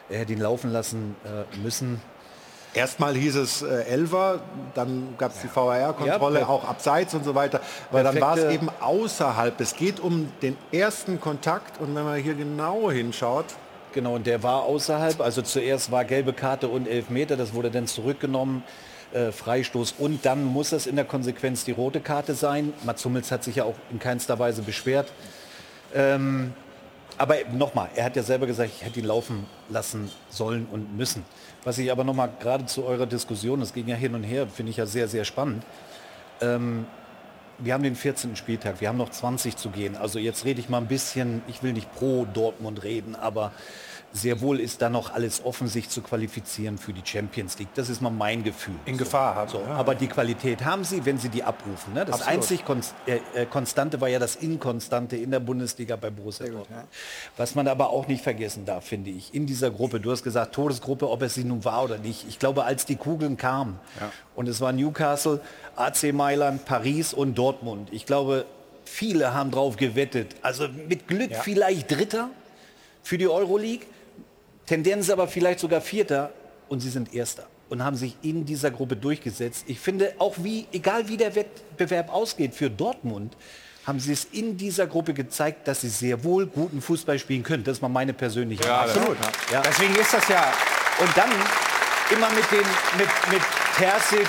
[0.10, 2.02] Er hätte ihn laufen lassen äh, müssen.
[2.74, 4.40] Erstmal hieß es äh, Elver,
[4.74, 7.60] dann gab es die VAR-Kontrolle, ja, auch abseits und so weiter.
[7.90, 9.60] Aber dann war es eben außerhalb.
[9.60, 13.48] Es geht um den ersten Kontakt und wenn man hier genau hinschaut.
[13.94, 15.20] Genau, und der war außerhalb.
[15.20, 18.64] Also zuerst war gelbe Karte und Elfmeter, das wurde dann zurückgenommen
[19.14, 22.74] äh, Freistoß und dann muss es in der Konsequenz die rote Karte sein.
[22.84, 25.12] Mats Hummels hat sich ja auch in keinster Weise beschwert.
[25.94, 26.54] Ähm,
[27.18, 31.26] aber nochmal, er hat ja selber gesagt, ich hätte ihn laufen lassen sollen und müssen.
[31.64, 34.70] Was ich aber nochmal gerade zu eurer Diskussion, das ging ja hin und her, finde
[34.70, 35.64] ich ja sehr, sehr spannend.
[36.42, 36.86] Ähm,
[37.60, 38.36] wir haben den 14.
[38.36, 39.96] Spieltag, wir haben noch 20 zu gehen.
[39.96, 43.52] Also jetzt rede ich mal ein bisschen, ich will nicht pro Dortmund reden, aber
[44.22, 47.74] sehr wohl ist da noch alles offen, sich zu qualifizieren für die Champions League.
[47.76, 48.76] Das ist mal mein Gefühl.
[48.86, 49.04] In so.
[49.04, 49.50] Gefahr haben.
[49.50, 49.60] So.
[49.60, 49.76] Ja.
[49.76, 51.94] Aber die Qualität haben sie, wenn sie die abrufen.
[51.94, 52.06] Ne?
[52.06, 52.34] Das Absolut.
[52.34, 56.70] einzig Konst äh, äh, Konstante war ja das Inkonstante in der Bundesliga bei Borussia Dortmund.
[56.70, 56.88] Ja.
[57.38, 60.54] Was man aber auch nicht vergessen darf, finde ich, in dieser Gruppe, du hast gesagt
[60.54, 62.26] Todesgruppe, ob es sie nun war oder nicht.
[62.28, 64.12] Ich glaube, als die Kugeln kamen ja.
[64.36, 65.42] und es war Newcastle,
[65.76, 67.90] AC Mailand, Paris und Dortmund.
[67.92, 68.46] Ich glaube,
[68.86, 70.36] viele haben drauf gewettet.
[70.42, 72.30] Also mit Glück vielleicht Dritter
[73.04, 73.86] für die Euroleague.
[74.68, 76.32] Tendenz aber vielleicht sogar Vierter
[76.70, 79.64] und sie sind Erster und haben sich in dieser Gruppe durchgesetzt.
[79.68, 83.36] Ich finde, auch wie, egal wie der Wettbewerb ausgeht für Dortmund,
[83.86, 87.64] haben sie es in dieser Gruppe gezeigt, dass sie sehr wohl guten Fußball spielen können.
[87.64, 89.18] Das ist mal meine persönliche ja, Absolut.
[89.52, 89.62] Ja.
[89.62, 90.54] Deswegen ist das ja.
[91.00, 91.32] Und dann
[92.12, 93.42] immer mit, den, mit, mit
[93.78, 94.28] Terzic,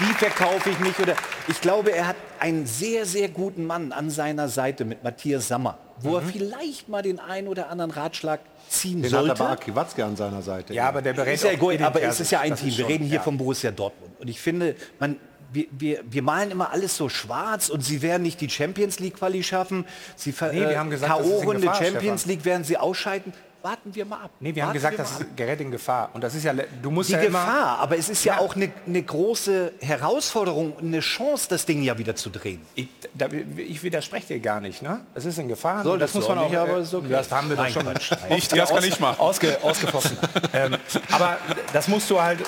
[0.00, 0.98] wie verkaufe ich mich?
[0.98, 1.14] Oder
[1.48, 5.78] ich glaube, er hat einen sehr, sehr guten Mann an seiner Seite mit Matthias Sammer,
[6.00, 6.14] wo mhm.
[6.16, 9.30] er vielleicht mal den einen oder anderen Ratschlag ziehen den sollte.
[9.30, 10.74] Hat aber Aki Watzke an seiner Seite.
[10.74, 12.76] Ja, aber der berät ist ja gut, aber es ist ja ein Team.
[12.76, 13.22] Wir reden hier ja.
[13.22, 14.12] von Borussia Dortmund.
[14.20, 15.16] Und ich finde, man,
[15.52, 19.16] wir, wir, wir, malen immer alles so schwarz und sie werden nicht die Champions League
[19.16, 19.86] Quali schaffen.
[20.16, 22.28] Sie nee, wir haben gesagt, K.O.-Runde Champions Stefan.
[22.28, 23.32] League werden sie ausscheiden
[23.64, 24.30] warten wir mal ab.
[24.40, 26.10] Nee, wir warten haben gesagt, wir das gerät in Gefahr.
[26.12, 28.54] Und das ist ja, du musst die ja Gefahr, aber es ist ja, ja auch
[28.54, 32.60] eine, eine, große Herausforderung, eine Chance, das Ding ja wieder zu drehen.
[32.74, 35.00] Ich, da, ich widerspreche dir gar nicht, ne?
[35.14, 35.82] Es ist in Gefahr.
[35.82, 37.06] Soll das muss man auch, nicht, aber ist okay.
[37.08, 37.86] Das haben wir doch schon
[38.36, 39.14] ich, das kann ich mal.
[39.14, 40.18] Ausge, ausgefochten.
[40.52, 40.76] ähm,
[41.10, 41.38] aber
[41.72, 42.40] das musst du halt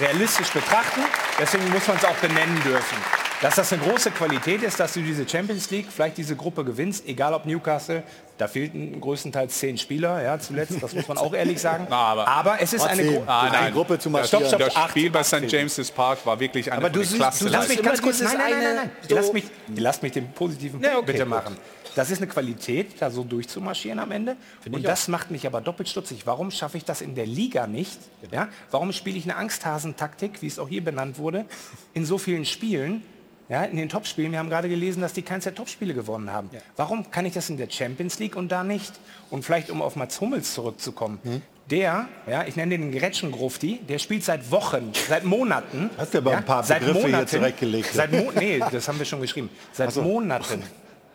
[0.00, 1.02] realistisch betrachten.
[1.40, 2.96] Deswegen muss man es auch benennen dürfen.
[3.42, 7.06] Dass das eine große Qualität ist, dass du diese Champions League, vielleicht diese Gruppe gewinnst,
[7.06, 8.02] egal ob Newcastle,
[8.38, 11.86] da fehlten größtenteils zehn Spieler, ja, zuletzt, das muss man auch ehrlich sagen.
[11.90, 14.46] Na, aber, aber, es ist eine, Gru ah, eine Gruppe zu marschieren.
[14.46, 15.50] Stopp, stopp, das Spiel bei St.
[15.50, 17.44] James's Park war wirklich eine aber du Klasse.
[17.44, 19.44] Du lass mich ganz kurz, nein, nein, nein, nein, so lasst mich,
[19.76, 21.58] lasst mich den positiven Punkt ja, okay, bitte machen.
[21.94, 24.36] Das ist eine Qualität, da so durchzumarschieren am Ende.
[24.60, 25.08] Find und das auch.
[25.08, 26.26] macht mich aber doppelt stutzig.
[26.26, 27.98] Warum schaffe ich das in der Liga nicht?
[28.30, 28.48] Ja?
[28.70, 31.44] Warum spiele ich eine Angsthasentaktik, wie es auch hier benannt wurde,
[31.92, 33.02] in so vielen Spielen?
[33.50, 36.48] Ja, in den Topspielen, wir haben gerade gelesen, dass die keins der Topspiele gewonnen haben.
[36.50, 36.60] Ja.
[36.76, 38.98] Warum kann ich das in der Champions League und da nicht?
[39.28, 41.18] Und vielleicht, um auf Mats Hummels zurückzukommen.
[41.24, 41.42] Hm.
[41.70, 45.90] Der, ja, ich nenne den Gretschengrufti, der spielt seit Wochen, seit Monaten.
[45.98, 47.90] Hast du aber ja, ein paar Begriffe Monaten, hier zurechtgelegt.
[47.92, 49.50] Seit Mo nee, das haben wir schon geschrieben.
[49.72, 50.02] Seit so.
[50.02, 50.62] Monaten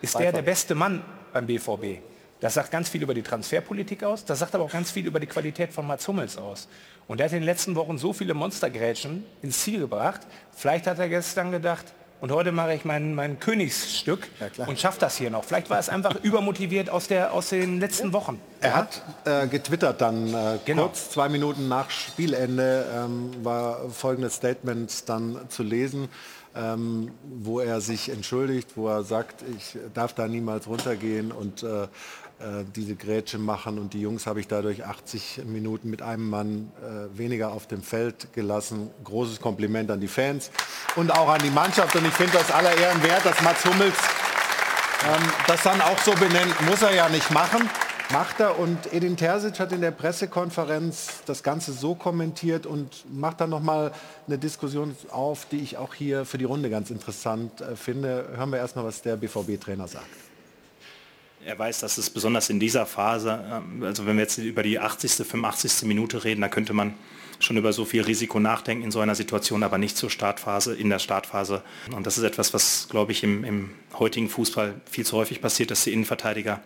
[0.02, 2.02] ist der der beste Mann beim BVB.
[2.39, 5.20] Das sagt ganz viel über die Transferpolitik aus, das sagt aber auch ganz viel über
[5.20, 6.70] die Qualität von Mats Hummels aus.
[7.08, 10.22] Und er hat in den letzten Wochen so viele Monstergrätschen ins Ziel gebracht.
[10.56, 11.86] Vielleicht hat er gestern gedacht,
[12.22, 14.28] und heute mache ich mein, mein Königsstück
[14.68, 15.45] und schaffe das hier noch.
[15.45, 18.41] Vielleicht war es einfach übermotiviert aus, der, aus den letzten Wochen.
[18.60, 20.84] Er hat äh, getwittert dann äh, Genau.
[20.88, 26.09] kurz zwei Minuten nach Spielende ähm, war folgendes Statement dann zu lesen,
[26.55, 31.84] ähm, wo er sich entschuldigt, wo er sagt, ich darf da niemals runtergehen und äh,
[32.39, 36.71] äh, diese Grätsche machen und die Jungs habe ich dadurch 80 Minuten mit einem Mann
[36.82, 38.89] äh, weniger auf dem Feld gelassen.
[39.04, 40.50] Großes Kompliment an die Fans
[40.96, 43.97] und auch an die Mannschaft und ich finde das aller Ehren wert, dass Mats Hummels
[45.05, 47.70] ähm, das dann auch so benennt, muss er ja nicht machen.
[48.11, 53.39] Macht er und Edin Terzic hat in der Pressekonferenz das Ganze so kommentiert und macht
[53.39, 53.91] dann nochmal
[54.25, 58.29] eine Diskussion auf, die ich auch hier für die Runde ganz interessant äh, finde.
[58.36, 60.07] Hören wir erstmal, was der BVB-Trainer sagt.
[61.45, 64.79] Er weiß, dass es besonders in dieser Phase, ähm, also wenn wir jetzt über die
[64.79, 65.87] 80., 85.
[65.87, 66.95] Minute reden, da könnte man
[67.37, 70.89] schon über so viel Risiko nachdenken in so einer Situation, aber nicht zur Startphase, in
[70.89, 71.61] der Startphase.
[71.95, 75.69] Und das ist etwas, was, glaube ich, im, im heutigen Fußball viel zu häufig passiert,
[75.69, 76.59] dass die Innenverteidiger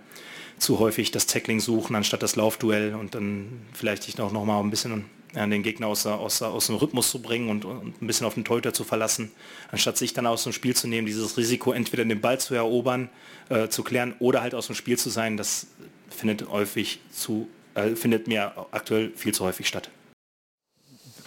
[0.58, 4.60] zu häufig das Tackling suchen, anstatt das Laufduell und dann vielleicht sich auch noch mal
[4.60, 5.06] ein bisschen
[5.36, 8.36] ja, den Gegner aus, aus, aus dem Rhythmus zu bringen und, und ein bisschen auf
[8.36, 9.32] den Torhüter zu verlassen,
[9.72, 13.10] anstatt sich dann aus dem Spiel zu nehmen, dieses Risiko entweder den Ball zu erobern,
[13.50, 15.68] äh, zu klären oder halt aus dem Spiel zu sein, das
[16.10, 19.90] findet häufig zu, äh, findet mir aktuell viel zu häufig statt.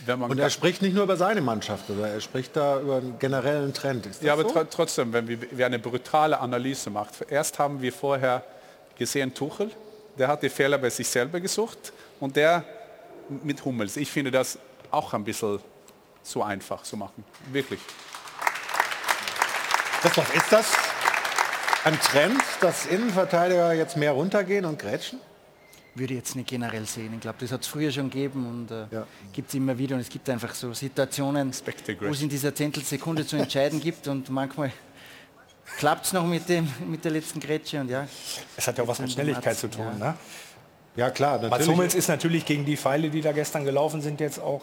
[0.07, 3.75] Und er spricht nicht nur über seine Mannschaft, oder er spricht da über einen generellen
[3.75, 4.07] Trend.
[4.07, 4.51] Ist das Ja, aber so?
[4.51, 7.27] tro trotzdem, wenn wir, wir eine brutale Analyse macht.
[7.29, 8.45] Erst haben wir vorher
[8.97, 9.71] gesehen Tuchel,
[10.19, 12.65] der hat die Fehler bei sich selber gesucht und der
[13.43, 13.97] mit Hummels.
[13.97, 14.59] Ich finde das
[14.91, 15.59] auch ein bisschen
[16.23, 17.25] zu einfach zu machen.
[17.53, 17.81] Wirklich.
[20.03, 20.73] Christoph, ist das
[21.85, 25.21] ein Trend, dass Innenverteidiger jetzt mehr runtergehen und grätschen?
[25.95, 27.13] Würde ich jetzt nicht generell sehen.
[27.15, 29.03] Ich glaube, das hat es früher schon gegeben und äh,
[29.33, 29.95] gibt es immer wieder.
[29.95, 31.53] Und es gibt einfach so Situationen,
[32.01, 34.73] wo es in dieser Zehntelsekunde zu entscheiden gibt und manchmal
[35.77, 38.07] klappt es noch mit, dem, mit der letzten Grätsche und ja.
[38.57, 39.87] Es hat ja auch was mit Schnelligkeit zu tun.
[39.99, 40.15] Ne?
[40.97, 44.41] Ja klar, Mats Hummels ist natürlich gegen die Pfeile, die da gestern gelaufen sind, jetzt
[44.41, 44.63] auch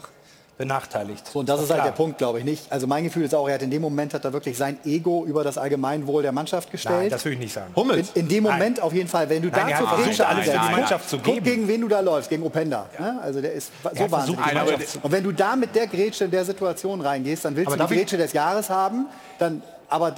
[0.57, 1.25] benachteiligt.
[1.27, 1.87] So, und das ist halt klar.
[1.91, 2.71] der Punkt, glaube ich nicht.
[2.71, 5.25] Also mein Gefühl ist auch, er hat in dem Moment hat er wirklich sein Ego
[5.25, 6.95] über das Allgemeinwohl der Mannschaft gestellt.
[7.01, 7.73] Nein, das will ich nicht sagen.
[7.75, 10.47] In, in dem Moment auf jeden Fall, wenn du Nein, dazu hat versucht, Grätsche alles
[10.47, 11.45] in die Mannschaft zu guck, guck, geben.
[11.45, 12.87] gegen wen du da läufst, gegen Openda.
[12.99, 13.19] Ne?
[13.21, 14.39] Also der ist so wahnsinnig.
[14.39, 17.71] versucht, zu- Und wenn du da mit der Grätsche in der Situation reingehst, dann willst
[17.71, 19.07] Aber du die Grätsche des Jahres haben,
[19.39, 20.11] dann aber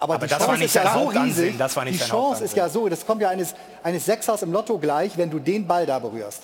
[0.00, 1.58] aber, Aber die das war Chance nicht ist ja so riesig.
[1.58, 4.50] das war nicht die Chance ist ja so, das kommt ja eines, eines Sechsers im
[4.52, 6.42] Lotto gleich, wenn du den Ball da berührst.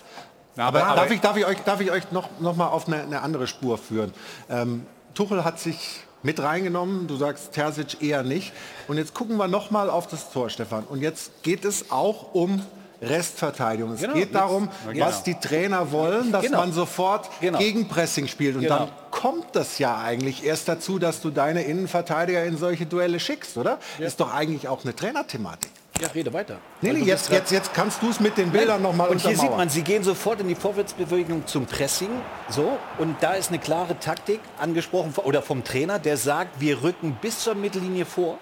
[0.57, 3.23] aber, darf, ich, darf, ich euch, darf ich euch noch, noch mal auf eine, eine
[3.23, 4.13] andere Spur führen?
[4.51, 8.53] Ähm, Tuchel hat sich mit reingenommen, du sagst Terzic eher nicht.
[8.89, 10.85] Und jetzt gucken wir noch mal auf das Tor, Stefan.
[10.85, 12.63] Und jetzt geht es auch um
[13.01, 13.93] Restverteidigung.
[13.93, 15.07] Es Genau, geht jetzt- darum, genau.
[15.07, 16.59] was die Trainer wollen, dass Genau.
[16.59, 17.59] man sofort Genau.
[17.59, 18.57] Gegenpressing spielt.
[18.57, 18.79] Und Genau.
[18.79, 23.57] dann kommt das ja eigentlich erst dazu, dass du deine Innenverteidiger in solche Duelle schickst,
[23.57, 23.79] oder?
[23.99, 25.71] Ist doch eigentlich auch eine Trainerthematik.
[25.99, 26.59] Ja, rede weiter.
[26.83, 29.35] Nee, nee, jetzt, jetzt, jetzt kannst du es mit den Bildern noch mal Und hier
[29.35, 32.11] sieht man, sie gehen sofort in die Vorwärtsbewegung zum Pressing.
[32.51, 37.17] So, und da ist eine klare Taktik angesprochen oder vom Trainer, der sagt, wir rücken
[37.23, 38.39] bis zur Mittellinie vor.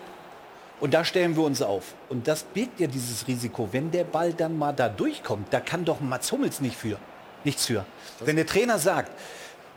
[0.81, 1.95] Und da stellen wir uns auf.
[2.09, 3.69] Und das birgt ja dieses Risiko.
[3.71, 6.99] Wenn der Ball dann mal da durchkommt, da kann doch Mats Hummels nicht für.
[7.45, 7.85] Nichts für.
[8.25, 9.13] Wenn der Trainer sagt,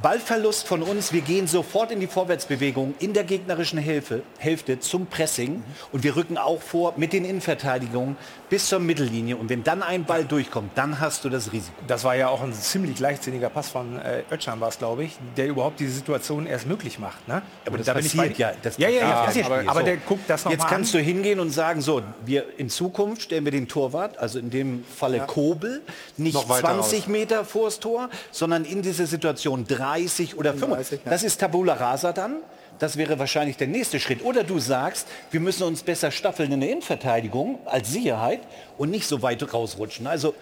[0.01, 5.07] Ballverlust von uns, wir gehen sofort in die Vorwärtsbewegung in der gegnerischen Hälfte, Hälfte zum
[5.07, 8.15] Pressing und wir rücken auch vor mit den Innenverteidigungen
[8.49, 11.75] bis zur Mittellinie und wenn dann ein Ball durchkommt, dann hast du das Risiko.
[11.87, 15.17] Das war ja auch ein ziemlich leichtsinniger Pass von äh, Özcan war es, glaube ich,
[15.35, 17.27] der überhaupt diese Situation erst möglich macht.
[17.27, 17.41] Ne?
[17.65, 18.51] Aber Und das da bin ich passiert ja.
[18.61, 19.45] Das ja, ja, ja, passiert passiert.
[19.45, 19.85] aber, aber so.
[19.85, 21.01] der guckt das noch Jetzt kannst an.
[21.01, 24.83] du hingehen und sagen, so, wir in Zukunft stellen wir den Torwart, also in dem
[24.83, 25.81] Falle Kobel,
[26.17, 27.07] nicht Noch weiter 20 aus.
[27.07, 31.01] Meter vors Tor, sondern in diese Situation 30 oder 35.
[31.05, 32.37] Das ist Tabula Rasa dann.
[32.79, 34.23] Das wäre wahrscheinlich der nächste Schritt.
[34.23, 38.41] Oder du sagst, wir müssen uns besser staffeln in der Innenverteidigung als Sicherheit
[38.77, 40.05] und nicht so weit rausrutschen.
[40.05, 40.35] Also,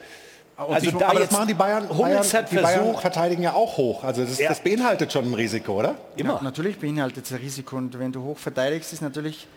[0.58, 3.02] also die, da aber jetzt das machen die Bayern, Hummels Bayern, hat die Bayern versucht,
[3.02, 4.04] verteidigen ja auch hoch.
[4.04, 4.50] Also das, Ja.
[4.50, 5.96] das beinhaltet schon ein Risiko, oder?
[6.18, 9.48] Ja, natürlich beinhaltet es ein Risiko und wenn du hoch verteidigst, ist natürlich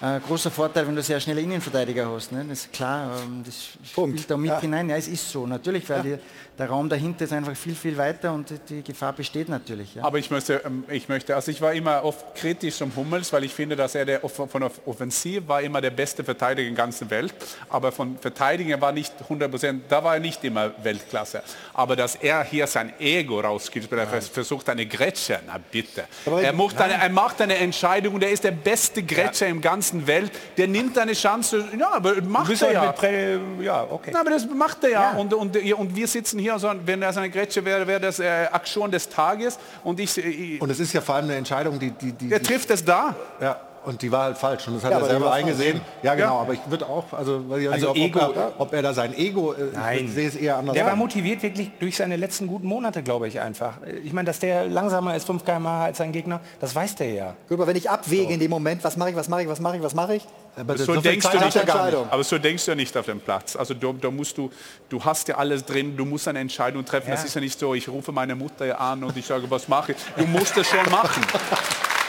[0.00, 2.32] ein großer Vorteil, wenn du sehr schnelle Innenverteidiger hast.
[2.32, 2.44] Ne?
[2.48, 3.54] Das ist klar, ähm, das
[3.86, 4.88] spielt da mit hinein.
[4.88, 6.16] Ja, es ist so, natürlich, weil die,
[6.58, 9.94] der Raum dahinter ist einfach viel, viel weiter und die- Gefahr besteht natürlich.
[9.94, 10.04] Ja.
[10.04, 13.44] Aber ich möchte, ähm, ich möchte, also ich war immer oft kritisch um Hummels, weil
[13.44, 16.84] ich finde, dass er der, von der Offensiv war immer der beste Verteidiger in der
[16.84, 17.32] ganzen Welt.
[17.70, 21.42] Aber von Verteidigen war nicht 100 Prozent, da war er nicht immer Weltklasse.
[21.72, 26.04] Aber dass er hier sein Ego rausgibt, er vers- versucht eine Grätsche, na bitte.
[26.26, 29.60] Aber- Er macht, eine, er macht eine Entscheidung und er ist der beste Grätscher im
[29.62, 31.64] ganzen Welt, der nimmt eine Chance.
[31.78, 33.62] Ja, aber macht er halt ja.
[33.62, 34.10] ja, okay.
[34.12, 35.10] Na, aber das macht er ja.
[35.16, 38.48] Und, und, und wir sitzen hier, also, wenn das eine Grätsche wäre, wäre das äh,
[38.50, 39.58] Aktion des Tages.
[39.84, 41.90] Und ich, ich Und es ist ja vor allem eine Entscheidung, die...
[41.90, 43.14] die, die er trifft es da.
[43.40, 44.66] Ja, und die war halt falsch.
[44.68, 45.78] Und das hat Ja, er selber eingesehen.
[45.78, 45.88] falsch.
[46.02, 46.34] Ja, genau.
[46.36, 46.40] Ja.
[46.42, 48.82] Aber ich würde auch, also, weiß ich Also nicht, ob, Ego, ob, er, ob er
[48.82, 50.04] da sein Ego, äh, Nein.
[50.04, 50.74] ich sehe es eher anders.
[50.74, 53.78] Der war motiviert wirklich durch seine letzten guten Monate, glaube ich einfach.
[54.04, 57.34] Ich meine, dass der langsamer ist 5 km als sein Gegner, das weiß der ja.
[57.48, 59.60] Gut, aber wenn ich abwäge in dem Moment, was mache ich, was mache ich, was
[59.60, 60.26] mache ich, was mache ich,
[60.56, 62.96] aber das, so, so denkst du hat nicht, er aber so denkst du ja nicht
[62.96, 63.56] auf dem Platz.
[63.56, 64.50] Also da, da musst du,
[64.88, 67.10] du hast ja alles drin, du musst eine Entscheidung treffen.
[67.10, 67.26] Das Ja.
[67.26, 69.98] ist ja nicht so, ich rufe meine Mutter an und ich sage, was mache ich.
[70.16, 71.22] Du musst es schon machen.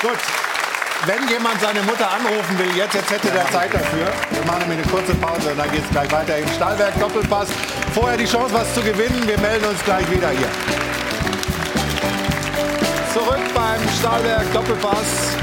[0.00, 0.18] Gut.
[1.04, 4.06] Wenn jemand seine Mutter anrufen will, jetzt, jetzt hätte der Zeit dafür.
[4.30, 7.48] Wir machen nämlich eine kurze Pause und dann geht es gleich weiter im Stahlwerk Doppelpass.
[7.92, 9.22] Vorher die Chance, was zu gewinnen.
[9.26, 10.48] Wir melden uns gleich wieder hier.
[13.12, 15.36] Zurück beim Stahlwerk Doppelpass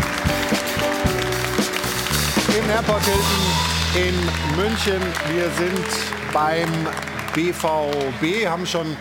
[2.58, 5.02] im Airport Hilton in München.
[5.30, 5.86] Wir sind
[6.34, 6.88] beim
[7.34, 8.98] BVB, haben schon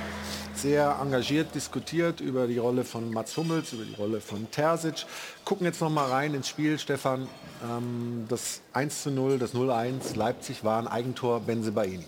[0.56, 5.06] sehr engagiert diskutiert über die Rolle von Mats Hummels, über die Rolle von Terzic.
[5.44, 7.28] Gucken jetzt noch mal rein ins Spiel, Stefan.
[7.62, 12.06] Ähm, das 1 zu 0, das 0-1 Leipzig war ein Eigentor Benzebaini.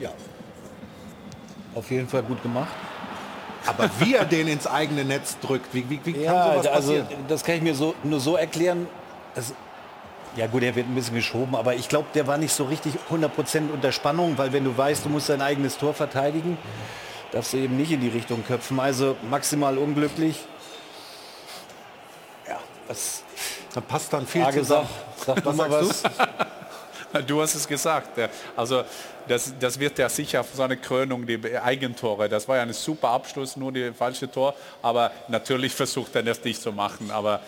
[0.00, 0.10] Ja.
[1.74, 2.68] Auf jeden Fall gut gemacht.
[3.66, 6.92] Aber wie er den ins eigene Netz drückt, wie, wie, wie kann Ja, sowas also
[6.92, 7.24] passieren?
[7.28, 8.86] das kann ich mir so, nur so erklären.
[9.34, 9.52] Es,
[10.36, 12.94] ja gut, er wird ein bisschen geschoben, aber ich glaube, der war nicht so richtig
[13.10, 16.58] 100% unter Spannung, weil wenn du weißt, du musst dein eigenes Tor verteidigen,
[17.32, 18.78] darfst du eben nicht in die Richtung köpfen.
[18.78, 20.44] Also maximal unglücklich.
[22.48, 23.22] Ja, was
[23.74, 24.88] Da passt dann viel Frage zusammen.
[25.16, 26.02] sag, sag du mal was.
[27.26, 28.18] Du hast es gesagt.
[28.56, 28.82] Also
[29.26, 32.28] das, das wird ja sicher so eine Krönung, die Eigentore.
[32.28, 34.54] Das war ja ein super Abschluss, nur die falsche Tor.
[34.82, 37.10] Aber natürlich versucht er das nicht zu machen.
[37.10, 37.40] Aber,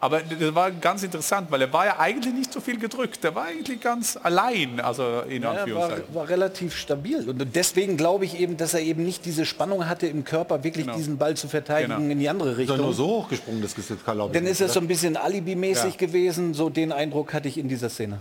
[0.00, 3.24] aber das war ganz interessant, weil er war ja eigentlich nicht so viel gedrückt.
[3.24, 6.14] Er war eigentlich ganz allein, also in Ja, war, Anführungszeichen.
[6.14, 7.28] war relativ stabil.
[7.28, 10.84] Und deswegen glaube ich eben, dass er eben nicht diese Spannung hatte im Körper, wirklich
[10.86, 10.96] Genau.
[10.96, 12.12] diesen Ball zu verteidigen Genau.
[12.12, 12.78] in die andere Ist er Richtung.
[12.78, 15.94] nur so hochgesprungen, das ist jetzt glaube ich Dann ist es so ein bisschen alibimäßig
[16.00, 16.06] Ja.
[16.06, 16.54] gewesen.
[16.54, 18.18] So den Eindruck hatte ich in dieser Szene.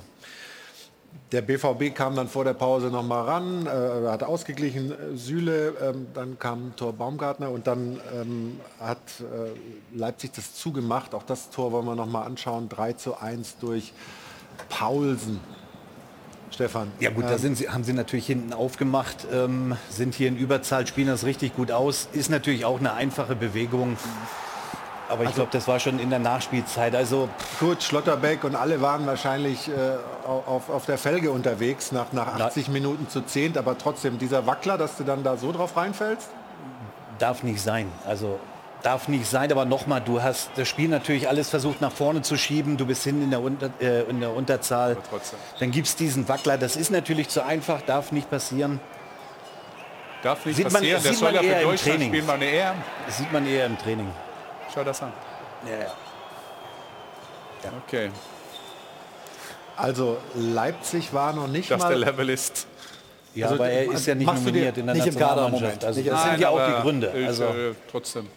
[1.31, 5.73] Der BVB kam dann vor der Pause noch mal ran, äh, hat ausgeglichen äh, Süle,
[5.81, 11.15] ähm, dann kam Tor Baumgartner und dann ähm, hat äh, Leipzig das zugemacht.
[11.15, 12.69] Auch das Tor wollen wir noch mal anschauen.
[12.69, 13.91] 3 zu 1 durch
[14.69, 15.39] Paulsen.
[16.51, 16.91] Stefan.
[16.99, 20.37] Ja gut, da ähm, sind sie, haben sie natürlich hinten aufgemacht, ähm, sind hier in
[20.37, 22.07] Überzahl, spielen das richtig gut aus.
[22.13, 23.97] Ist natürlich auch eine einfache Bewegung.
[25.07, 26.95] Aber ich glaube, das war schon in der Nachspielzeit.
[26.95, 27.29] Also
[27.59, 29.71] Gut, Schlotterbeck und alle waren wahrscheinlich äh,
[30.27, 34.77] auf, auf der Felge unterwegs nach, nach 80 Minuten zu zehnt, aber trotzdem dieser Wackler,
[34.79, 36.27] dass du dann da so drauf reinfällst?
[37.19, 37.89] darf nicht sein.
[38.05, 38.39] Also
[38.83, 42.35] darf nicht sein, aber nochmal, du hast das Spiel natürlich alles versucht nach vorne zu
[42.35, 42.75] schieben.
[42.75, 44.97] Du bist hinten in der, Unter, äh, in der Unterzahl.
[45.09, 45.39] trotzdem.
[45.59, 46.57] Dann gibt es diesen Wackler.
[46.57, 48.81] Das ist natürlich zu einfach, darf nicht passieren.
[50.23, 51.01] Darf nicht Sieht man- passieren.
[51.03, 52.09] Der sieht soll man ja eher für im Deutschland Training.
[52.09, 52.73] spielen, meine EM.
[53.05, 54.07] Das sieht man eher im Training.
[54.75, 55.13] Schau das an.
[57.87, 58.11] Okay,
[59.75, 61.97] Also Leipzig war noch nicht dass der mal...
[61.99, 62.67] Level ist.
[63.33, 65.81] Ja, Also, aber er ist ja nicht nominiert in der nicht im Kader im Nationalmannschaft.
[65.81, 65.85] Moment.
[65.85, 67.13] Also das sind Nein, ja auch die Gründe.
[67.17, 68.27] ich, Also äh, trotzdem.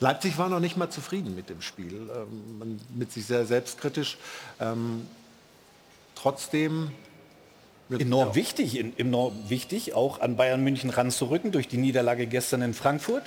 [0.00, 4.18] Leipzig war noch nicht mal zufrieden mit dem Spiel, ähm, man- mit sich sehr selbstkritisch.
[4.60, 5.06] Ähm,
[6.14, 6.90] trotzdem
[7.90, 12.74] enorm wichtig, in- enorm wichtig, auch an Bayern München ranzurücken durch die Niederlage gestern in
[12.74, 13.24] Frankfurt.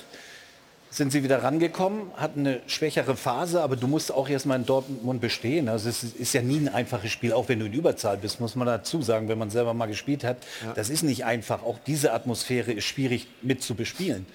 [0.94, 5.22] Sind sie wieder rangekommen, hatten eine schwächere Phase, aber du musst auch erstmal in Dortmund
[5.22, 5.70] bestehen.
[5.70, 8.42] Also es ist, ist ja nie ein einfaches Spiel, auch wenn du in Überzahl bist,
[8.42, 10.38] muss man dazu sagen, wenn man selber mal gespielt hat.
[10.76, 11.64] Das ist nicht einfach.
[11.64, 14.26] Auch diese Atmosphäre ist schwierig mit zu bespielen.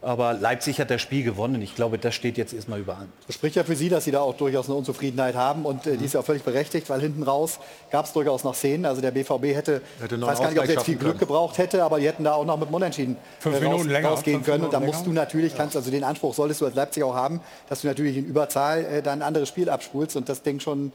[0.00, 1.60] Aber Leipzig hat das Spiel gewonnen.
[1.60, 3.08] Ich glaube, das steht jetzt erstmal über allem.
[3.26, 5.96] Das spricht ja für Sie, dass Sie da auch durchaus eine Unzufriedenheit haben und äh,
[5.96, 7.58] die ist ja auch völlig berechtigt, weil hinten raus
[7.90, 8.86] gab es durchaus noch Szenen.
[8.86, 11.20] Also der BVB hätte, Hätte weiß gar nicht, ob sie jetzt viel Glück können.
[11.20, 14.08] gebraucht hätte, aber die hätten da auch noch mit dem Unentschieden Fünf äh, Minuten länger,
[14.10, 14.64] rausgehen fünf können.
[14.64, 15.22] Und da Minuten musst du länger.
[15.22, 18.24] natürlich, kannst also den Anspruch solltest du als Leipzig auch haben, dass du natürlich in
[18.24, 20.92] Überzahl äh, dann ein anderes Spiel abspulst und das Ding schon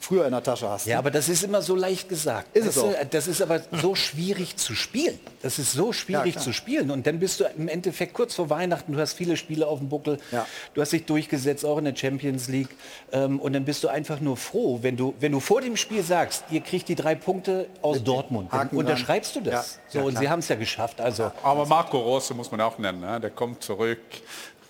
[0.00, 0.86] früher in der Tasche hast.
[0.86, 2.56] Ja, aber das ist immer so leicht gesagt.
[2.56, 2.94] Ist es das, auch.
[3.10, 5.18] das ist aber so schwierig zu spielen.
[5.42, 6.44] Das ist so schwierig klar.
[6.44, 6.90] zu spielen.
[6.90, 9.88] Und dann bist du im Endeffekt kurz vor Weihnachten, du hast viele Spiele auf dem
[9.88, 10.46] Buckel, Ja.
[10.74, 12.68] du hast dich durchgesetzt, auch in der Champions League.
[13.12, 16.02] Ähm, und dann bist du einfach nur froh, wenn du, wenn du vor dem Spiel
[16.02, 18.52] sagst, ihr kriegt die drei Punkte aus Dortmund.
[18.52, 19.80] Dann unterschreibst du das.
[19.92, 20.00] Ja.
[20.00, 21.00] So, und sie haben es ja geschafft.
[21.00, 23.00] Also Aber Marco Rose muss man auch nennen.
[23.00, 23.20] Ne?
[23.20, 23.98] Der kommt zurück,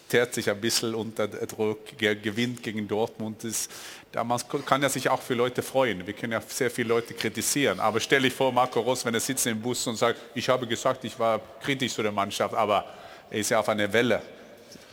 [0.08, 3.44] teert sich ein bisschen unter Druck, ge- gewinnt gegen Dortmund.
[3.44, 3.68] Das,
[4.12, 6.06] damals kann er sich auch für Leute freuen.
[6.06, 7.78] Wir können ja sehr viele Leute kritisieren.
[7.80, 10.66] Aber stell dich vor, Marco Rose, wenn er sitzt im Bus und sagt, ich habe
[10.66, 12.84] gesagt, ich war kritisch zu der Mannschaft, aber
[13.30, 14.22] er ist ja auf einer Welle.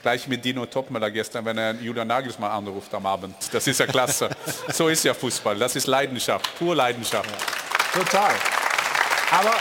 [0.01, 3.35] gleich mit Dino Topmüller gestern, wenn er Julian Nagelsmann anruft am Abend.
[3.51, 4.29] Das ist ja klasse.
[4.73, 5.57] so ist ja Fußball.
[5.57, 7.29] Das ist Leidenschaft, pure Leidenschaft.
[7.31, 8.01] Ja.
[8.03, 8.33] Total.
[9.31, 9.55] Aber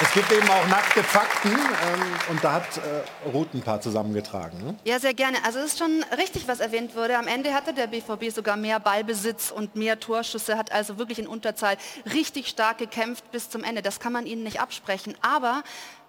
[0.00, 4.62] es gibt eben auch nackte Fakten ähm, und da hat äh, Ruth ein paar zusammengetragen.
[4.62, 4.76] Ne?
[4.84, 5.38] Ja, sehr gerne.
[5.44, 7.18] Also es ist schon richtig, was erwähnt wurde.
[7.18, 11.26] Am Ende hatte der BVB sogar mehr Ballbesitz und mehr Torschüsse, hat also wirklich in
[11.26, 11.76] Unterzahl
[12.12, 13.82] richtig stark gekämpft bis zum Ende.
[13.82, 15.16] Das kann man ihnen nicht absprechen.
[15.20, 15.64] Aber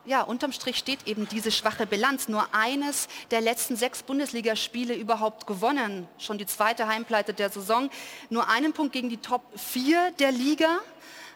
[0.06, 2.30] ja, unterm Strich steht eben diese schwache Bilanz.
[2.30, 6.08] Nur eines der letzten sechs Bundesligaspiele überhaupt gewonnen.
[6.20, 7.90] Schon die zweite Heimpleite der Saison.
[8.30, 10.80] Nur einen Punkt gegen die Top 4 der Liga.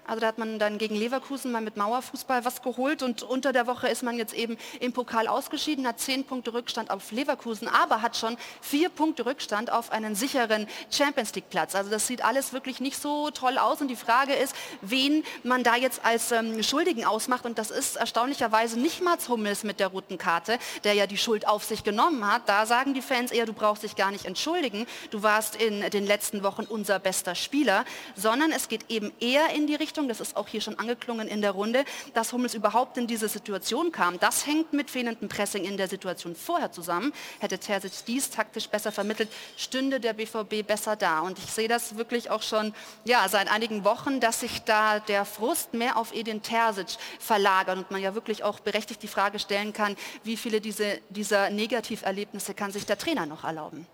[0.06, 3.68] Also da hat man dann gegen Leverkusen mal mit Mauerfußball was geholt und unter der
[3.68, 8.02] Woche ist man jetzt eben im Pokal ausgeschieden, hat zehn Punkte Rückstand auf Leverkusen, aber
[8.02, 11.74] hat schon vier Punkte Rückstand auf einen sicheren Champions League Platz.
[11.74, 15.64] Also das sieht alles wirklich nicht so toll aus und die Frage ist, wen man
[15.64, 19.88] da jetzt als ähm, Schuldigen ausmacht und das ist erstaunlicherweise nicht Mats Hummels mit der
[19.88, 22.50] roten Karte, der ja die Schuld auf sich genommen hat.
[22.50, 26.06] Da sagen die Fans eher, du brauchst dich gar nicht entschuldigen, du warst in den
[26.06, 27.86] letzten Wochen unser bester Spieler,
[28.16, 31.28] sondern es geht eben eher in die Richtung, Richtung, das ist auch hier schon angeklungen
[31.28, 34.20] in der Runde, dass Hummels überhaupt in diese Situation kam.
[34.20, 37.14] Das hängt mit fehlendem Pressing in der Situation vorher zusammen.
[37.38, 41.20] Hätte Terzic dies taktisch besser vermittelt, stünde der BVB besser da.
[41.20, 42.74] Und ich sehe das wirklich auch schon
[43.06, 47.92] ja, seit einigen Wochen, dass sich da der Frust mehr auf Edin Terzic verlagert und
[47.92, 52.72] man ja wirklich auch berechtigt die Frage stellen kann, wie viele diese, dieser Negativerlebnisse kann
[52.72, 53.86] sich der Trainer noch erlauben.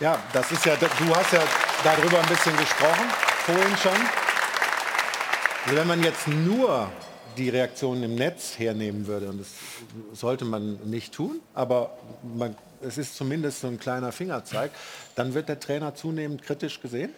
[0.00, 1.42] Ja, das ist ja, du hast ja
[1.84, 3.08] darüber ein bisschen gesprochen
[3.48, 3.92] vorhin schon.
[5.64, 6.90] Also wenn man jetzt nur
[7.38, 9.48] die Reaktionen im Netz hernehmen würde, und das
[10.12, 14.70] sollte man nicht tun, aber man, es ist zumindest so ein kleiner Fingerzeig,
[15.14, 17.14] dann wird der Trainer zunehmend kritisch gesehen?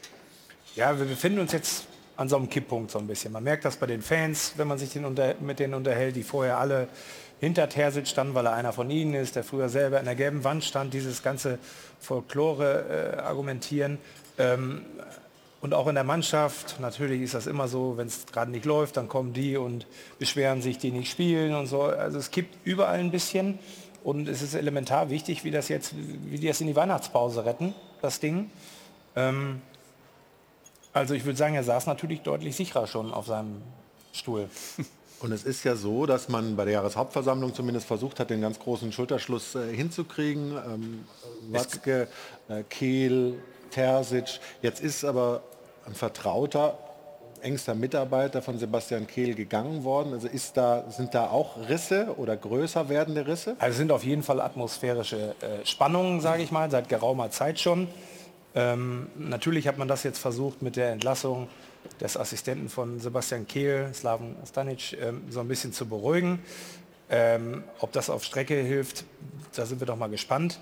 [0.76, 1.86] Ja, wir befinden uns jetzt
[2.16, 3.32] an so einem Kipppunkt so ein bisschen.
[3.32, 6.22] Man merkt das bei den Fans, wenn man sich den unter, mit denen unterhält, die
[6.22, 6.86] vorher alle
[7.40, 10.44] hinter Terzic standen, weil er einer von ihnen ist, der früher selber in der gelben
[10.44, 11.58] Wand stand, dieses ganze
[11.98, 13.98] Folklore-Argumentieren.
[14.38, 14.82] Äh, ähm,
[15.62, 18.96] und auch in der Mannschaft, natürlich ist das immer so, wenn es gerade nicht läuft,
[18.96, 19.86] dann kommen die und
[20.18, 21.82] beschweren sich, die nicht spielen und so.
[21.82, 23.58] Also es gibt überall ein bisschen
[24.02, 27.74] und es ist elementar wichtig, wie das jetzt, wie die das in die Weihnachtspause retten,
[28.00, 28.50] das Ding.
[29.16, 29.60] Ähm,
[30.94, 33.60] also ich würde sagen, er saß natürlich deutlich sicherer schon auf seinem
[34.12, 34.48] Stuhl.
[35.20, 38.58] Und es ist ja so, dass man bei der Jahreshauptversammlung zumindest versucht hat, den ganz
[38.58, 40.52] großen Schulterschluss äh, hinzukriegen.
[40.52, 41.04] Ähm,
[41.50, 42.08] Watzke,
[42.48, 43.34] äh, Kehl,
[43.70, 44.40] Terzic.
[44.62, 45.42] Jetzt ist aber
[45.86, 46.78] ein vertrauter,
[47.42, 50.12] engster Mitarbeiter von Sebastian Kehl gegangen worden.
[50.12, 53.56] Also ist da, sind da auch Risse oder größer werdende Risse?
[53.58, 57.88] Also sind auf jeden Fall atmosphärische äh, Spannungen, sage ich mal, seit geraumer Zeit schon.
[58.54, 61.48] Ähm, natürlich hat man das jetzt versucht mit der Entlassung
[62.00, 66.40] des Assistenten von Sebastian Kehl, Slaven Stanic, ähm, so ein bisschen zu beruhigen.
[67.08, 69.04] Ähm, ob das auf Strecke hilft,
[69.54, 70.58] da sind wir doch mal gespannt.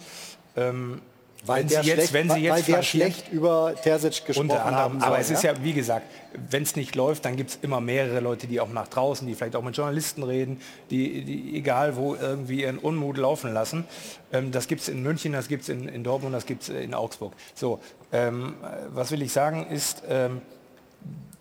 [1.46, 4.64] Weil wenn, sie jetzt, schlecht, wenn sie jetzt weil der schlecht über Terzic gesprochen unter
[4.64, 5.02] anderem, haben.
[5.02, 5.20] Aber ja?
[5.20, 6.06] es ist ja, wie gesagt,
[6.50, 9.34] wenn es nicht läuft, dann gibt es immer mehrere Leute, die auch nach draußen, die
[9.34, 10.60] vielleicht auch mit Journalisten reden,
[10.90, 13.84] die, die egal wo irgendwie ihren Unmut laufen lassen.
[14.32, 16.68] Ähm, das gibt es in München, das gibt es in, in, Dortmund, das gibt es
[16.70, 17.32] in Augsburg.
[17.54, 17.80] So,
[18.12, 18.54] ähm,
[18.88, 20.42] was will ich sagen ist, ähm,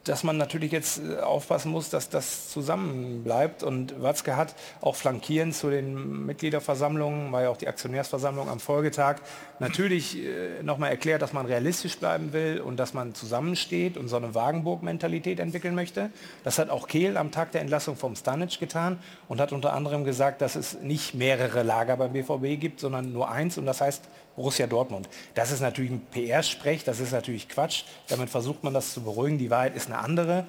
[0.09, 3.63] dass man natürlich jetzt äh, aufpassen muss, dass das zusammenbleibt.
[3.63, 9.17] Und Watzke hat auch flankierend zu den Mitgliederversammlungen, war ja auch die Aktionärsversammlung am Folgetag,
[9.59, 14.15] natürlich äh, nochmal erklärt, dass man realistisch bleiben will und dass man zusammensteht und so
[14.15, 16.09] eine Wagenburg-Mentalität entwickeln möchte.
[16.43, 20.03] Das hat auch Kehl am Tag der Entlassung vom Stanic getan und hat unter anderem
[20.03, 24.03] gesagt, dass es nicht mehrere Lager beim BVB gibt, sondern nur eins und das heißt
[24.37, 25.09] Borussia Dortmund.
[25.33, 27.83] Das ist natürlich ein PR-Sprech, das ist natürlich Quatsch.
[28.07, 29.39] Damit versucht man das zu beruhigen.
[29.39, 30.45] Die Wahrheit ist eine andere.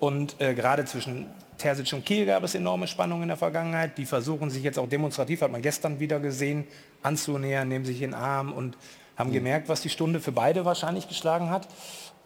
[0.00, 3.96] Und äh, gerade zwischen Terzic und Kiel gab es enorme Spannungen in der Vergangenheit.
[3.96, 6.66] Die versuchen sich jetzt auch demonstrativ, hat man gestern wieder gesehen,
[7.02, 8.76] anzunähern, nehmen sich in den Arm und
[9.16, 9.34] haben mhm.
[9.34, 11.68] gemerkt, was die Stunde für beide wahrscheinlich geschlagen hat.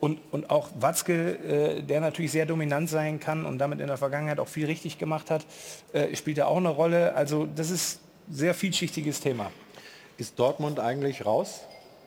[0.01, 3.99] Und, und auch Watzke, äh, der natürlich sehr dominant sein kann und damit in der
[3.99, 5.45] Vergangenheit auch viel richtig gemacht hat,
[5.93, 7.15] äh, spielt da auch eine Rolle.
[7.15, 9.51] Also das ist ein sehr vielschichtiges Thema.
[10.19, 11.61] Ist Dortmund eigentlich raus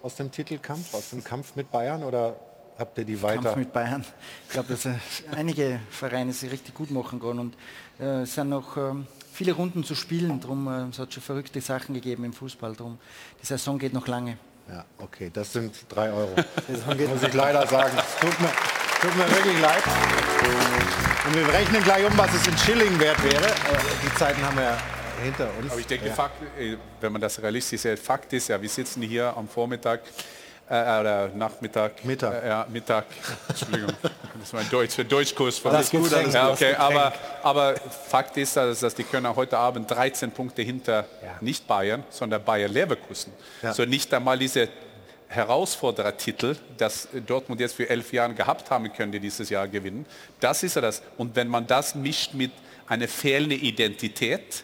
[0.03, 2.35] aus dem Titelkampf, aus dem Kampf mit Bayern oder
[2.77, 3.41] habt ihr die weiter?
[3.41, 4.05] Kampf mit Bayern.
[4.47, 4.93] Ich glaube, dass äh,
[5.35, 7.55] einige Vereine sie richtig gut machen können und
[7.99, 10.39] äh, es sind noch ähm, viele Runden zu spielen.
[10.39, 12.75] Drum äh, es hat schon verrückte Sachen gegeben im Fußball.
[12.75, 12.99] Drum
[13.41, 14.37] die Saison geht noch lange.
[14.69, 16.35] Ja, okay, das sind drei Euro.
[16.67, 17.97] muss ich leider sagen.
[18.21, 18.49] Tut mir,
[19.01, 19.83] tut mir wirklich leid.
[21.27, 23.47] Und wir rechnen gleich um, was es in Schilling wert wäre.
[23.47, 24.77] Äh, die Zeiten haben wir
[25.23, 25.71] hinter uns.
[25.71, 26.13] Aber ich denke, ja.
[26.13, 30.01] Fakt, äh, wenn man das realistisch sieht, Fakt ist ja, wir sitzen hier am Vormittag
[30.67, 32.03] Äh, oder Nachmittag.
[32.03, 32.43] Mittag.
[32.43, 33.05] Äh, ja, Mittag.
[33.49, 33.93] Entschuldigung.
[34.01, 36.73] Das ist mein Deutsch, der Deutschkurs von Alles gut, alles ja, okay.
[36.73, 37.13] aber,
[37.43, 37.75] aber
[38.09, 41.05] Fakt ist, dass, dass die können heute Abend 13 Punkte hinter
[41.39, 43.31] nicht Bayern, sondern Bayer Leverkusen.
[43.61, 43.75] Ja.
[43.75, 44.69] So nicht einmal diese
[45.27, 50.07] Herausforderertitel, das Dortmund jetzt für elf Jahre gehabt haben könnte, dieses Jahr gewinnen.
[50.39, 51.03] Das ist ja das.
[51.17, 52.51] Und wenn man das mischt mit
[52.87, 54.63] einer fehlenden Identität,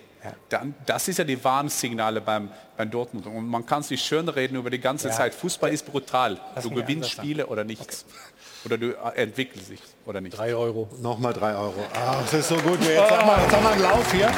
[0.50, 3.26] dann, das ist ja die Warnsignale beim, beim Dortmund.
[3.28, 5.14] Und man kann sich schön reden über die ganze Ja.
[5.16, 5.34] Zeit.
[5.34, 6.40] Fußball ist brutal.
[6.56, 7.10] Lass du gewinnst.
[7.12, 8.06] Spiele oder nichts.
[8.64, 10.38] Oder du entwickelst dich oder nicht.
[10.38, 10.88] Drei Euro.
[11.02, 11.84] Nochmal drei Euro.
[11.96, 12.80] Ah, das ist so gut.
[12.84, 14.32] Jetzt haben wir, jetzt haben wir einen Lauf hier.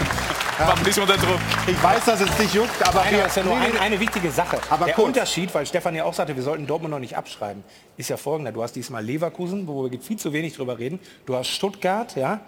[1.01, 1.39] Unter Druck.
[1.67, 3.79] Ich weiß, dass es nicht juckt, aber Nein, das ist ja nur Nee, ein, nee.
[3.79, 4.59] eine wichtige Sache.
[4.69, 5.07] Aber der kurz.
[5.09, 7.65] Unterschied, weil Stefan ja auch sagte, wir sollten Dortmund noch nicht abschreiben,
[7.97, 8.53] ist ja folgender.
[8.53, 10.99] Du hast diesmal Leverkusen, wo wir viel zu wenig drüber reden.
[11.25, 12.39] Du hast Stuttgart, ja,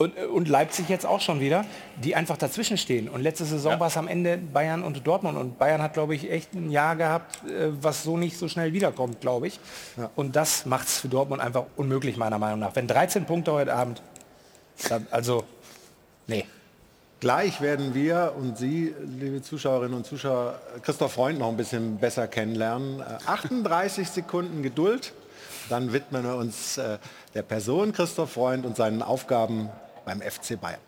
[0.00, 1.66] und, und Leipzig jetzt auch schon wieder,
[2.02, 3.06] die einfach dazwischen stehen.
[3.06, 5.36] Und letzte Saison war es am Ende Bayern und Dortmund.
[5.36, 8.72] Und Bayern hat, glaube ich, echt ein Jahr gehabt, äh, was so nicht so schnell
[8.72, 9.60] wiederkommt, glaube ich.
[10.16, 12.74] Und das macht es für Dortmund einfach unmöglich, meiner Meinung nach.
[12.74, 14.00] Wenn 13 Punkte heute Abend,
[14.88, 15.44] dann, also,
[16.26, 16.46] nee.
[17.20, 22.26] Gleich werden wir und Sie, liebe Zuschauerinnen und Zuschauer, Christoph Freund noch ein bisschen besser
[22.26, 23.00] kennenlernen.
[23.00, 25.12] Äh, 38 Sekunden Geduld,
[25.68, 26.96] dann widmen wir uns äh,
[27.34, 29.68] der Person Christoph Freund und seinen Aufgaben
[30.10, 30.80] beim FC Bayern.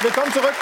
[0.00, 0.54] Willkommen zurück.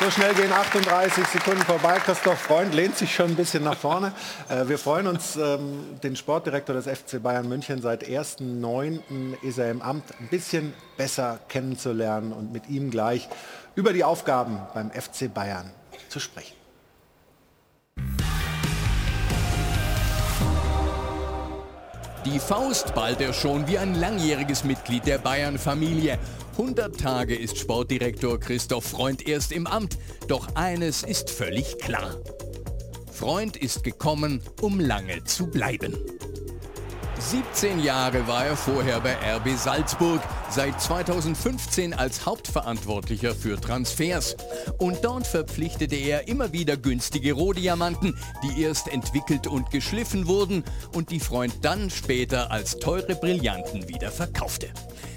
[0.00, 1.98] So schnell gehen 38 Sekunden vorbei.
[1.98, 4.12] Christoph Freund lehnt sich schon ein bisschen nach vorne.
[4.48, 9.36] Äh, Wir freuen uns, ähm, den Sportdirektor des FC Bayern München seit 1.9.
[9.42, 13.28] ist er im Amt, ein bisschen besser kennenzulernen und mit ihm gleich
[13.74, 15.70] über die Aufgaben beim FC Bayern
[16.08, 16.63] zu sprechen.
[22.24, 26.18] Die Faust ballt er schon wie ein langjähriges Mitglied der Bayern-Familie.
[26.52, 29.98] 100 Tage ist Sportdirektor Christoph Freund erst im Amt.
[30.26, 32.16] Doch eines ist völlig klar.
[33.12, 35.98] Freund ist gekommen, um lange zu bleiben.
[37.18, 40.20] 17 Jahre war er vorher bei RB Salzburg,
[40.50, 44.36] seit 2015 als Hauptverantwortlicher für Transfers.
[44.78, 51.10] Und dort verpflichtete er immer wieder günstige Rohdiamanten, die erst entwickelt und geschliffen wurden und
[51.10, 54.68] die Freund dann später als teure Brillanten wieder verkaufte.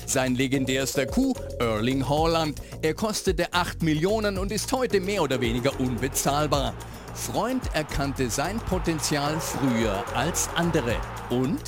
[0.05, 5.77] Sein legendärster Coup, Erling Haaland, er kostete 8 Millionen und ist heute mehr oder weniger
[5.79, 6.73] unbezahlbar.
[7.13, 10.95] Freund erkannte sein Potenzial früher als andere.
[11.29, 11.61] Und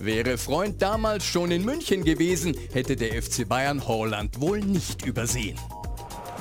[0.00, 5.58] Wäre Freund damals schon in München gewesen, hätte der FC Bayern Holland wohl nicht übersehen.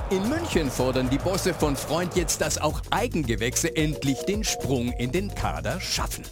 [0.09, 5.11] In München fordern die Bosse von Freund jetzt, dass auch Eigengewächse endlich den Sprung in
[5.11, 6.25] den Kader schaffen.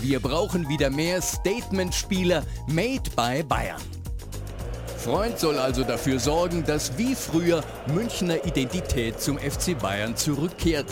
[0.00, 3.80] Wir brauchen wieder mehr Statement-Spieler made by Bayern.
[4.98, 7.62] Freund soll also dafür sorgen, dass wie früher
[7.94, 10.86] Münchner Identität zum FC Bayern zurückkehrt.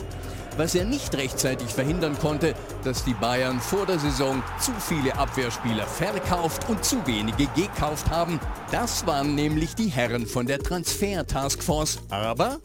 [0.56, 2.54] Was er nicht rechtzeitig verhindern konnte,
[2.84, 8.38] dass die Bayern vor der Saison zu viele Abwehrspieler verkauft und zu wenige gekauft haben.
[8.70, 11.98] Das waren nämlich die Herren von der Transfer-Taskforce.
[12.10, 12.58] Aber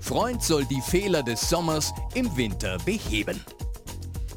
[0.00, 3.40] Freund soll die Fehler des Sommers im Winter beheben.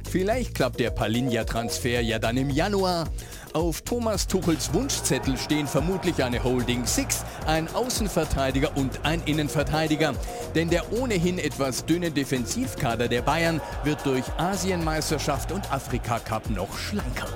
[0.10, 3.08] Vielleicht klappt der Palinja-Transfer ja dann im Januar.
[3.54, 10.14] Auf Thomas Tuchels Wunschzettel stehen vermutlich eine Holding Six, ein Außenverteidiger und ein Innenverteidiger.
[10.56, 17.28] Denn der ohnehin etwas dünne Defensivkader der Bayern wird durch Asienmeisterschaft und Afrika-Cup noch schlanker.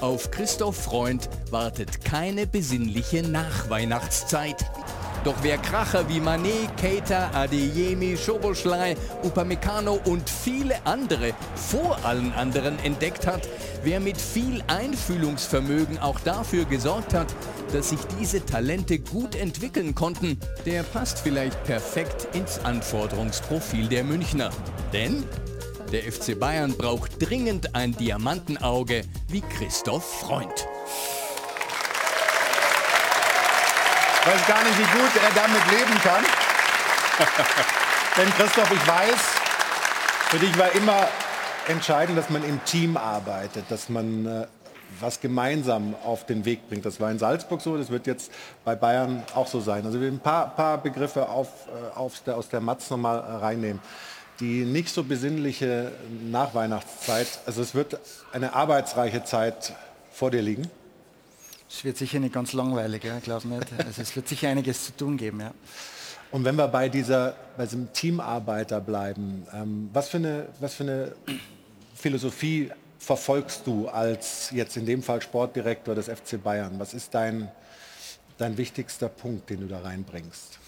[0.00, 4.56] Auf Christoph Freund wartet keine besinnliche Nachweihnachtszeit.
[5.24, 12.76] Doch wer Kracher wie Manet, Keita, Adeyemi, Schoboschlei, Upamecano und viele andere vor allen anderen
[12.80, 13.48] entdeckt hat,
[13.84, 17.32] wer mit viel Einfühlungsvermögen auch dafür gesorgt hat,
[17.72, 24.50] dass sich diese Talente gut entwickeln konnten, der passt vielleicht perfekt ins Anforderungsprofil der Münchner.
[24.92, 25.22] Denn
[25.92, 30.66] der FC Bayern braucht dringend ein Diamantenauge wie Christoph Freund.
[34.26, 36.24] Weiß gar nicht, wie gut er damit leben kann.
[38.16, 39.20] Denn Christoph, ich weiß,
[40.30, 41.08] für dich war immer
[41.68, 44.46] entscheidend, dass man im Team arbeitet, dass man äh,
[45.00, 46.84] was gemeinsam auf den Weg bringt.
[46.84, 48.30] Das war in Salzburg so, das wird jetzt
[48.64, 49.84] bei Bayern auch so sein.
[49.86, 53.80] Also wir ein paar, paar Begriffe auf, äh, auf der, aus der Matz nochmal reinnehmen.
[54.40, 55.92] Die nicht so besinnliche
[56.30, 57.98] Nachweihnachtszeit, also es wird
[58.32, 59.72] eine arbeitsreiche Zeit
[60.12, 60.70] vor dir liegen.
[61.74, 63.66] Es wird sicher nicht ganz langweilig, ja, glaub nicht.
[63.78, 65.52] Also es wird sicher einiges zu tun geben, ja.
[66.30, 70.84] Und wenn wir bei, dieser, bei diesem Teamarbeiter bleiben, ähm, was, für eine, was für
[70.84, 71.12] eine
[71.94, 76.78] Philosophie verfolgst du als jetzt in dem Fall Sportdirektor des FC Bayern?
[76.78, 77.50] Was ist dein,
[78.38, 80.58] dein wichtigster Punkt, den du da reinbringst?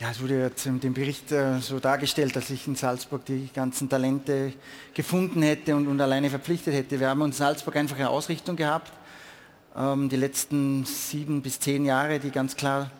[0.00, 3.48] Ja, es wurde jetzt in dem Bericht äh, so dargestellt, dass ich in Salzburg die
[3.54, 4.54] ganzen Talente
[4.92, 6.98] gefunden hätte und, und alleine verpflichtet hätte.
[6.98, 8.92] Wir haben in Salzburg einfach eine Ausrichtung gehabt,
[9.74, 12.90] die letzten sieben bis zehn Jahre, die ganz klar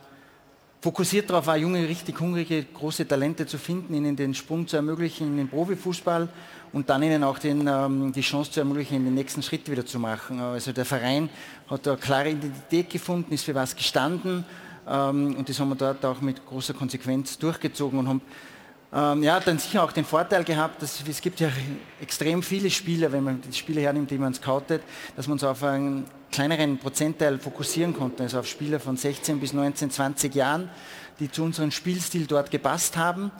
[0.80, 5.26] fokussiert darauf war, junge, richtig hungrige, große Talente zu finden, ihnen den Sprung zu ermöglichen
[5.26, 6.28] in den Profifußball
[6.72, 9.98] und dann ihnen auch den, ähm, die Chance zu ermöglichen, den nächsten Schritt wieder zu
[9.98, 10.40] machen.
[10.40, 11.28] Also der Verein
[11.68, 14.44] hat da klare Identität gefunden, ist für was gestanden
[14.88, 18.22] ähm, und das haben wir dort auch mit großer Konsequenz durchgezogen und haben
[18.92, 21.48] ähm, ja, dann sicher auch den Vorteil gehabt, dass es gibt ja
[22.00, 24.82] extrem viele Spieler, wenn man die Spieler hernimmt, die man scoutet,
[25.16, 29.52] dass man uns auf einen kleineren Prozentteil fokussieren konnte, also auf Spieler von 16 bis
[29.52, 30.70] 19, 20 Jahren,
[31.20, 33.30] die zu unserem Spielstil dort gepasst haben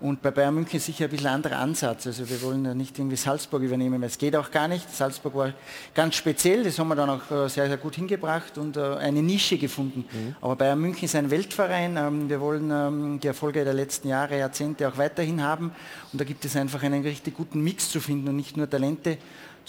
[0.00, 2.06] und bei Bayern München sicher ein bisschen anderer Ansatz.
[2.06, 4.88] Also wir wollen ja nicht irgendwie Salzburg übernehmen, weil es geht auch gar nicht.
[4.94, 5.52] Salzburg war
[5.94, 9.22] ganz speziell, das haben wir dann auch äh, sehr, sehr gut hingebracht und äh, eine
[9.22, 10.04] Nische gefunden.
[10.10, 10.36] Mhm.
[10.40, 11.96] Aber Bayern München ist ein Weltverein.
[11.96, 15.72] Ähm, wir wollen ähm, die Erfolge der letzten Jahre, Jahrzehnte auch weiterhin haben.
[16.12, 19.18] Und da gibt es einfach einen richtig guten Mix zu finden und nicht nur Talente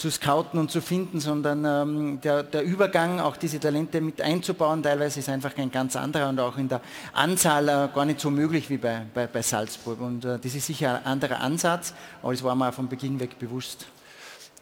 [0.01, 4.81] zu scouten und zu finden, sondern ähm, der, der, Übergang, auch diese Talente mit einzubauen,
[4.81, 6.81] teilweise ist einfach ein ganz anderer und auch in der
[7.13, 10.01] Anzahl äh, gar nicht so möglich wie bei, bei, bei Salzburg.
[10.01, 13.37] Und äh, das ist sicher ein anderer Ansatz, aber das war mir von Beginn weg
[13.37, 13.85] bewusst.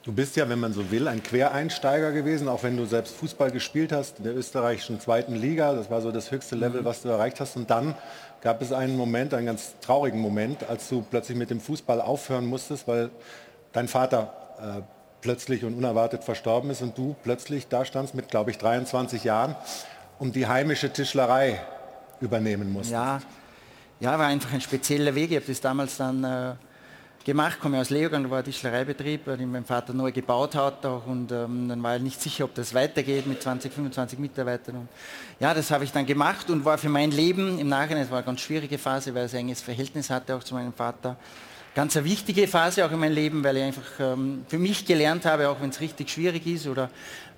[0.04, 3.52] Du bist ja, wenn man so will, ein Quereinsteiger gewesen, auch wenn du selbst Fußball
[3.52, 5.74] gespielt hast in der österreichischen zweiten Liga.
[5.74, 6.86] Das war so das höchste Level, mhm.
[6.86, 7.56] was du erreicht hast.
[7.56, 7.96] Und dann
[8.42, 12.46] gab es einen Moment, einen ganz traurigen Moment, als du plötzlich mit dem Fußball aufhören
[12.46, 13.10] musstest, weil
[13.72, 18.52] dein Vater äh, plötzlich und unerwartet verstorben ist und du plötzlich da standst mit, glaube
[18.52, 19.56] ich, 23 Jahren
[20.18, 21.62] und die heimische Tischlerei
[22.22, 22.92] übernehmen musst.
[22.92, 23.20] Ja,
[24.00, 25.32] ja, war einfach ein spezieller Weg.
[25.32, 26.54] Ich habe das damals dann äh,
[27.26, 31.06] gemacht, komme aus Leogang, da war ein Tischlereibetrieb, den mein Vater neu gebaut hat auch,
[31.06, 34.76] und ähm, dann war ich nicht sicher, ob das weitergeht mit 20, 25 Mitarbeitern.
[34.78, 34.88] Und
[35.40, 38.20] ja, das habe ich dann gemacht und war für mein Leben im Nachhinein, es war
[38.20, 41.18] eine ganz schwierige Phase, weil es ein enges Verhältnis hatte auch zu meinem Vater
[41.76, 45.26] ganz eine wichtige Phase auch in meinem Leben, weil ich einfach ähm, für mich gelernt
[45.26, 46.90] habe, auch wenn es richtig schwierig ist oder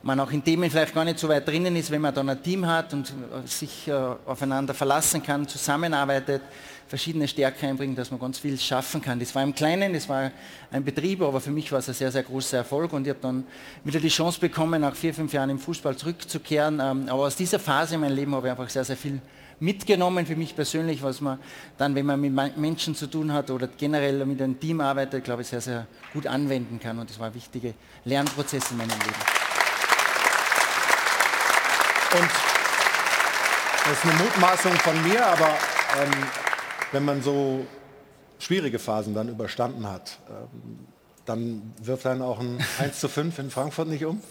[0.03, 2.41] man auch in Themen vielleicht gar nicht so weit drinnen ist, wenn man dann ein
[2.41, 3.94] Team hat und äh, sich äh,
[4.26, 6.41] aufeinander verlassen kann, zusammenarbeitet,
[6.88, 9.20] verschiedene Stärken einbringt, dass man ganz viel schaffen kann.
[9.20, 10.32] Das war im Kleinen, das war
[10.72, 13.20] ein Betrieb, aber für mich war es ein sehr, sehr großer Erfolg und ich habe
[13.22, 13.45] dann
[13.84, 16.80] wieder die Chance bekommen, nach vier, fünf Jahren im Fußball zurückzukehren.
[16.82, 19.22] Ähm, aber aus dieser Phase in meinem Leben habe ich einfach sehr, sehr viel
[19.62, 21.40] mitgenommen für mich persönlich, was man
[21.78, 25.44] dann, wenn man mit Menschen zu tun hat oder generell mit einem Team arbeitet, glaube
[25.44, 27.00] ich, sehr, sehr gut anwenden kann.
[27.00, 27.72] Und das war ein wichtiger
[28.04, 29.22] Lernprozess in meinem Leben.
[32.14, 32.30] Und
[33.86, 35.50] das ist eine Mutmaßung von mir, aber
[36.02, 36.12] ähm,
[36.92, 37.66] wenn man so
[38.40, 40.88] schwierige Phasen dann überstanden hat, ähm,
[41.26, 44.22] dann wirft dann auch ein 1 zu 5 in Frankfurt nicht um?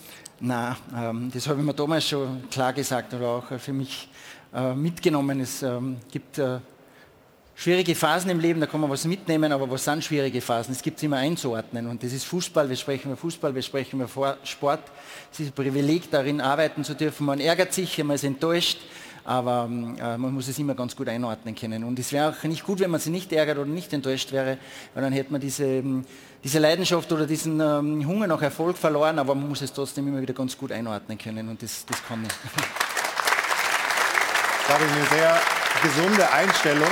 [0.40, 4.08] Na, ähm, das habe ich mir damals schon klar gesagt oder auch für mich
[4.74, 5.40] mitgenommen.
[5.40, 6.58] Es ähm, gibt äh,
[7.60, 10.72] schwierige Phasen im Leben, da kann man was mitnehmen, aber was sind schwierige Phasen?
[10.72, 14.00] Es gibt es immer einzuordnen und das ist Fußball, wir sprechen über Fußball, wir sprechen
[14.00, 14.80] über Sport.
[15.30, 17.26] Es ist ein Privileg, darin arbeiten zu dürfen.
[17.26, 18.78] Man ärgert sich, man ist enttäuscht,
[19.24, 21.84] aber ähm, äh, man muss es immer ganz gut einordnen können.
[21.84, 24.56] Und es wäre auch nicht gut, wenn man sich nicht ärgert oder nicht enttäuscht wäre,
[24.94, 26.06] weil dann hätte man diese, ähm,
[26.42, 27.60] diese Leidenschaft oder diesen
[28.06, 31.46] Hunger nach Erfolg verloren, aber man muss es trotzdem immer wieder ganz gut einordnen können
[31.50, 32.30] und das, das kann ich.
[34.70, 35.40] glaube ich, eine sehr
[35.82, 36.88] gesunde Einstellung.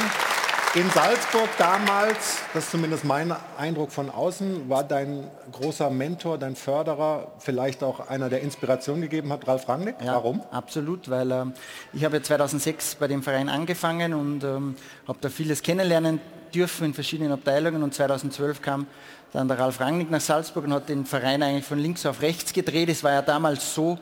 [0.74, 6.56] In Salzburg damals, das ist zumindest mein Eindruck von außen, war dein großer Mentor, dein
[6.56, 9.94] Förderer, vielleicht auch einer, der Inspiration gegeben hat, Ralf Rangnick.
[10.05, 10.42] Ja, Warum?
[10.50, 11.52] Absolut, weil ähm,
[11.92, 14.74] ich habe 2006 bei dem Verein angefangen und ähm,
[15.06, 16.20] habe da vieles kennenlernen
[16.52, 18.88] dürfen in verschiedenen Abteilungen und 2012 kam
[19.32, 22.52] dann der Ralf Rangnick nach Salzburg und hat den Verein eigentlich von links auf rechts
[22.52, 22.88] gedreht.
[22.88, 23.98] Es war ja damals so,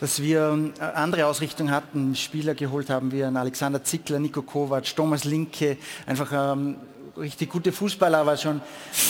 [0.00, 5.24] dass wir äh, andere Ausrichtung hatten, Spieler geholt haben wie Alexander Zickler, Nico Kovac, Thomas
[5.24, 5.76] Linke,
[6.06, 6.76] einfach ähm,
[7.16, 8.60] richtig gute Fußballer, aber schon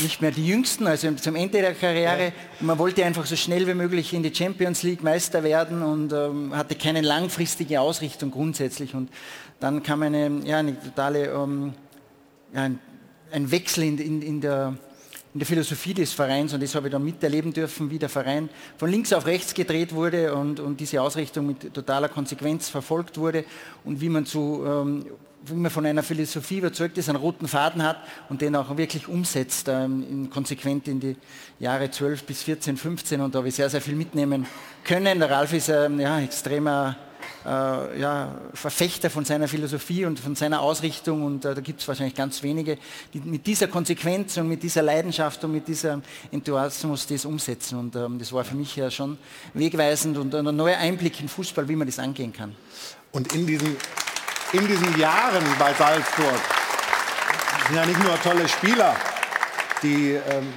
[0.03, 2.33] nicht mehr die jüngsten, also zum Ende der Karriere.
[2.61, 6.13] Und man wollte einfach so schnell wie möglich in die Champions League Meister werden und
[6.13, 8.95] ähm, hatte keine langfristige Ausrichtung grundsätzlich.
[8.95, 9.11] Und
[9.61, 11.75] dann kam eine, ja, eine totale, ähm,
[12.53, 12.79] ja, ein,
[13.33, 14.77] ein, Wechsel in, in, in der
[15.35, 18.49] in der Philosophie des Vereins und das habe ich dann miterleben dürfen, wie der Verein
[18.79, 23.45] von links auf rechts gedreht wurde und, und diese Ausrichtung mit totaler Konsequenz verfolgt wurde
[23.85, 25.07] und wie man, zu, ähm,
[25.45, 27.97] wie man von einer Philosophie überzeugt ist, einen roten Faden hat
[28.29, 31.17] und den auch wirklich umsetzt, ähm, in, konsequent in die
[31.59, 34.47] Jahre 12 bis 14, 15 und da habe ich sehr, sehr viel mitnehmen
[34.85, 35.19] können.
[35.19, 36.97] Der Ralf ist ein ja, extremer
[37.45, 41.89] äh, ja, Verfechter von seiner Philosophie und von seiner Ausrichtung und äh, da gibt es
[41.89, 42.79] wahrscheinlich ganz wenige,
[43.13, 47.97] die mit dieser Konsequenz und mit dieser Leidenschaft und mit diesem Enthusiasmus das umsetzen und
[47.97, 49.19] ähm, das war für mich ja schon
[49.53, 52.55] wegweisend und ein neuer Einblick in Fußball, wie man das angehen kann.
[53.13, 53.77] Und in diesen,
[54.53, 56.41] in diesen Jahren bei Salzburg
[57.67, 58.97] sind ja nicht nur tolle Spieler,
[59.83, 60.53] die ähm,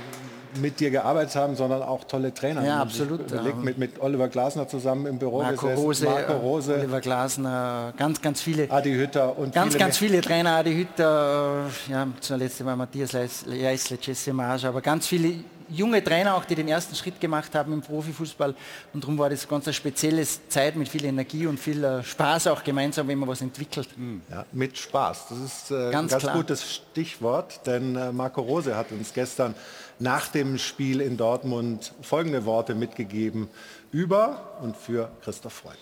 [0.61, 2.65] mit dir gearbeitet haben, sondern auch tolle Trainer.
[2.65, 5.83] Ja, absolut, Überlegt, mit, mit Oliver Glasner zusammen im Büro Marco gesessen.
[5.83, 8.69] Rose, Marco äh, Rose, Oliver Glasner, ganz, ganz viele.
[8.71, 13.13] Adi Hütter und Ganz, viele ganz viele Trainer, Adi Hütter, äh, ja, zuletzt war Matthias
[13.13, 15.35] Leisle, Jesse Marsch, aber ganz viele
[15.69, 18.55] junge Trainer auch, die den ersten Schritt gemacht haben im Profifußball.
[18.93, 22.47] Und darum war das ganz eine spezielle Zeit mit viel Energie und viel äh, Spaß
[22.47, 23.89] auch gemeinsam, wenn man was entwickelt.
[24.29, 25.27] Ja, mit Spaß.
[25.29, 26.35] Das ist äh, Ganz ein ganz klar.
[26.35, 29.53] gutes Stichwort, denn äh, Marco Rose hat uns gestern
[29.99, 33.49] nach dem Spiel in Dortmund folgende Worte mitgegeben
[33.91, 35.77] über und für Christoph Freund.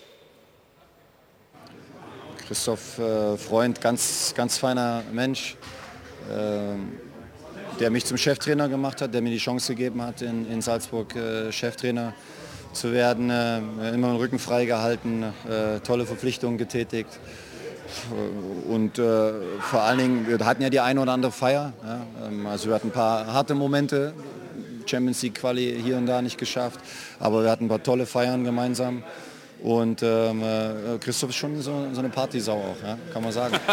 [2.48, 5.58] Christoph äh, Freund, ganz, ganz feiner Mensch,
[6.32, 6.92] ähm,
[7.80, 11.16] der mich zum Cheftrainer gemacht hat, der mir die Chance gegeben hat, in, in Salzburg
[11.16, 12.14] äh, Cheftrainer
[12.72, 13.30] zu werden.
[13.32, 13.58] Äh,
[13.94, 17.20] immer den Rücken frei gehalten, äh, tolle Verpflichtungen getätigt.
[18.68, 21.74] Und äh, vor allen Dingen, wir hatten ja die eine oder andere Feier.
[21.84, 22.28] Ja?
[22.28, 24.14] Ähm, also wir hatten ein paar harte Momente,
[24.86, 26.80] Champions League Quali hier und da nicht geschafft,
[27.20, 29.04] aber wir hatten ein paar tolle Feiern gemeinsam.
[29.62, 32.98] Und ähm, äh, Christoph ist schon so, so eine Partysau auch, ja?
[33.14, 33.58] kann man sagen.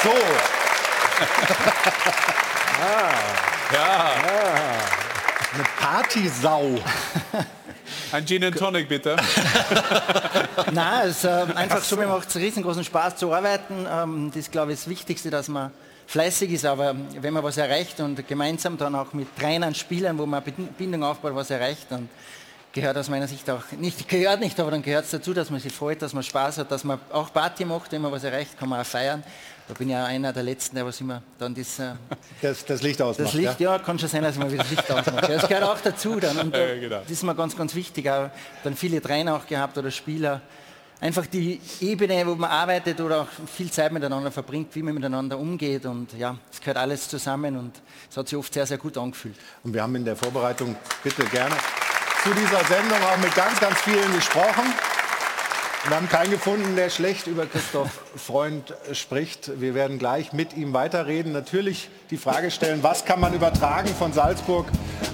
[0.00, 0.14] So.
[3.72, 4.12] Ja.
[5.52, 6.78] Eine Partysau.
[8.12, 9.16] Ein Gin and Tonic bitte.
[10.72, 13.86] Nein, es ist äh, einfach so, mir macht es riesengroßen Spaß zu arbeiten.
[13.90, 15.70] Ähm, das ist, glaube ich, das Wichtigste, dass man
[16.06, 20.24] fleißig ist, aber wenn man was erreicht und gemeinsam dann auch mit Trainern, Spielern, wo
[20.24, 22.08] man Bin- Bindung aufbaut, was erreicht, dann
[22.80, 25.60] gehört aus meiner Sicht auch, nicht gehört nicht, aber dann gehört es dazu, dass man
[25.60, 28.58] sich freut, dass man Spaß hat, dass man auch Party macht, wenn man was erreicht,
[28.58, 29.22] kann man auch feiern.
[29.66, 31.92] Da bin ich ja einer der Letzten, der was immer dann das, äh,
[32.40, 33.28] Das, das Licht ausmacht.
[33.28, 33.78] das Licht, ja?
[33.78, 35.26] kann schon sein, dass mal wieder das Licht ausmache.
[35.26, 36.38] Das gehört auch dazu dann.
[36.38, 37.00] Und äh, Ja, genau.
[37.02, 38.08] das ist mir ganz, ganz wichtig.
[38.08, 38.30] Auch
[38.64, 40.40] dann viele Trainer auch gehabt oder Spieler.
[41.00, 45.38] Einfach die Ebene, wo man arbeitet oder auch viel Zeit miteinander verbringt, wie man miteinander
[45.38, 45.84] umgeht.
[45.84, 47.72] Und ja, es gehört alles zusammen und
[48.10, 49.36] es hat sich oft sehr, sehr gut angefühlt.
[49.64, 51.54] Und wir haben in der Vorbereitung bitte gerne
[52.22, 54.64] zu dieser Sendung auch mit ganz, ganz vielen gesprochen.
[55.86, 59.60] Wir haben keinen gefunden, der schlecht über Christoph Freund spricht.
[59.60, 61.32] Wir werden gleich mit ihm weiterreden.
[61.32, 64.66] Natürlich die Frage stellen, was kann man übertragen von Salzburg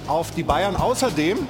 [0.07, 0.75] auf die Bayern.
[0.75, 1.47] Außerdem,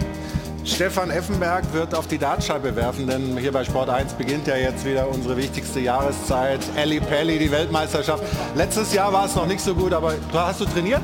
[0.65, 4.83] Stefan Effenberg wird auf die Dartscheibe werfen, denn hier bei Sport 1 beginnt ja jetzt
[4.83, 6.59] wieder unsere wichtigste Jahreszeit.
[6.75, 8.23] Elli Pelli, die Weltmeisterschaft.
[8.55, 11.01] Letztes Jahr war es noch nicht so gut, aber du- hast du trainiert?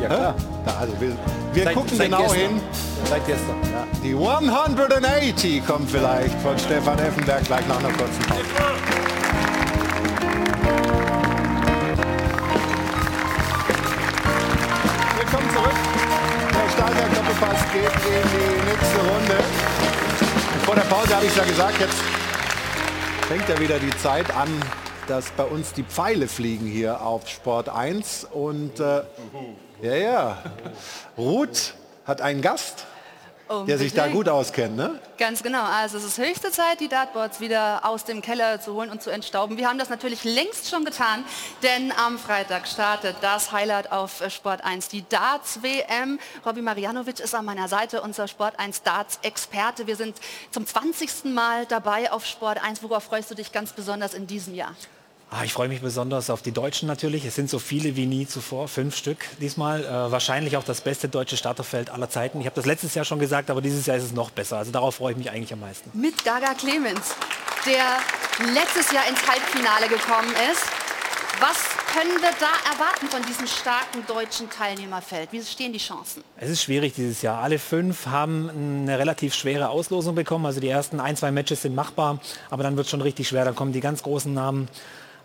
[0.00, 0.34] Ja, klar.
[0.66, 1.12] Ja, also wir,
[1.54, 2.38] wir Seit- gucken seit genau gestern.
[2.40, 2.60] hin.
[3.08, 3.56] Seit gestern.
[3.72, 8.42] Ja, die 180 kommt vielleicht von Stefan Effenberg gleich nach einer kurzen Pause.
[17.42, 19.44] Doppelpass geht in die nächste Runde.
[20.64, 21.98] Vor der Pause habe ich ja gesagt, jetzt
[23.26, 24.48] fängt ja wieder die Zeit an,
[25.08, 28.28] dass bei uns die Pfeile fliegen hier auf Sport 1.
[28.32, 29.02] Und äh,
[29.82, 30.42] ja, ja,
[31.18, 31.74] Ruth
[32.04, 32.86] hat einen Gast,
[33.66, 34.98] der sich da gut auskennt, ne?
[35.18, 35.62] Ganz genau.
[35.62, 39.10] Also es ist höchste Zeit, die Dartboards wieder aus dem Keller zu holen und zu
[39.10, 39.56] entstauben.
[39.56, 41.24] Wir haben das natürlich längst schon getan,
[41.62, 46.18] denn am Freitag startet das Highlight auf äh, Sport 1, die Darts WM.
[46.44, 49.86] Robby Marianovic ist an meiner Seite, unser Sport 1 Darts Experte.
[49.86, 50.16] Wir sind
[50.50, 51.24] zum 20.
[51.24, 52.82] Mal dabei auf Sport 1.
[52.82, 54.74] Worauf freust du dich ganz besonders in diesem Jahr?
[55.34, 57.24] Ah, ich freue mich besonders auf die Deutschen natürlich.
[57.24, 59.82] Es sind so viele wie nie zuvor, fünf Stück diesmal.
[59.82, 62.38] Äh, wahrscheinlich auch das beste deutsche Starterfeld aller Zeiten.
[62.40, 64.58] Ich habe das letztes Jahr schon gesagt, aber dieses Jahr ist es noch besser.
[64.58, 65.90] Also darauf freue ich mich eigentlich am meisten.
[65.98, 67.14] Mit Gaga Clemens,
[67.64, 70.64] der letztes Jahr ins Halbfinale gekommen ist.
[71.40, 71.56] Was
[71.94, 75.32] können wir da erwarten von diesem starken deutschen Teilnehmerfeld?
[75.32, 76.22] Wie stehen die Chancen?
[76.36, 77.42] Es ist schwierig dieses Jahr.
[77.42, 80.44] Alle fünf haben eine relativ schwere Auslosung bekommen.
[80.44, 83.46] Also die ersten ein, zwei Matches sind machbar, aber dann wird es schon richtig schwer.
[83.46, 84.68] Dann kommen die ganz großen Namen.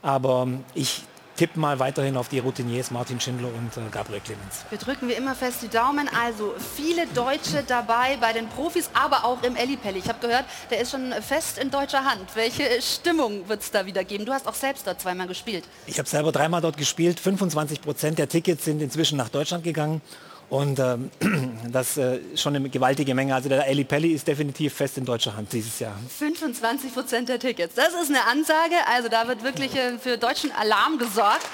[0.08, 1.02] Aber ich
[1.36, 4.64] tippe mal weiterhin auf die Routiniers Martin Schindler und äh, Gabriel Clemens.
[4.70, 6.10] Wir drücken wir immer fest die Daumen.
[6.10, 10.00] Also viele Deutsche dabei bei den Profis, aber auch im Ellipelli.
[10.00, 12.22] Ich habe gehört, der ist schon fest in deutscher Hand.
[12.36, 14.26] Welche Stimmung wird es da wieder geben?
[14.26, 15.66] Du hast auch selbst dort zweimal gespielt.
[15.88, 17.20] Ich habe selber dreimal dort gespielt.
[17.20, 20.02] 25 Prozent der Tickets sind inzwischen nach Deutschland gegangen.
[20.50, 21.12] Und ähm,
[21.72, 23.36] das äh, schon eine gewaltige Menge.
[23.36, 25.98] Also der Ali Pelli ist definitiv fest in deutscher Hand dieses Jahr.
[26.18, 27.76] 25 Prozent der Tickets.
[27.76, 28.76] Das ist eine Ansage.
[28.88, 31.46] Also da wird wirklich äh, für deutschen Alarm gesorgt.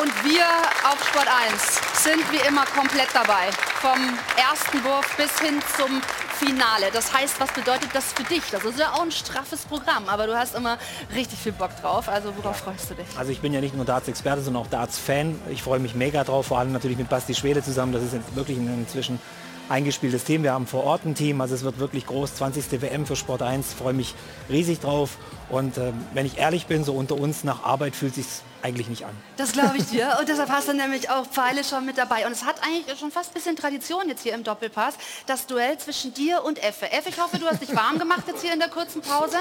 [0.00, 0.46] Und wir
[0.88, 3.50] auf Sport 1 sind wie immer komplett dabei.
[3.80, 3.98] Vom
[4.36, 6.00] ersten Wurf bis hin zum
[6.40, 6.90] Finale.
[6.90, 8.42] Das heißt, was bedeutet das für dich?
[8.50, 10.78] Das ist ja auch ein straffes Programm, aber du hast immer
[11.14, 12.08] richtig viel Bock drauf.
[12.08, 13.06] Also worauf freust du dich?
[13.18, 15.38] Also ich bin ja nicht nur Darts-Experte, sondern auch Darts-Fan.
[15.50, 17.92] Ich freue mich mega drauf, vor allem natürlich mit Basti Schwede zusammen.
[17.92, 19.20] Das ist jetzt wirklich ein inzwischen
[19.68, 20.42] eingespieltes Team.
[20.42, 22.36] Wir haben vor Ort ein Team, also es wird wirklich groß.
[22.36, 22.80] 20.
[22.80, 24.14] WM für Sport 1, freue mich
[24.48, 25.18] riesig drauf.
[25.50, 28.26] Und äh, wenn ich ehrlich bin, so unter uns nach Arbeit fühlt sich
[28.62, 29.16] eigentlich nicht an.
[29.36, 30.16] Das glaube ich dir.
[30.18, 32.26] Und deshalb hast du nämlich auch Pfeile schon mit dabei.
[32.26, 34.94] Und es hat eigentlich schon fast ein bisschen Tradition jetzt hier im Doppelpass.
[35.26, 36.90] Das Duell zwischen dir und Effe.
[36.90, 39.38] Effe, ich hoffe, du hast dich warm gemacht jetzt hier in der kurzen Pause.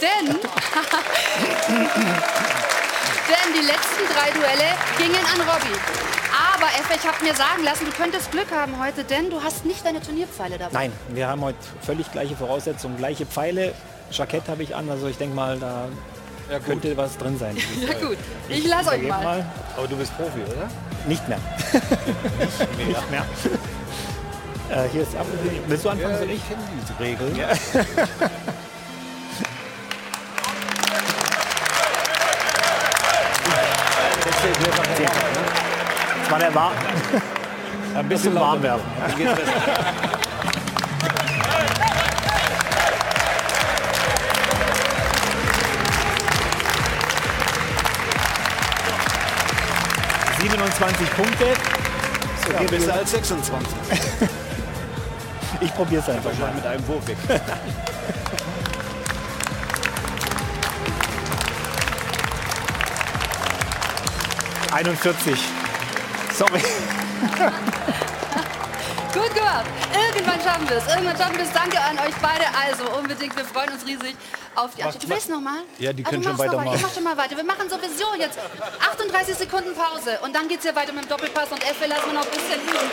[0.00, 0.38] Denn, denn
[3.54, 5.78] die letzten drei Duelle gingen an Robby.
[6.54, 9.64] Aber Effe, ich habe mir sagen lassen, du könntest Glück haben heute, denn du hast
[9.64, 10.72] nicht deine Turnierpfeile dabei.
[10.72, 13.74] Nein, wir haben heute völlig gleiche Voraussetzungen, gleiche Pfeile.
[14.10, 15.88] Jackett habe ich an, also ich denke mal, da
[16.52, 17.56] ja, könnte was drin sein.
[17.80, 18.18] Ja gut,
[18.48, 19.24] ich lasse euch mal.
[19.24, 19.44] mal.
[19.76, 20.68] Aber du bist Profi, oder?
[21.08, 21.38] Nicht mehr.
[21.72, 21.88] Nicht
[22.78, 22.86] mehr.
[22.86, 23.24] Nicht mehr.
[24.70, 25.60] Äh, hier ist die Ablösung.
[25.66, 26.14] Willst du anfangen?
[26.14, 27.36] Ja, ich kenne diese Regeln.
[27.36, 27.48] Ja.
[36.22, 36.72] Das war der Warm.
[37.94, 38.84] Ein bisschen warm werfen.
[50.42, 51.46] 27 Punkte.
[52.44, 53.72] So ja, besser als 26.
[55.60, 56.52] ich probiere es einfach mal.
[56.52, 57.16] mit einem Wurf weg.
[64.72, 65.38] ...41.
[66.34, 66.62] Sorry.
[69.12, 69.66] Gut gemacht.
[70.42, 70.86] Irgendwann schaffen wir es.
[70.88, 71.52] Irgendwann schaffen wir es.
[71.52, 72.44] Danke an euch beide.
[72.66, 74.16] Also unbedingt, wir freuen uns riesig
[74.56, 75.04] auf die Abschied.
[75.04, 75.62] Du willst noch mal?
[75.78, 76.74] Ja, die ah, können schon weitermachen.
[76.74, 77.36] Ich mach schon mal weiter.
[77.36, 78.38] Wir machen sowieso jetzt
[78.80, 82.06] 38 Sekunden Pause und dann geht es ja weiter mit dem Doppelpass und F lassen
[82.06, 82.90] wir noch ein bisschen üben.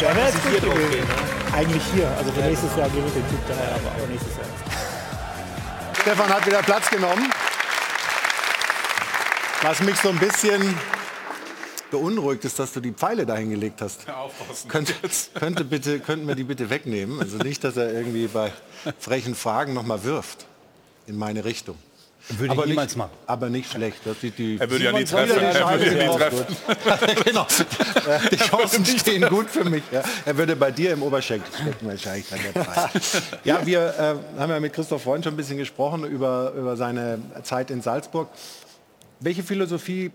[0.00, 1.08] Der wäre jetzt gut gewesen.
[1.52, 2.08] Eigentlich hier.
[2.16, 4.46] Also für nächstes Jahr gewinnt den Typ daher, aber nächstes Jahr.
[6.02, 7.32] Stefan hat wieder Platz genommen.
[9.62, 10.78] Was mich so ein bisschen
[11.94, 14.06] beunruhigt ist, dass du die Pfeile dahin gelegt hast.
[14.68, 14.92] Könnte,
[15.34, 17.20] könnte bitte, könnten wir die bitte wegnehmen?
[17.20, 18.52] Also nicht, dass er irgendwie bei
[18.98, 20.46] frechen Fragen noch mal wirft
[21.06, 21.76] in meine Richtung.
[22.30, 23.10] Würde aber ich niemals nicht, machen.
[23.26, 23.98] Aber nicht schlecht.
[24.04, 25.38] Das die, die er würde ja nie treffen.
[25.38, 27.24] Er würde ja nie treffen.
[27.24, 27.46] genau.
[28.30, 29.82] Die Chancen stehen gut für mich.
[29.92, 30.02] Ja.
[30.24, 33.22] Er würde bei dir im Oberschenkel stecken wahrscheinlich dann der Preis.
[33.44, 37.20] Ja, wir äh, haben ja mit Christoph Freund schon ein bisschen gesprochen über, über seine
[37.42, 38.30] Zeit in Salzburg.
[39.20, 40.10] Welche Philosophie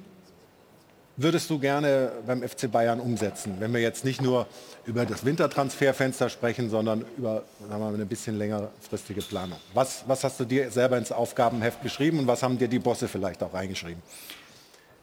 [1.22, 4.48] würdest du gerne beim FC Bayern umsetzen, wenn wir jetzt nicht nur
[4.86, 9.60] über das Wintertransferfenster sprechen, sondern über sagen wir mal, eine bisschen längerfristige Planung?
[9.74, 13.08] Was, was hast du dir selber ins Aufgabenheft geschrieben und was haben dir die Bosse
[13.08, 14.02] vielleicht auch reingeschrieben?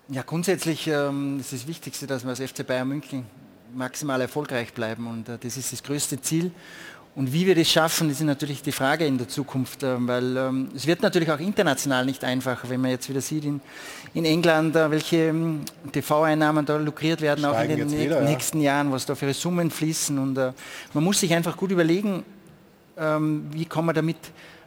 [0.09, 3.27] Ja, grundsätzlich ähm, ist das Wichtigste, dass wir als FC Bayern München
[3.75, 6.51] maximal erfolgreich bleiben und äh, das ist das größte Ziel.
[7.17, 10.37] Und wie wir das schaffen, das ist natürlich die Frage in der Zukunft, äh, weil
[10.37, 13.63] ähm, es wird natürlich auch international nicht einfacher, wenn man jetzt wieder sieht in,
[14.13, 15.63] in England, äh, welche ähm,
[15.93, 18.75] TV-Einnahmen da lukriert werden, Steigen auch in den wieder, nächsten ja.
[18.75, 20.19] Jahren, was da für Summen fließen.
[20.19, 20.53] Und äh,
[20.93, 22.23] man muss sich einfach gut überlegen,
[22.99, 24.19] ähm, wie kann man damit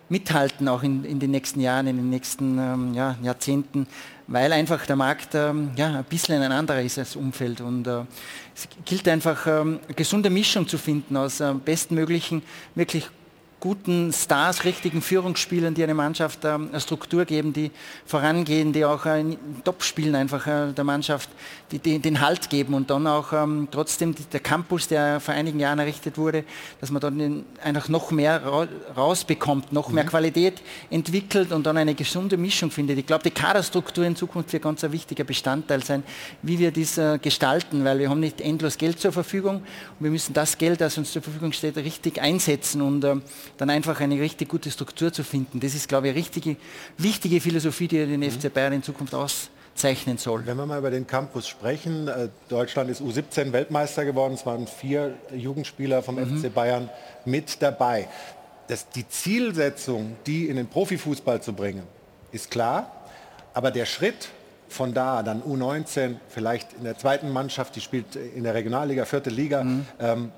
[0.10, 3.86] mithalten, auch in, in den nächsten Jahren, in den nächsten ähm, ja, Jahrzehnten,
[4.30, 7.62] weil einfach der Markt ähm, ja, ein bisschen ein anderer ist als Umfeld.
[7.62, 8.02] Und äh,
[8.56, 12.44] es gilt einfach, ähm, eine gesunde Mischung zu finden aus äh, bestmöglichen,
[12.76, 13.10] wirklich
[13.60, 17.72] guten Stars, richtigen Führungsspielern, die eine Mannschaft ähm, eine Struktur geben, die
[18.06, 21.30] vorangehen, die auch äh, in Top-Spielen einfach äh, der Mannschaft
[21.72, 25.60] die, die, den Halt geben und dann auch ähm, trotzdem der Campus, der vor einigen
[25.60, 26.46] Jahren errichtet wurde,
[26.80, 29.96] dass man dann einfach noch mehr ra rausbekommt, noch mhm.
[29.96, 32.98] mehr Qualität entwickelt und dann eine gesunde Mischung findet.
[32.98, 36.04] Ich glaube, die Kaderstruktur in Zukunft wird ganz ein wichtiger Bestandteil sein,
[36.42, 39.66] wie wir dies äh, gestalten, weil wir haben nicht endlos Geld zur Verfügung und
[40.00, 43.16] wir müssen das Geld, das uns zur Verfügung steht, richtig einsetzen und äh,
[43.60, 45.60] dann einfach eine richtig gute Struktur zu finden.
[45.60, 46.56] Das ist, glaube ich, eine richtige,
[46.98, 48.32] wichtige Philosophie, die den mhm.
[48.32, 50.46] FC Bayern in Zukunft auszeichnen soll.
[50.46, 54.66] Wenn wir mal über den Campus sprechen, äh, Deutschland ist U17 Weltmeister geworden, es waren
[54.66, 56.40] vier Jugendspieler vom mhm.
[56.40, 56.90] FC Bayern
[57.26, 58.08] mit dabei.
[58.70, 61.84] Das, die Zielsetzung, die in den Profifußball zu bringen,
[62.32, 63.04] ist klar,
[63.54, 64.30] aber der Schritt
[64.70, 69.30] von da, dann U19, vielleicht in der zweiten Mannschaft, die spielt in der Regionalliga, vierte
[69.30, 69.86] Liga, mhm.
[70.00, 70.32] ähm,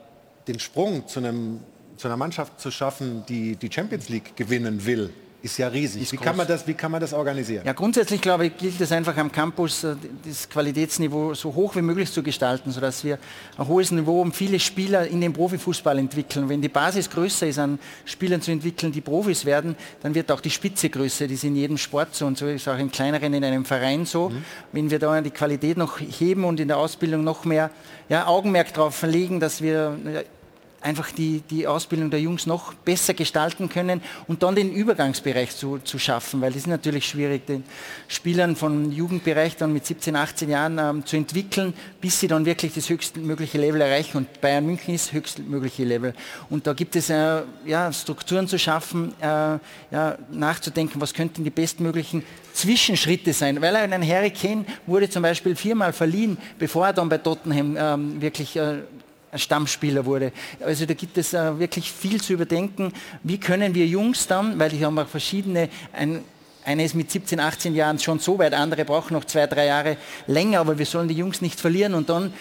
[0.47, 1.59] den Sprung zu einem
[2.01, 5.13] zu einer Mannschaft zu schaffen, die die Champions League gewinnen will,
[5.43, 6.03] ist ja riesig.
[6.03, 7.63] Ist wie, kann man das, wie kann man das organisieren?
[7.65, 9.95] Ja, grundsätzlich glaube ich, gilt es einfach am Campus, äh,
[10.25, 13.17] das Qualitätsniveau so hoch wie möglich zu gestalten, sodass wir
[13.57, 16.49] ein hohes Niveau um viele Spieler in den Profifußball entwickeln.
[16.49, 20.41] Wenn die Basis größer ist, an Spielern zu entwickeln, die Profis werden, dann wird auch
[20.41, 21.25] die Spitze größer.
[21.25, 24.05] Das ist in jedem Sport so und so ist auch in kleineren, in einem Verein
[24.05, 24.29] so.
[24.29, 24.43] Mhm.
[24.71, 27.69] Wenn wir da die Qualität noch heben und in der Ausbildung noch mehr
[28.09, 29.97] ja, Augenmerk darauf verlegen, dass wir
[30.81, 35.77] einfach die, die Ausbildung der Jungs noch besser gestalten können und dann den Übergangsbereich zu,
[35.79, 37.63] zu schaffen, weil das ist natürlich schwierig, den
[38.07, 42.73] Spielern vom Jugendbereich dann mit 17, 18 Jahren ähm, zu entwickeln, bis sie dann wirklich
[42.73, 44.17] das höchstmögliche Level erreichen.
[44.17, 46.13] Und Bayern München ist höchstmögliche Level.
[46.49, 51.49] Und da gibt es äh, ja, Strukturen zu schaffen, äh, ja, nachzudenken, was könnten die
[51.49, 53.61] bestmöglichen Zwischenschritte sein.
[53.61, 58.21] Weil ein Harry Kane wurde zum Beispiel viermal verliehen, bevor er dann bei Tottenham ähm,
[58.21, 58.79] wirklich äh,
[59.35, 60.31] Stammspieler wurde.
[60.59, 62.93] Also da gibt es äh, wirklich viel zu überdenken.
[63.23, 66.23] Wie können wir Jungs dann, weil die haben auch verschiedene, ein,
[66.65, 69.97] einer ist mit 17, 18 Jahren schon so weit, andere brauchen noch zwei, drei Jahre
[70.27, 72.33] länger, aber wir sollen die Jungs nicht verlieren und dann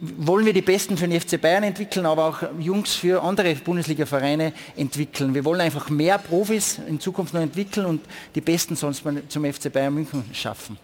[0.00, 4.52] wollen wir die Besten für den FC Bayern entwickeln, aber auch Jungs für andere Bundesliga-Vereine
[4.76, 5.34] entwickeln.
[5.34, 8.02] Wir wollen einfach mehr Profis in Zukunft noch entwickeln und
[8.34, 10.78] die Besten sonst zum FC Bayern München schaffen.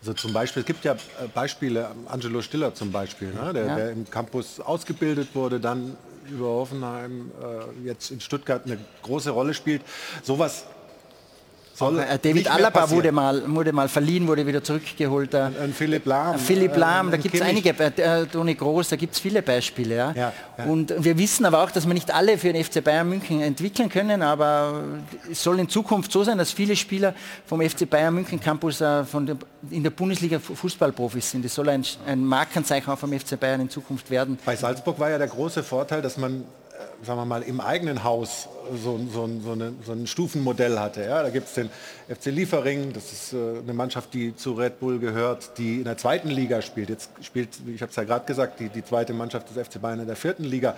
[0.00, 0.96] Also zum Beispiel, es gibt ja äh,
[1.34, 3.76] Beispiele, Angelo Stiller zum Beispiel, ne, der, Ja.
[3.76, 5.96] der im Campus ausgebildet wurde, dann
[6.30, 9.82] über Hoffenheim äh, jetzt in Stuttgart eine große Rolle spielt.
[10.22, 10.64] Sowas
[11.80, 15.34] soll äh, David Alaba wurde mal, wurde mal verliehen, wurde wieder zurückgeholt.
[15.34, 16.38] Äh, Ein Philipp Lahm.
[16.38, 19.42] Philipp Lahm, äh, da ein gibt es einige, äh, Toni Groß, da gibt es viele
[19.42, 19.96] Beispiele.
[19.96, 20.12] Ja?
[20.14, 20.64] Ja, ja.
[20.64, 23.88] Und wir wissen aber auch, dass wir nicht alle für den FC Bayern München entwickeln
[23.88, 24.82] können, aber
[25.30, 27.14] es soll in Zukunft so sein, dass viele Spieler
[27.46, 29.36] vom FC Bayern München Campus äh, von der,
[29.70, 31.44] in der Bundesliga Fu- Fußballprofis sind.
[31.44, 34.38] Das soll ein, ein Markenzeichen auch vom FC Bayern in Zukunft werden.
[34.44, 36.44] Bei Salzburg war ja der große Vorteil, dass man, äh,
[37.02, 38.48] sagen wir mal, im eigenen Haus
[38.82, 41.02] so, so, so, eine, so ein Stufenmodell hatte.
[41.02, 41.22] Ja?
[41.22, 41.70] Da gibt es den
[42.08, 45.96] FC Liefering, das ist äh, eine Mannschaft, die zu Red Bull gehört, die in der
[45.96, 46.88] zweiten Liga spielt.
[46.90, 50.00] Jetzt spielt, ich habe es ja gerade gesagt, die, die zweite Mannschaft des FC Bayern
[50.00, 50.74] in der vierten Liga.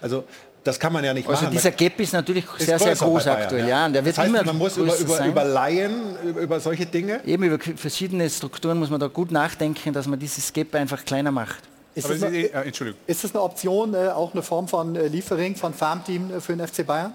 [0.00, 0.24] Also
[0.64, 1.52] das kann man ja nicht Also machen.
[1.52, 3.60] dieser Gap ist natürlich Ist sehr, sehr groß Bayern, aktuell.
[3.62, 3.68] ja.
[3.68, 3.86] Ja.
[3.86, 5.30] Und der wird das heißt, immer man muss über, über, sein.
[5.30, 5.92] über Laien,
[6.24, 7.20] über, über solche Dinge.
[7.24, 11.30] Eben über verschiedene Strukturen muss man da gut nachdenken, dass man dieses Gap einfach kleiner
[11.30, 11.62] macht.
[11.96, 13.00] Ist Aber das, eine, äh, Entschuldigung.
[13.06, 16.54] ist das eine Option, äh, auch eine Form von äh, Liefering, von Farmteam äh, für
[16.54, 17.14] den FC Bayern?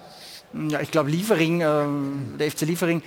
[0.68, 3.00] Ja, ich glaube, Liefering, ähm, der FC Liefering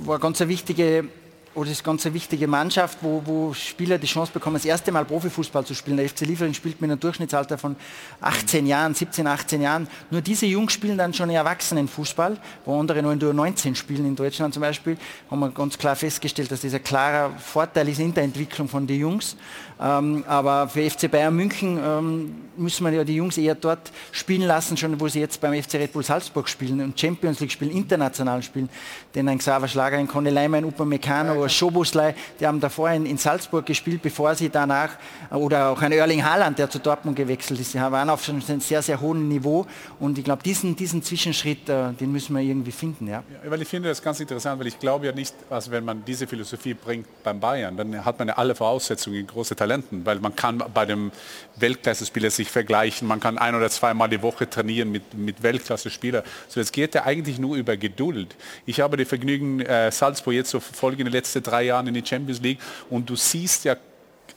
[0.00, 1.08] war ganz eine wichtige
[1.54, 5.04] oder ist ganz eine wichtige Mannschaft, wo, wo Spieler die Chance bekommen, das erste Mal
[5.04, 5.96] Profifußball zu spielen.
[5.96, 7.76] Der FC Liefering spielt mit einem Durchschnittsalter von
[8.20, 9.88] 18 Jahren, 17, 18 Jahren.
[10.10, 14.06] Nur diese Jungs spielen dann schon Erwachsenenfußball, wo andere nur in der 19 spielen.
[14.06, 14.96] In Deutschland zum Beispiel
[15.30, 18.86] haben wir ganz klar festgestellt, dass das ein klarer Vorteil ist in der Entwicklung von
[18.86, 19.36] den Jungs.
[19.80, 24.42] Ähm, aber für FC Bayern München ähm, müssen wir ja die Jungs eher dort spielen
[24.42, 27.72] lassen, schon wo sie jetzt beim FC Red Bull Salzburg spielen und Champions League spielen,
[27.72, 28.68] international spielen.
[29.14, 33.06] Denn ein Xaver Schlager, ein Conny Leimer, ein Upamecano, ein Schoboslei, die haben davor in,
[33.06, 34.90] in Salzburg gespielt, bevor sie danach,
[35.30, 38.82] oder auch ein Erling Haaland, der zu Dortmund gewechselt ist, die waren auf einem sehr,
[38.82, 39.66] sehr hohen Niveau
[40.00, 43.08] und ich glaube, diesen, diesen Zwischenschritt, äh, den müssen wir irgendwie finden.
[43.08, 43.22] Ja.
[43.44, 46.04] Ja, weil ich finde das ganz interessant, weil ich glaube ja nicht, also wenn man
[46.04, 50.34] diese Philosophie bringt beim Bayern, dann hat man ja alle Voraussetzungen, große Talenten, weil man
[50.34, 51.12] kann bei dem
[51.56, 56.24] Weltklasse-Spieler sich vergleichen, man kann ein oder zweimal die Woche trainieren mit, mit Weltklasse-Spieler.
[56.48, 58.36] So, es geht ja eigentlich nur über Geduld.
[58.66, 62.06] Ich habe die Vergnügen, äh, Salzburg jetzt so verfolgen in letzten drei Jahren in die
[62.06, 62.58] Champions League.
[62.90, 63.76] Und du siehst ja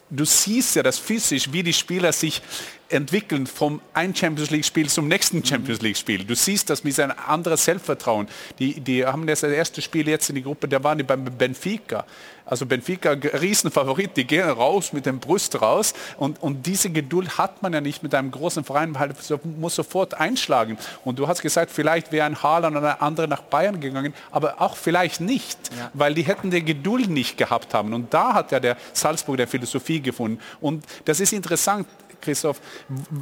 [0.10, 2.41] du siehst ja das physisch, wie die Spieler sich
[2.89, 6.23] entwickeln vom ein Champions League Spiel zum nächsten Champions League Spiel.
[6.23, 8.27] Du siehst das mit einem anderen Selbstvertrauen.
[8.59, 12.05] Die, die haben das erste Spiel jetzt in die Gruppe, da waren die beim Benfica.
[12.45, 17.61] Also Benfica, Riesenfavorit, die gehen raus mit dem Brust raus und, und diese Geduld hat
[17.61, 20.77] man ja nicht mit einem großen Verein, weil so, muss sofort einschlagen.
[21.03, 24.61] Und du hast gesagt, vielleicht wäre ein Haaland oder ein anderer nach Bayern gegangen, aber
[24.61, 25.91] auch vielleicht nicht, Ja.
[25.93, 27.93] weil die hätten die Geduld nicht gehabt haben.
[27.93, 30.39] Und da hat ja der Salzburg der Philosophie gefunden.
[30.61, 31.85] Und das ist interessant,
[32.22, 32.60] Christoph,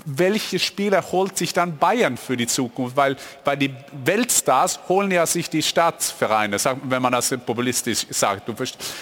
[0.06, 2.96] welche Spieler holt sich dann Bayern für die Zukunft?
[2.96, 3.74] Weil, weil die
[4.04, 8.52] Weltstars holen ja sich die Staatsvereine, wenn man das populistisch sagt.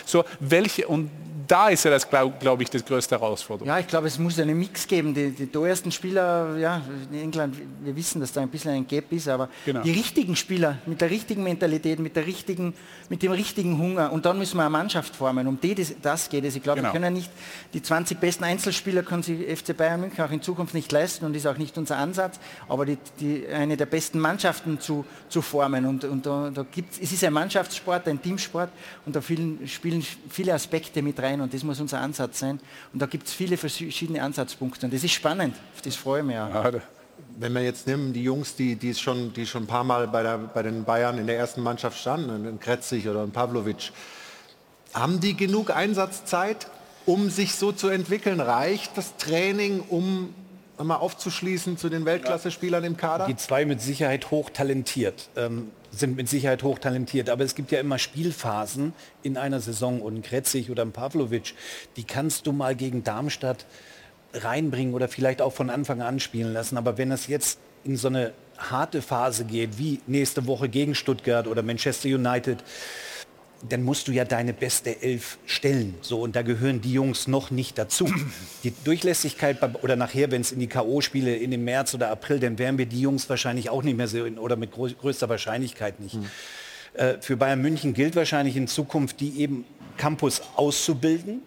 [0.06, 1.10] So, welche, und
[1.48, 3.68] da ist ja das, glaube glaub ich, das größte Herausforderung.
[3.68, 5.14] Ja, ich glaube, es muss einen Mix geben.
[5.14, 9.12] Die, die teuersten Spieler, ja, in England, wir wissen, dass da ein bisschen ein Gap
[9.12, 9.82] ist, aber Genau.
[9.82, 12.74] die richtigen Spieler mit der richtigen Mentalität, mit, der richtigen,
[13.10, 15.48] mit dem richtigen Hunger und dann müssen wir eine Mannschaft formen.
[15.48, 16.56] Um die das, das geht es.
[16.56, 16.94] Ich glaube, Genau.
[16.94, 17.32] wir können nicht,
[17.74, 21.36] die 20 besten Einzelspieler kann sich FC Bayern München auch in Zukunft nicht leisten und
[21.36, 25.86] ist auch nicht unser Ansatz, aber die, die, eine der besten Mannschaften zu, zu formen.
[25.86, 28.70] Und, und da, da gibt es ist ein Mannschaftssport, ein Teamsport
[29.06, 32.60] und da vielen, spielen viele Aspekte mit rein und das muss unser Ansatz sein.
[32.92, 35.56] Und da gibt es viele verschiedene Ansatzpunkte und das ist spannend.
[35.84, 36.72] Das freue ich mich auch.
[37.38, 40.24] Wenn wir jetzt nehmen, die Jungs, die, die, schon, die schon ein paar Mal bei,
[40.24, 43.92] der, bei den Bayern in der ersten Mannschaft standen, ein Kretzig oder ein Pavlovic,
[44.94, 46.68] haben die genug Einsatzzeit,
[47.06, 48.40] um sich so zu entwickeln?
[48.40, 50.34] Reicht das Training, um
[50.82, 53.28] mal aufzuschließen zu den Weltklasse-Spielern im Kader?
[53.28, 57.30] Die zwei mit Sicherheit hochtalentiert, ähm, sind mit Sicherheit hochtalentiert.
[57.30, 61.54] Aber es gibt ja immer Spielphasen in einer Saison und ein Kretzig oder ein Pavlovic,
[61.96, 63.66] die kannst du mal gegen Darmstadt
[64.34, 66.78] reinbringen oder vielleicht auch von Anfang an spielen lassen.
[66.78, 71.48] Aber wenn es jetzt in so eine harte Phase geht, wie nächste Woche gegen Stuttgart
[71.48, 72.64] oder Manchester United,
[73.70, 75.96] dann musst du ja deine beste Elf stellen.
[76.02, 78.12] So, und da gehören die Jungs noch nicht dazu.
[78.64, 82.40] Die Durchlässigkeit bei, oder nachher, wenn es in die K.O.-Spiele in dem März oder April,
[82.40, 86.00] dann werden wir die Jungs wahrscheinlich auch nicht mehr sehen oder mit grö größter Wahrscheinlichkeit
[86.00, 86.18] nicht.
[86.94, 89.66] Äh, für Bayern München gilt wahrscheinlich in Zukunft, die eben
[89.98, 91.42] Campus auszubilden,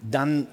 [0.00, 0.46] dann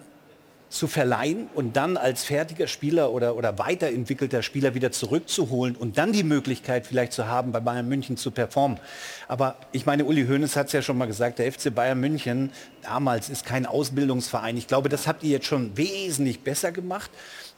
[0.74, 6.14] zu verleihen und dann als fertiger Spieler oder, oder weiterentwickelter Spieler wieder zurückzuholen und dann
[6.14, 8.80] die Möglichkeit vielleicht zu haben, bei Bayern München zu performen.
[9.28, 12.52] Aber ich meine, Uli Hoeneß hat es ja schon mal gesagt, der FC Bayern München
[12.82, 14.58] damals ist kein Ausbildungsverein.
[14.58, 17.12] Ich glaube, das habt ihr jetzt schon wesentlich besser gemacht.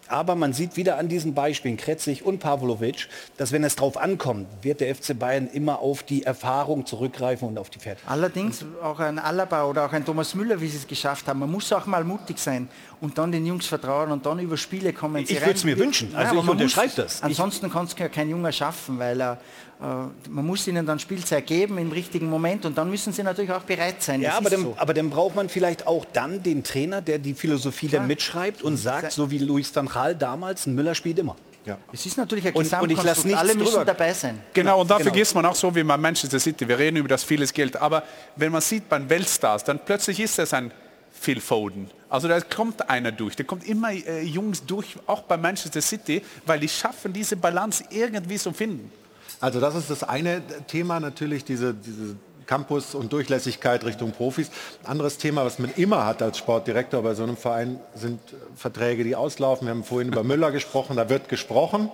[0.08, 3.08] Aber man sieht wieder an diesen Beispielen, Kretzig und Pavlovic,
[3.38, 7.58] dass wenn es drauf ankommt, wird der FC Bayern immer auf die Erfahrung zurückgreifen und
[7.58, 8.12] auf die Fertigkeit.
[8.12, 11.40] Allerdings auch ein Alaba oder auch ein Thomas Müller, wie sie es geschafft haben.
[11.40, 12.68] Man muss auch mal mutig sein
[13.02, 15.24] und dann den Jungs vertrauen und dann über Spiele kommen.
[15.24, 16.16] Ich würde es mir wünschen.
[16.16, 17.24] Also aber ich unterschreibe das.
[17.24, 19.40] Ansonsten kann es ja kein Junger schaffen, weil er,
[19.80, 23.64] man muss ihnen dann Spielzeit geben im richtigen Moment und dann müssen sie natürlich auch
[23.64, 24.22] bereit sein.
[24.22, 24.76] Ja, Das aber dann, so.
[24.78, 28.78] aber dann braucht man vielleicht auch dann den Trainer, der die Philosophie dann mitschreibt und
[28.78, 31.36] sagt, so wie Luis van Gaal damals, ein Müller spielt immer.
[31.66, 31.78] Ja.
[31.92, 33.26] Es ist natürlich ein Und- und ich lass Gesamtkonstrukt.
[33.26, 33.86] nichts Alle müssen drüber.
[33.86, 34.40] dabei sein.
[34.54, 35.10] Genau, und da Genau.
[35.10, 36.68] vergisst man auch so wie bei Manchester City.
[36.68, 37.76] Wir reden über das vieles Geld.
[37.76, 38.04] Aber
[38.36, 40.72] wenn man sieht bei den Weltstars, dann plötzlich ist es ein
[41.12, 41.90] Phil Foden.
[42.08, 43.36] Also da kommt einer durch.
[43.36, 47.84] Da kommt immer äh, Jungs durch, auch bei Manchester City, weil die schaffen diese Balance
[47.90, 48.92] irgendwie zu finden.
[49.42, 54.50] Also das ist das eine Thema natürlich, diese, diese Campus und Durchlässigkeit Richtung Profis.
[54.84, 58.20] Anderes Thema, was man immer hat als Sportdirektor bei so einem Verein, sind
[58.56, 59.68] Verträge, die auslaufen.
[59.68, 61.90] Wir haben vorhin über Müller gesprochen, da wird gesprochen.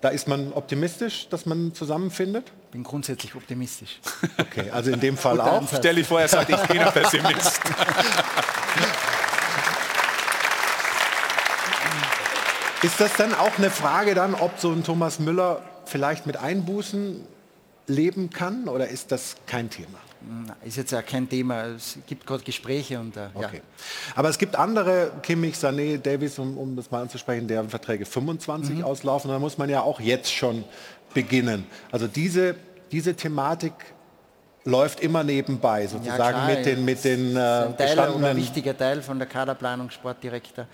[0.00, 2.52] Da ist man optimistisch, dass man zusammenfindet?
[2.70, 3.98] bin grundsätzlich optimistisch.
[4.38, 5.58] Okay, also in dem Fall auch.
[5.60, 5.78] Ansatz.
[5.78, 7.60] Stell dich vor, er sagt, ich bin ein Pessimist.
[12.82, 17.24] Ist das dann auch eine Frage dann, ob so ein Thomas Müller vielleicht mit Einbußen
[17.86, 19.98] leben kann oder ist das kein Thema?
[20.64, 21.66] Ist jetzt ja kein Thema.
[21.66, 23.46] Es gibt gerade Gespräche und äh, ja.
[23.48, 23.62] Okay.
[24.16, 28.78] Aber es gibt andere, Kimmich, Sané, Davis, um, um das mal anzusprechen, deren Verträge 25
[28.78, 28.84] Mhm.
[28.84, 29.30] auslaufen.
[29.30, 30.64] Da muss man ja auch jetzt schon
[31.14, 31.66] beginnen.
[31.92, 32.56] Also diese,
[32.90, 33.72] diese Thematik
[34.64, 39.18] läuft immer nebenbei, sozusagen klar, mit den, mit den äh, Teil ein wichtiger Teil von
[39.18, 40.66] der Kaderplanung Sportdirektor,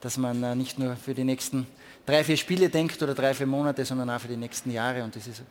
[0.00, 1.66] dass man äh, nicht nur für die nächsten
[2.06, 5.02] drei, vier Spiele denkt oder drei, vier Monate, sondern auch für die nächsten Jahre.
[5.04, 5.42] Und das ist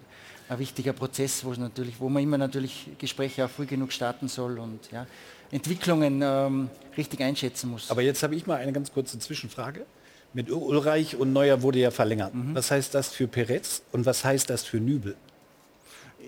[0.50, 4.28] ein wichtiger Prozess, wo, es natürlich, wo man immer natürlich Gespräche auch früh genug starten
[4.28, 5.06] soll und ja,
[5.52, 7.90] Entwicklungen ähm, richtig einschätzen muss.
[7.92, 9.86] Aber jetzt habe ich mal eine ganz kurze Zwischenfrage.
[10.34, 12.34] Mit Ul- Ulreich und Neuer wurde ja verlängert.
[12.34, 12.56] Mhm.
[12.56, 15.16] Was heißt das für Perez und was heißt das für Nübel?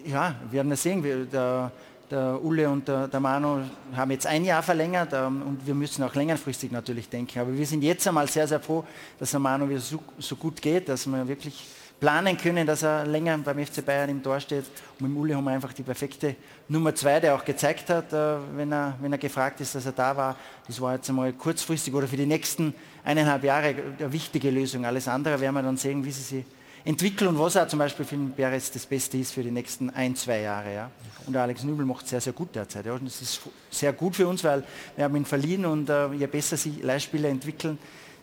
[0.05, 1.03] Ja, wir werden das sehen.
[1.03, 1.71] Wir, der,
[2.13, 3.61] der Ulle und der, der Manu
[3.95, 7.39] haben jetzt ein Jahr verlängert ähm, und wir müssen auch längerfristig natürlich denken.
[7.39, 8.85] Aber wir sind jetzt einmal sehr, sehr froh,
[9.19, 11.65] dass der Manu wieder so, so gut geht, dass wir wirklich
[11.99, 14.65] planen können, dass er länger beim FC Bayern im Tor steht.
[14.99, 16.35] Und mit Ulle haben wir einfach die perfekte
[16.67, 19.93] Nummer zwei, der auch gezeigt hat, äh, wenn, er, wenn er gefragt ist, dass er
[19.93, 20.35] da war.
[20.67, 24.85] Das war jetzt einmal kurzfristig oder für die nächsten eineinhalb Jahre eine wichtige Lösung.
[24.85, 26.45] Alles andere werden wir dann sehen, wie sie sich
[26.85, 29.89] entwickeln und was auch zum Beispiel für den Perez das Beste ist für die nächsten
[29.89, 30.73] ein, zwei Jahre.
[30.73, 30.91] Ja.
[31.25, 32.85] Und der Alex Nübel macht sehr, sehr gut derzeit.
[32.85, 32.93] Ja.
[32.93, 33.41] Und das ist
[33.71, 34.63] sehr gut für uns, weil
[34.95, 37.77] wir haben ihn verliehen und äh, je besser sich Leihspieler entwickeln,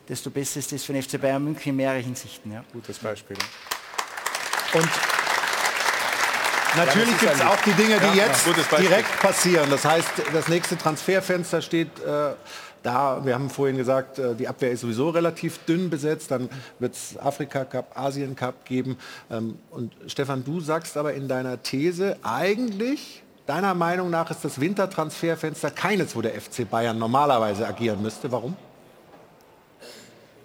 [0.09, 2.53] desto besser ist das für den FC Bayern München in mehreren Hinsichten.
[2.53, 2.65] Ja.
[2.73, 3.37] Gutes Beispiel.
[4.75, 4.89] Und
[6.77, 8.47] Natürlich gibt es auch die Dinge, die Ja, jetzt
[8.79, 9.69] direkt passieren.
[9.71, 12.35] Das heißt, das nächste Transferfenster steht äh,
[12.83, 13.25] da.
[13.25, 16.31] Wir haben vorhin gesagt, äh, die Abwehr ist sowieso relativ dünn besetzt.
[16.31, 16.49] Dann
[16.79, 18.97] wird es Afrika Cup, Asien Cup geben.
[19.31, 24.61] Ähm, und Stefan, du sagst aber in deiner These, eigentlich, deiner Meinung nach, ist das
[24.61, 28.31] Wintertransferfenster keines, wo der FC Bayern normalerweise agieren müsste.
[28.33, 28.57] Warum?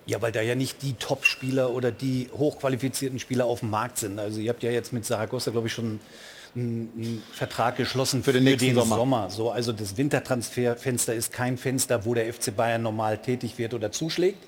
[0.08, 4.20] Ja, weil da ja nicht die Top-Spieler oder die hochqualifizierten Spieler auf dem Markt sind.
[4.20, 6.00] Also ihr habt ja jetzt mit Saragossa, glaube ich, schon
[6.56, 9.30] einen, einen Vertrag geschlossen für, den nächsten Sommer.
[9.30, 13.92] So, also das Wintertransferfenster ist kein Fenster, wo der FC Bayern normal tätig wird oder
[13.92, 14.44] zuschlägt.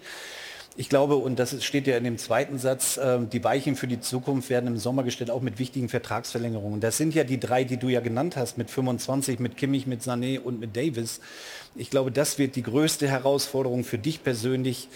[0.80, 4.00] Ich glaube, und das steht ja in dem zweiten Satz, äh, die Weichen für die
[4.00, 6.82] Zukunft werden im Sommer gestellt, auch mit wichtigen Vertragsverlängerungen.
[6.82, 10.04] Das sind ja die drei, die du ja genannt hast, mit 25, mit Kimmich, mit
[10.04, 11.20] Sané und mit Davis.
[11.76, 14.88] Ich glaube, das wird die größte Herausforderung für dich persönlich.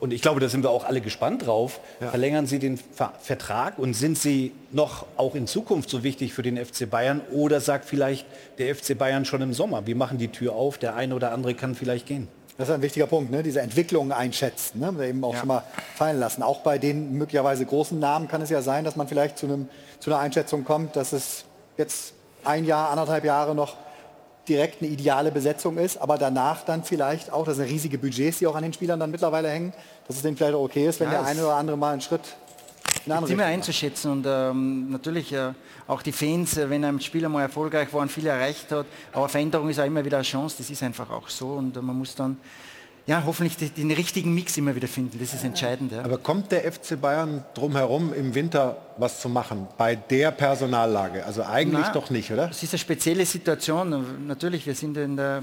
[0.00, 1.80] Und ich glaube, da sind wir auch alle gespannt drauf.
[1.98, 6.42] Verlängern Sie den Ver Vertrag und sind Sie noch auch in Zukunft so wichtig für
[6.42, 7.20] den FC Bayern?
[7.32, 8.26] Oder sagt vielleicht
[8.58, 11.54] der FC Bayern schon im Sommer, wir machen die Tür auf, der eine oder andere
[11.54, 12.28] kann vielleicht gehen?
[12.58, 13.44] Das ist ein wichtiger Punkt, ne?
[13.44, 15.06] diese Entwicklung einschätzen, ne?
[15.06, 15.62] eben auch schon mal
[15.94, 16.42] fallen lassen.
[16.42, 19.68] Auch bei den möglicherweise großen Namen kann es ja sein, dass man vielleicht zu, einem,
[20.00, 21.44] zu einer Einschätzung kommt, dass es
[21.76, 22.14] jetzt
[22.44, 23.76] ein Jahr, anderthalb Jahre noch
[24.48, 28.46] direkt eine ideale Besetzung ist, aber danach dann vielleicht auch, das sind riesige Budgets, die
[28.46, 29.72] auch an den Spielern dann mittlerweile hängen,
[30.06, 32.00] dass es denen vielleicht auch okay ist, wenn Ja, der eine oder andere mal einen
[32.00, 32.22] Schritt
[33.06, 35.52] in eine immer einzuschätzen und ähm, natürlich äh,
[35.86, 39.28] auch die Fans, äh, wenn ein Spieler mal erfolgreich war und viel erreicht hat, aber
[39.28, 41.96] Veränderung ist auch immer wieder eine Chance, das ist einfach auch so und äh, man
[41.96, 42.36] muss dann
[43.08, 45.92] ja, hoffentlich den richtigen Mix immer wieder finden, das ist entscheidend.
[45.92, 46.04] Ja.
[46.04, 51.24] Aber kommt der FC Bayern drum herum, im Winter was zu machen bei der Personallage?
[51.24, 52.50] Also eigentlich Na, doch nicht, oder?
[52.50, 54.26] Es ist eine spezielle Situation.
[54.26, 55.42] Natürlich, wir sind in der,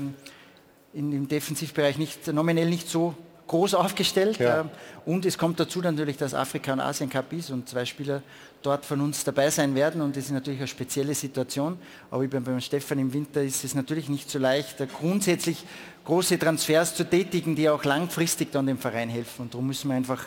[0.94, 3.16] in, im Defensivbereich nicht, nominell nicht so
[3.48, 4.40] groß aufgestellt.
[4.40, 4.62] Ja.
[4.62, 4.70] Ähm,
[5.06, 8.24] Und es kommt dazu natürlich, dass Afrika und Asien Cup ist und zwei Spieler
[8.64, 10.02] dort von uns dabei sein werden.
[10.02, 11.78] Und das ist natürlich eine spezielle Situation.
[12.10, 15.64] Aber wie beim, Stefan im Winter ist es natürlich nicht so leicht, grundsätzlich
[16.06, 19.44] große Transfers zu tätigen, die auch langfristig dann dem Verein helfen.
[19.44, 20.26] Und darum müssen wir einfach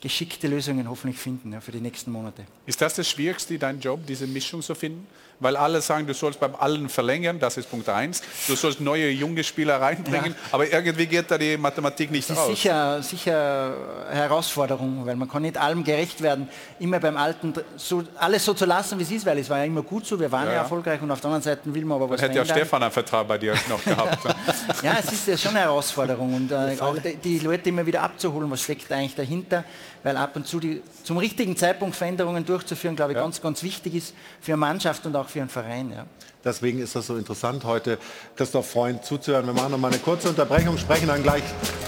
[0.00, 2.44] geschickte Lösungen hoffentlich finden ja, für die nächsten Monate.
[2.66, 5.06] Ist das das Schwierigste, dein Job, diese Mischung zu finden?
[5.42, 8.20] Weil alle sagen, du sollst beim allen verlängern, das ist Punkt eins.
[8.46, 12.42] Du sollst neue junge Spieler reinbringen, aber irgendwie geht da die Mathematik nicht Das ist
[12.42, 12.48] raus.
[12.50, 13.74] sicher, sicher
[14.10, 16.48] Herausforderung, weil man kann nicht allem gerecht werden,
[16.78, 19.64] immer beim Alten so, alles so zu lassen, wie es ist, weil es war ja
[19.64, 20.62] immer gut so, wir waren Ja, ja, ja.
[20.62, 22.44] erfolgreich und auf der anderen Seite will man aber Dann was hätte ja.
[22.44, 24.18] Stefan einen Vertrag bei dir noch gehabt.
[24.82, 28.02] Ja, es ist ja schon eine Herausforderung und äh, auch die, die Leute immer wieder
[28.02, 29.64] abzuholen, was steckt eigentlich dahinter,
[30.02, 33.94] weil ab und zu die, zum richtigen Zeitpunkt Veränderungen durchzuführen, glaube ich, ganz, ganz wichtig
[33.94, 35.92] ist für eine Mannschaft und auch für einen Verein.
[35.92, 36.06] Ja.
[36.42, 37.98] Deswegen ist das so interessant, heute
[38.34, 39.44] Christoph Freund zuzuhören.
[39.44, 41.42] Wir machen noch mal eine kurze Unterbrechung, sprechen dann gleich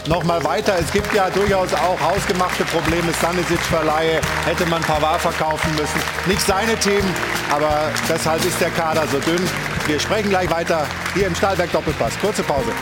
[0.07, 0.75] noch mal weiter.
[0.79, 3.15] Es gibt ja durchaus auch hausgemachte Probleme.
[3.15, 6.01] Stanisic-Verleihe hätte man Pavard verkaufen müssen.
[6.27, 7.15] Nicht seine Themen,
[7.51, 9.41] aber deshalb ist der Kader so dünn.
[9.87, 12.19] Wir sprechen gleich weiter hier im Stahlberg Doppelpass.
[12.21, 12.73] Kurze Pause.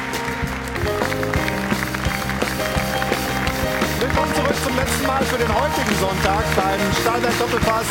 [4.20, 7.86] Willkommen zurück zum letzten Mal für den heutigen Sonntag beim Stahlberg Doppelpass.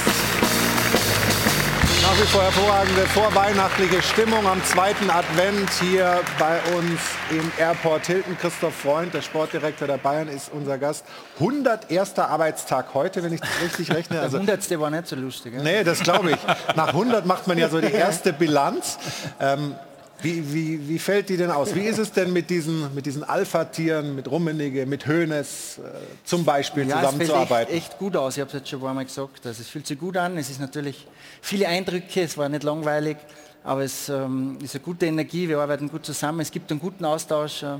[2.03, 6.99] Nach wie vor hervorragende vorweihnachtliche Stimmung am zweiten Advent hier bei uns
[7.31, 8.37] im Airport Hilton.
[8.39, 11.03] Christoph Freund, der Sportdirektor der Bayern, ist unser Gast.
[11.39, 12.19] 101.
[12.19, 14.17] Arbeitstag heute, wenn ich das richtig rechne.
[14.17, 15.55] Der Also, hundertste war nicht so lustig.
[15.55, 15.63] Ja?
[15.63, 16.37] nee, das glaube ich.
[16.75, 18.99] Nach 100 macht man ja so die erste Bilanz.
[19.39, 19.73] Ähm,
[20.21, 21.73] wie, wie, wie fällt die denn aus?
[21.73, 25.81] Wie ist es denn mit diesen, mit diesen Alpha-Tieren, mit Rummenigge, mit Hoeneß äh,
[26.25, 27.73] zum Beispiel Ja, zusammenzuarbeiten?
[27.73, 28.35] echt, echt gut aus.
[28.35, 29.45] Ich habe es jetzt schon ein paar Mal gesagt.
[29.45, 30.37] Also es fühlt sich gut an.
[30.37, 31.07] Es ist natürlich
[31.41, 32.21] viele Eindrücke.
[32.21, 33.17] Es war nicht langweilig,
[33.63, 35.47] aber es ähm, ist eine gute Energie.
[35.47, 36.41] Wir arbeiten gut zusammen.
[36.41, 37.77] Es gibt einen guten Austausch äh,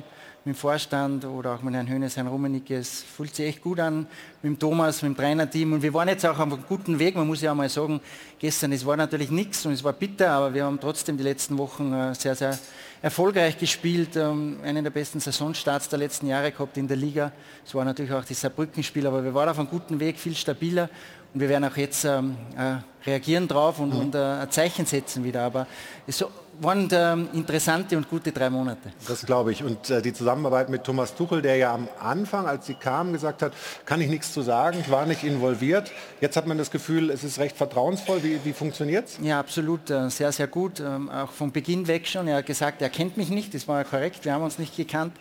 [0.50, 2.78] mit dem Vorstand oder auch mit Herrn Hönes, Herrn Rummenigge.
[2.78, 4.08] Es fühlt sich echt gut an
[4.42, 5.74] mit dem Thomas, mit dem Trainerteam.
[5.74, 7.16] Und wir waren jetzt auch auf einem guten Weg.
[7.16, 8.02] Man muss ja auch mal sagen,
[8.40, 11.56] gestern, es war natürlich nichts und es war bitter, aber wir haben trotzdem die letzten
[11.60, 12.58] Wochen äh, sehr, sehr
[13.00, 14.16] erfolgreich gespielt.
[14.16, 17.32] Ähm, einen der besten Saisonstarts der letzten Jahre gehabt in der Liga.
[17.64, 20.90] Es war natürlich auch das Saarbrücken-Spiel, aber wir waren auf einem guten Weg, viel stabiler.
[21.32, 22.78] Und wir werden auch jetzt ähm, äh,
[23.08, 25.44] reagieren drauf und, und äh, ein Zeichen setzen wieder.
[25.44, 25.68] Aber
[26.08, 26.26] es
[26.62, 28.92] waren ähm, interessante und gute drei Monate.
[29.08, 29.64] Das glaube ich.
[29.64, 33.42] Und äh, die Zusammenarbeit mit Thomas Tuchel, der ja am Anfang, als sie kam, gesagt
[33.42, 33.54] hat,
[33.86, 35.92] kann ich nichts zu sagen, ich war nicht involviert.
[36.22, 38.24] Jetzt hat man das Gefühl, es ist recht vertrauensvoll.
[38.24, 39.20] Wie, wie funktioniert es?
[39.22, 40.80] Ja, absolut, äh, sehr, sehr gut.
[40.80, 42.28] Ähm, Auch vom Beginn weg schon.
[42.28, 44.76] Er hat gesagt, er kennt mich nicht, das war ja korrekt, wir haben uns nicht
[44.76, 45.14] gekannt.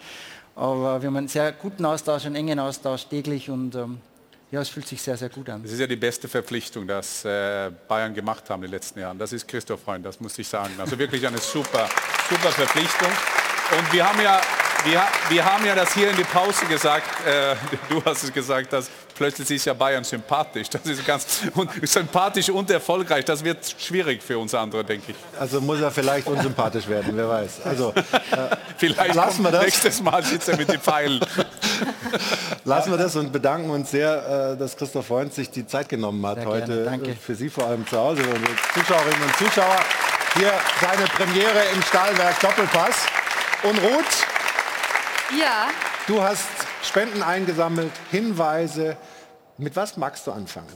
[0.56, 3.98] Aber wir haben einen sehr guten Austausch, einen engen Austausch täglich und ähm,
[4.50, 5.62] ja, es fühlt sich sehr, sehr gut an.
[5.62, 9.18] Das ist ja die beste Verpflichtung, das äh, Bayern gemacht haben in den letzten Jahren.
[9.18, 10.72] Das ist Christoph Freund, das muss ich sagen.
[10.78, 11.86] Also wirklich eine super,
[12.30, 13.10] super Verpflichtung.
[13.76, 14.40] Und wir haben ja,
[14.84, 17.56] wir, wir haben ja das hier in die Pause gesagt, äh,
[17.90, 20.70] du hast es gesagt, dass plötzlich ist ja Bayern sympathisch.
[20.70, 23.26] Das ist ganz und sympathisch und erfolgreich.
[23.26, 25.16] Das wird schwierig für uns andere, denke ich.
[25.38, 27.66] Also muss er vielleicht unsympathisch werden, wer weiß.
[27.66, 29.64] Also äh, Vielleicht lassen wir das.
[29.64, 31.20] nächstes Mal sitzt er mit den Pfeilen.
[32.64, 36.24] Lassen wir das und bedanken uns sehr, äh, dass Christoph Freund sich die Zeit genommen
[36.26, 37.10] hat Sehr gerne, heute danke.
[37.10, 39.76] äh, für Sie vor allem zu Hause, für unsere Zuschauerinnen und Zuschauer.
[40.34, 43.06] Hier seine Premiere im Stahlwerk Doppelpass.
[43.62, 44.04] Und Ruth,
[45.38, 45.68] Ja,
[46.06, 46.46] du hast
[46.82, 48.96] Spenden eingesammelt, Hinweise.
[49.56, 50.68] Mit was magst du anfangen?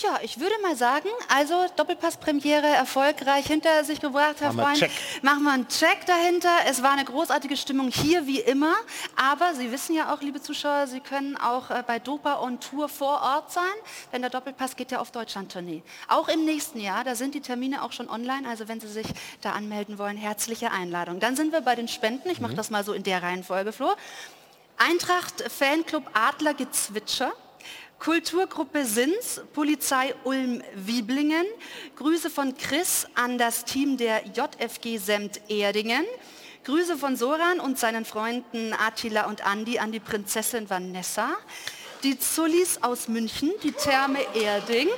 [0.00, 4.92] Ja, ich würde mal sagen, also Doppelpass-Premiere erfolgreich hinter sich gebracht, Herr Machen Freund.
[5.22, 6.50] Machen wir einen Check dahinter.
[6.66, 8.76] Es war eine großartige Stimmung hier wie immer.
[9.16, 12.88] Aber Sie wissen ja auch, liebe Zuschauer, Sie können auch äh, bei Dopa on Tour
[12.88, 13.64] vor Ort sein,
[14.12, 15.82] denn der Doppelpass geht ja auf Deutschland-Tournee.
[16.06, 18.48] Auch im nächsten Jahr, da sind die Termine auch schon online.
[18.48, 19.06] Also wenn Sie sich
[19.40, 21.18] da anmelden wollen, herzliche Einladung.
[21.18, 22.30] Dann sind wir bei den Spenden.
[22.30, 23.92] Ich mache das mal so in der Reihenfolge, Flo.
[24.76, 27.32] Eintracht Fanclub Adler Gezwitscher.
[27.98, 31.44] Kulturgruppe Sins, Polizei Ulm-Wieblingen.
[31.96, 36.04] Grüße von Chris an das Team der JFG Semt Erdingen.
[36.64, 41.30] Grüße von Soran und seinen Freunden Attila und Andi an die Prinzessin Vanessa.
[42.04, 44.88] die Zullis aus München, die Therme Erding,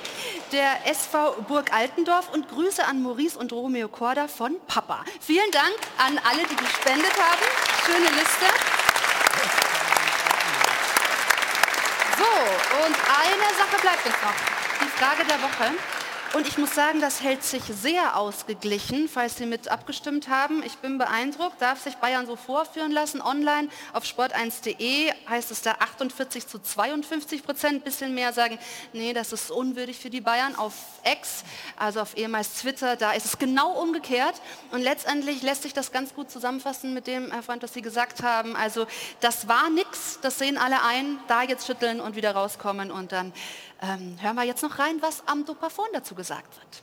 [0.53, 5.05] der SV Burg Altendorf und Grüße an Maurice und Romeo Korda von Papa.
[5.21, 7.45] Vielen Dank an alle, die gespendet haben.
[7.87, 8.80] Schöne Liste.
[12.21, 14.37] So, und eine Sache bleibt uns noch.
[14.79, 16.00] Die Frage der Woche.
[16.33, 20.63] Und ich muss sagen, das hält sich sehr ausgeglichen, falls Sie mit abgestimmt haben.
[20.63, 23.21] Ich bin beeindruckt, darf sich Bayern so vorführen lassen.
[23.21, 27.83] Online auf sport1.de heißt es da 48 zu 52 Prozent.
[27.83, 28.61] Bisschen mehr sagen,
[28.93, 30.55] nee, das ist unwürdig für die Bayern.
[30.55, 30.75] Auf
[31.05, 31.43] X,
[31.77, 34.41] also auf ehemals Twitter, da ist es genau umgekehrt.
[34.71, 38.23] Und letztendlich lässt sich das ganz gut zusammenfassen mit dem, Herr Freund, was Sie gesagt
[38.23, 38.55] haben.
[38.55, 38.87] Also
[39.21, 41.19] das war nichts, das sehen alle ein.
[41.27, 43.33] Da jetzt schütteln und wieder rauskommen und dann
[43.83, 46.83] ähm, hören wir jetzt noch rein, was am Dopafon dazu gesagt wird.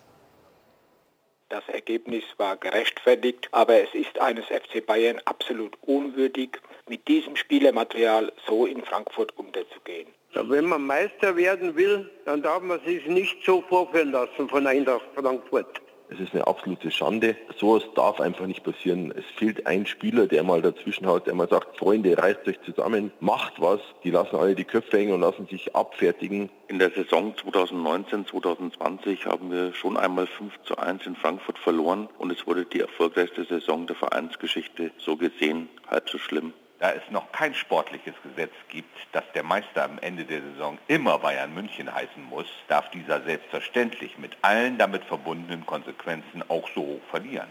[1.50, 6.60] Das Ergebnis war gerechtfertigt, aber es ist eines FC Bayern absolut unwürdig,
[6.90, 10.08] mit diesem Spielermaterial so in Frankfurt unterzugehen.
[10.34, 15.06] Wenn man Meister werden will, dann darf man sich nicht so vorführen lassen von Eintracht
[15.16, 15.82] Frankfurt.
[16.10, 17.36] Es ist eine absolute Schande.
[17.58, 19.14] Sowas darf einfach nicht passieren.
[19.16, 23.12] Es fehlt ein Spieler, der mal dazwischen haut, der mal sagt, Freunde, reißt euch zusammen,
[23.20, 23.82] macht was.
[24.04, 26.50] Die lassen alle die Köpfe hängen und lassen sich abfertigen.
[26.70, 32.08] In der Saison 2019, 2020 haben wir schon einmal 5 zu 1 in Frankfurt verloren
[32.18, 34.92] und es wurde die erfolgreichste Saison der Vereinsgeschichte.
[34.98, 36.54] So gesehen halb so schlimm.
[36.80, 41.18] Da es noch kein sportliches Gesetz gibt, dass der Meister am Ende der Saison immer
[41.18, 47.02] Bayern München heißen muss, darf dieser selbstverständlich mit allen damit verbundenen Konsequenzen auch so hoch
[47.10, 47.48] verlieren.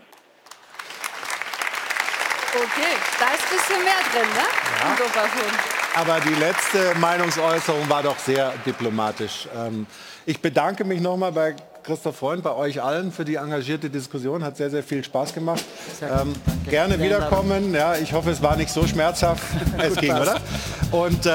[2.55, 4.45] Okay, da ist ein bisschen mehr drin, ne?
[4.81, 6.01] Ja.
[6.01, 9.49] Aber die letzte Meinungsäußerung war doch sehr diplomatisch.
[9.55, 9.87] Ähm,
[10.25, 11.57] ich bedanke mich nochmal bei
[11.87, 14.43] Christoph Freund, bei euch allen für die engagierte Diskussion.
[14.43, 15.65] Hat sehr, sehr viel Spaß gemacht.
[16.03, 16.33] Ähm,
[16.69, 17.73] gerne wiederkommen.
[17.73, 19.41] Ja, ich hoffe, es war nicht so schmerzhaft.
[19.79, 20.41] es ging, oder?
[20.91, 21.31] Und äh,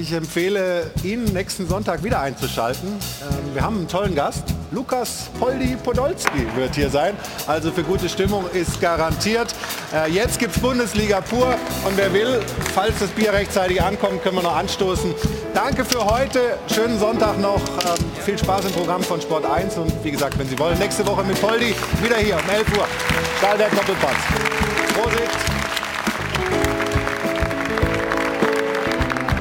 [0.00, 2.88] ich empfehle Ihnen, nächsten Sonntag wieder einzuschalten.
[2.88, 4.44] Ähm, wir haben einen tollen Gast.
[4.70, 7.14] Lukas Poldi Podolski wird hier sein.
[7.46, 9.54] Also für gute Stimmung ist garantiert.
[9.92, 11.54] Äh, jetzt gibt es Bundesliga pur.
[11.84, 12.40] Und wer will,
[12.74, 15.12] falls das Bier rechtzeitig ankommt, können wir noch anstoßen.
[15.54, 16.58] Danke für heute.
[16.72, 17.60] Schönen Sonntag noch.
[17.60, 19.76] Ähm, viel Spaß im Programm von Sport 1.
[19.76, 22.86] Und wie gesagt, wenn Sie wollen, nächste Woche mit Poldi wieder hier um 11 Uhr.
[23.38, 24.16] Stahlberg Doppelpass.
[24.94, 25.59] Prosit.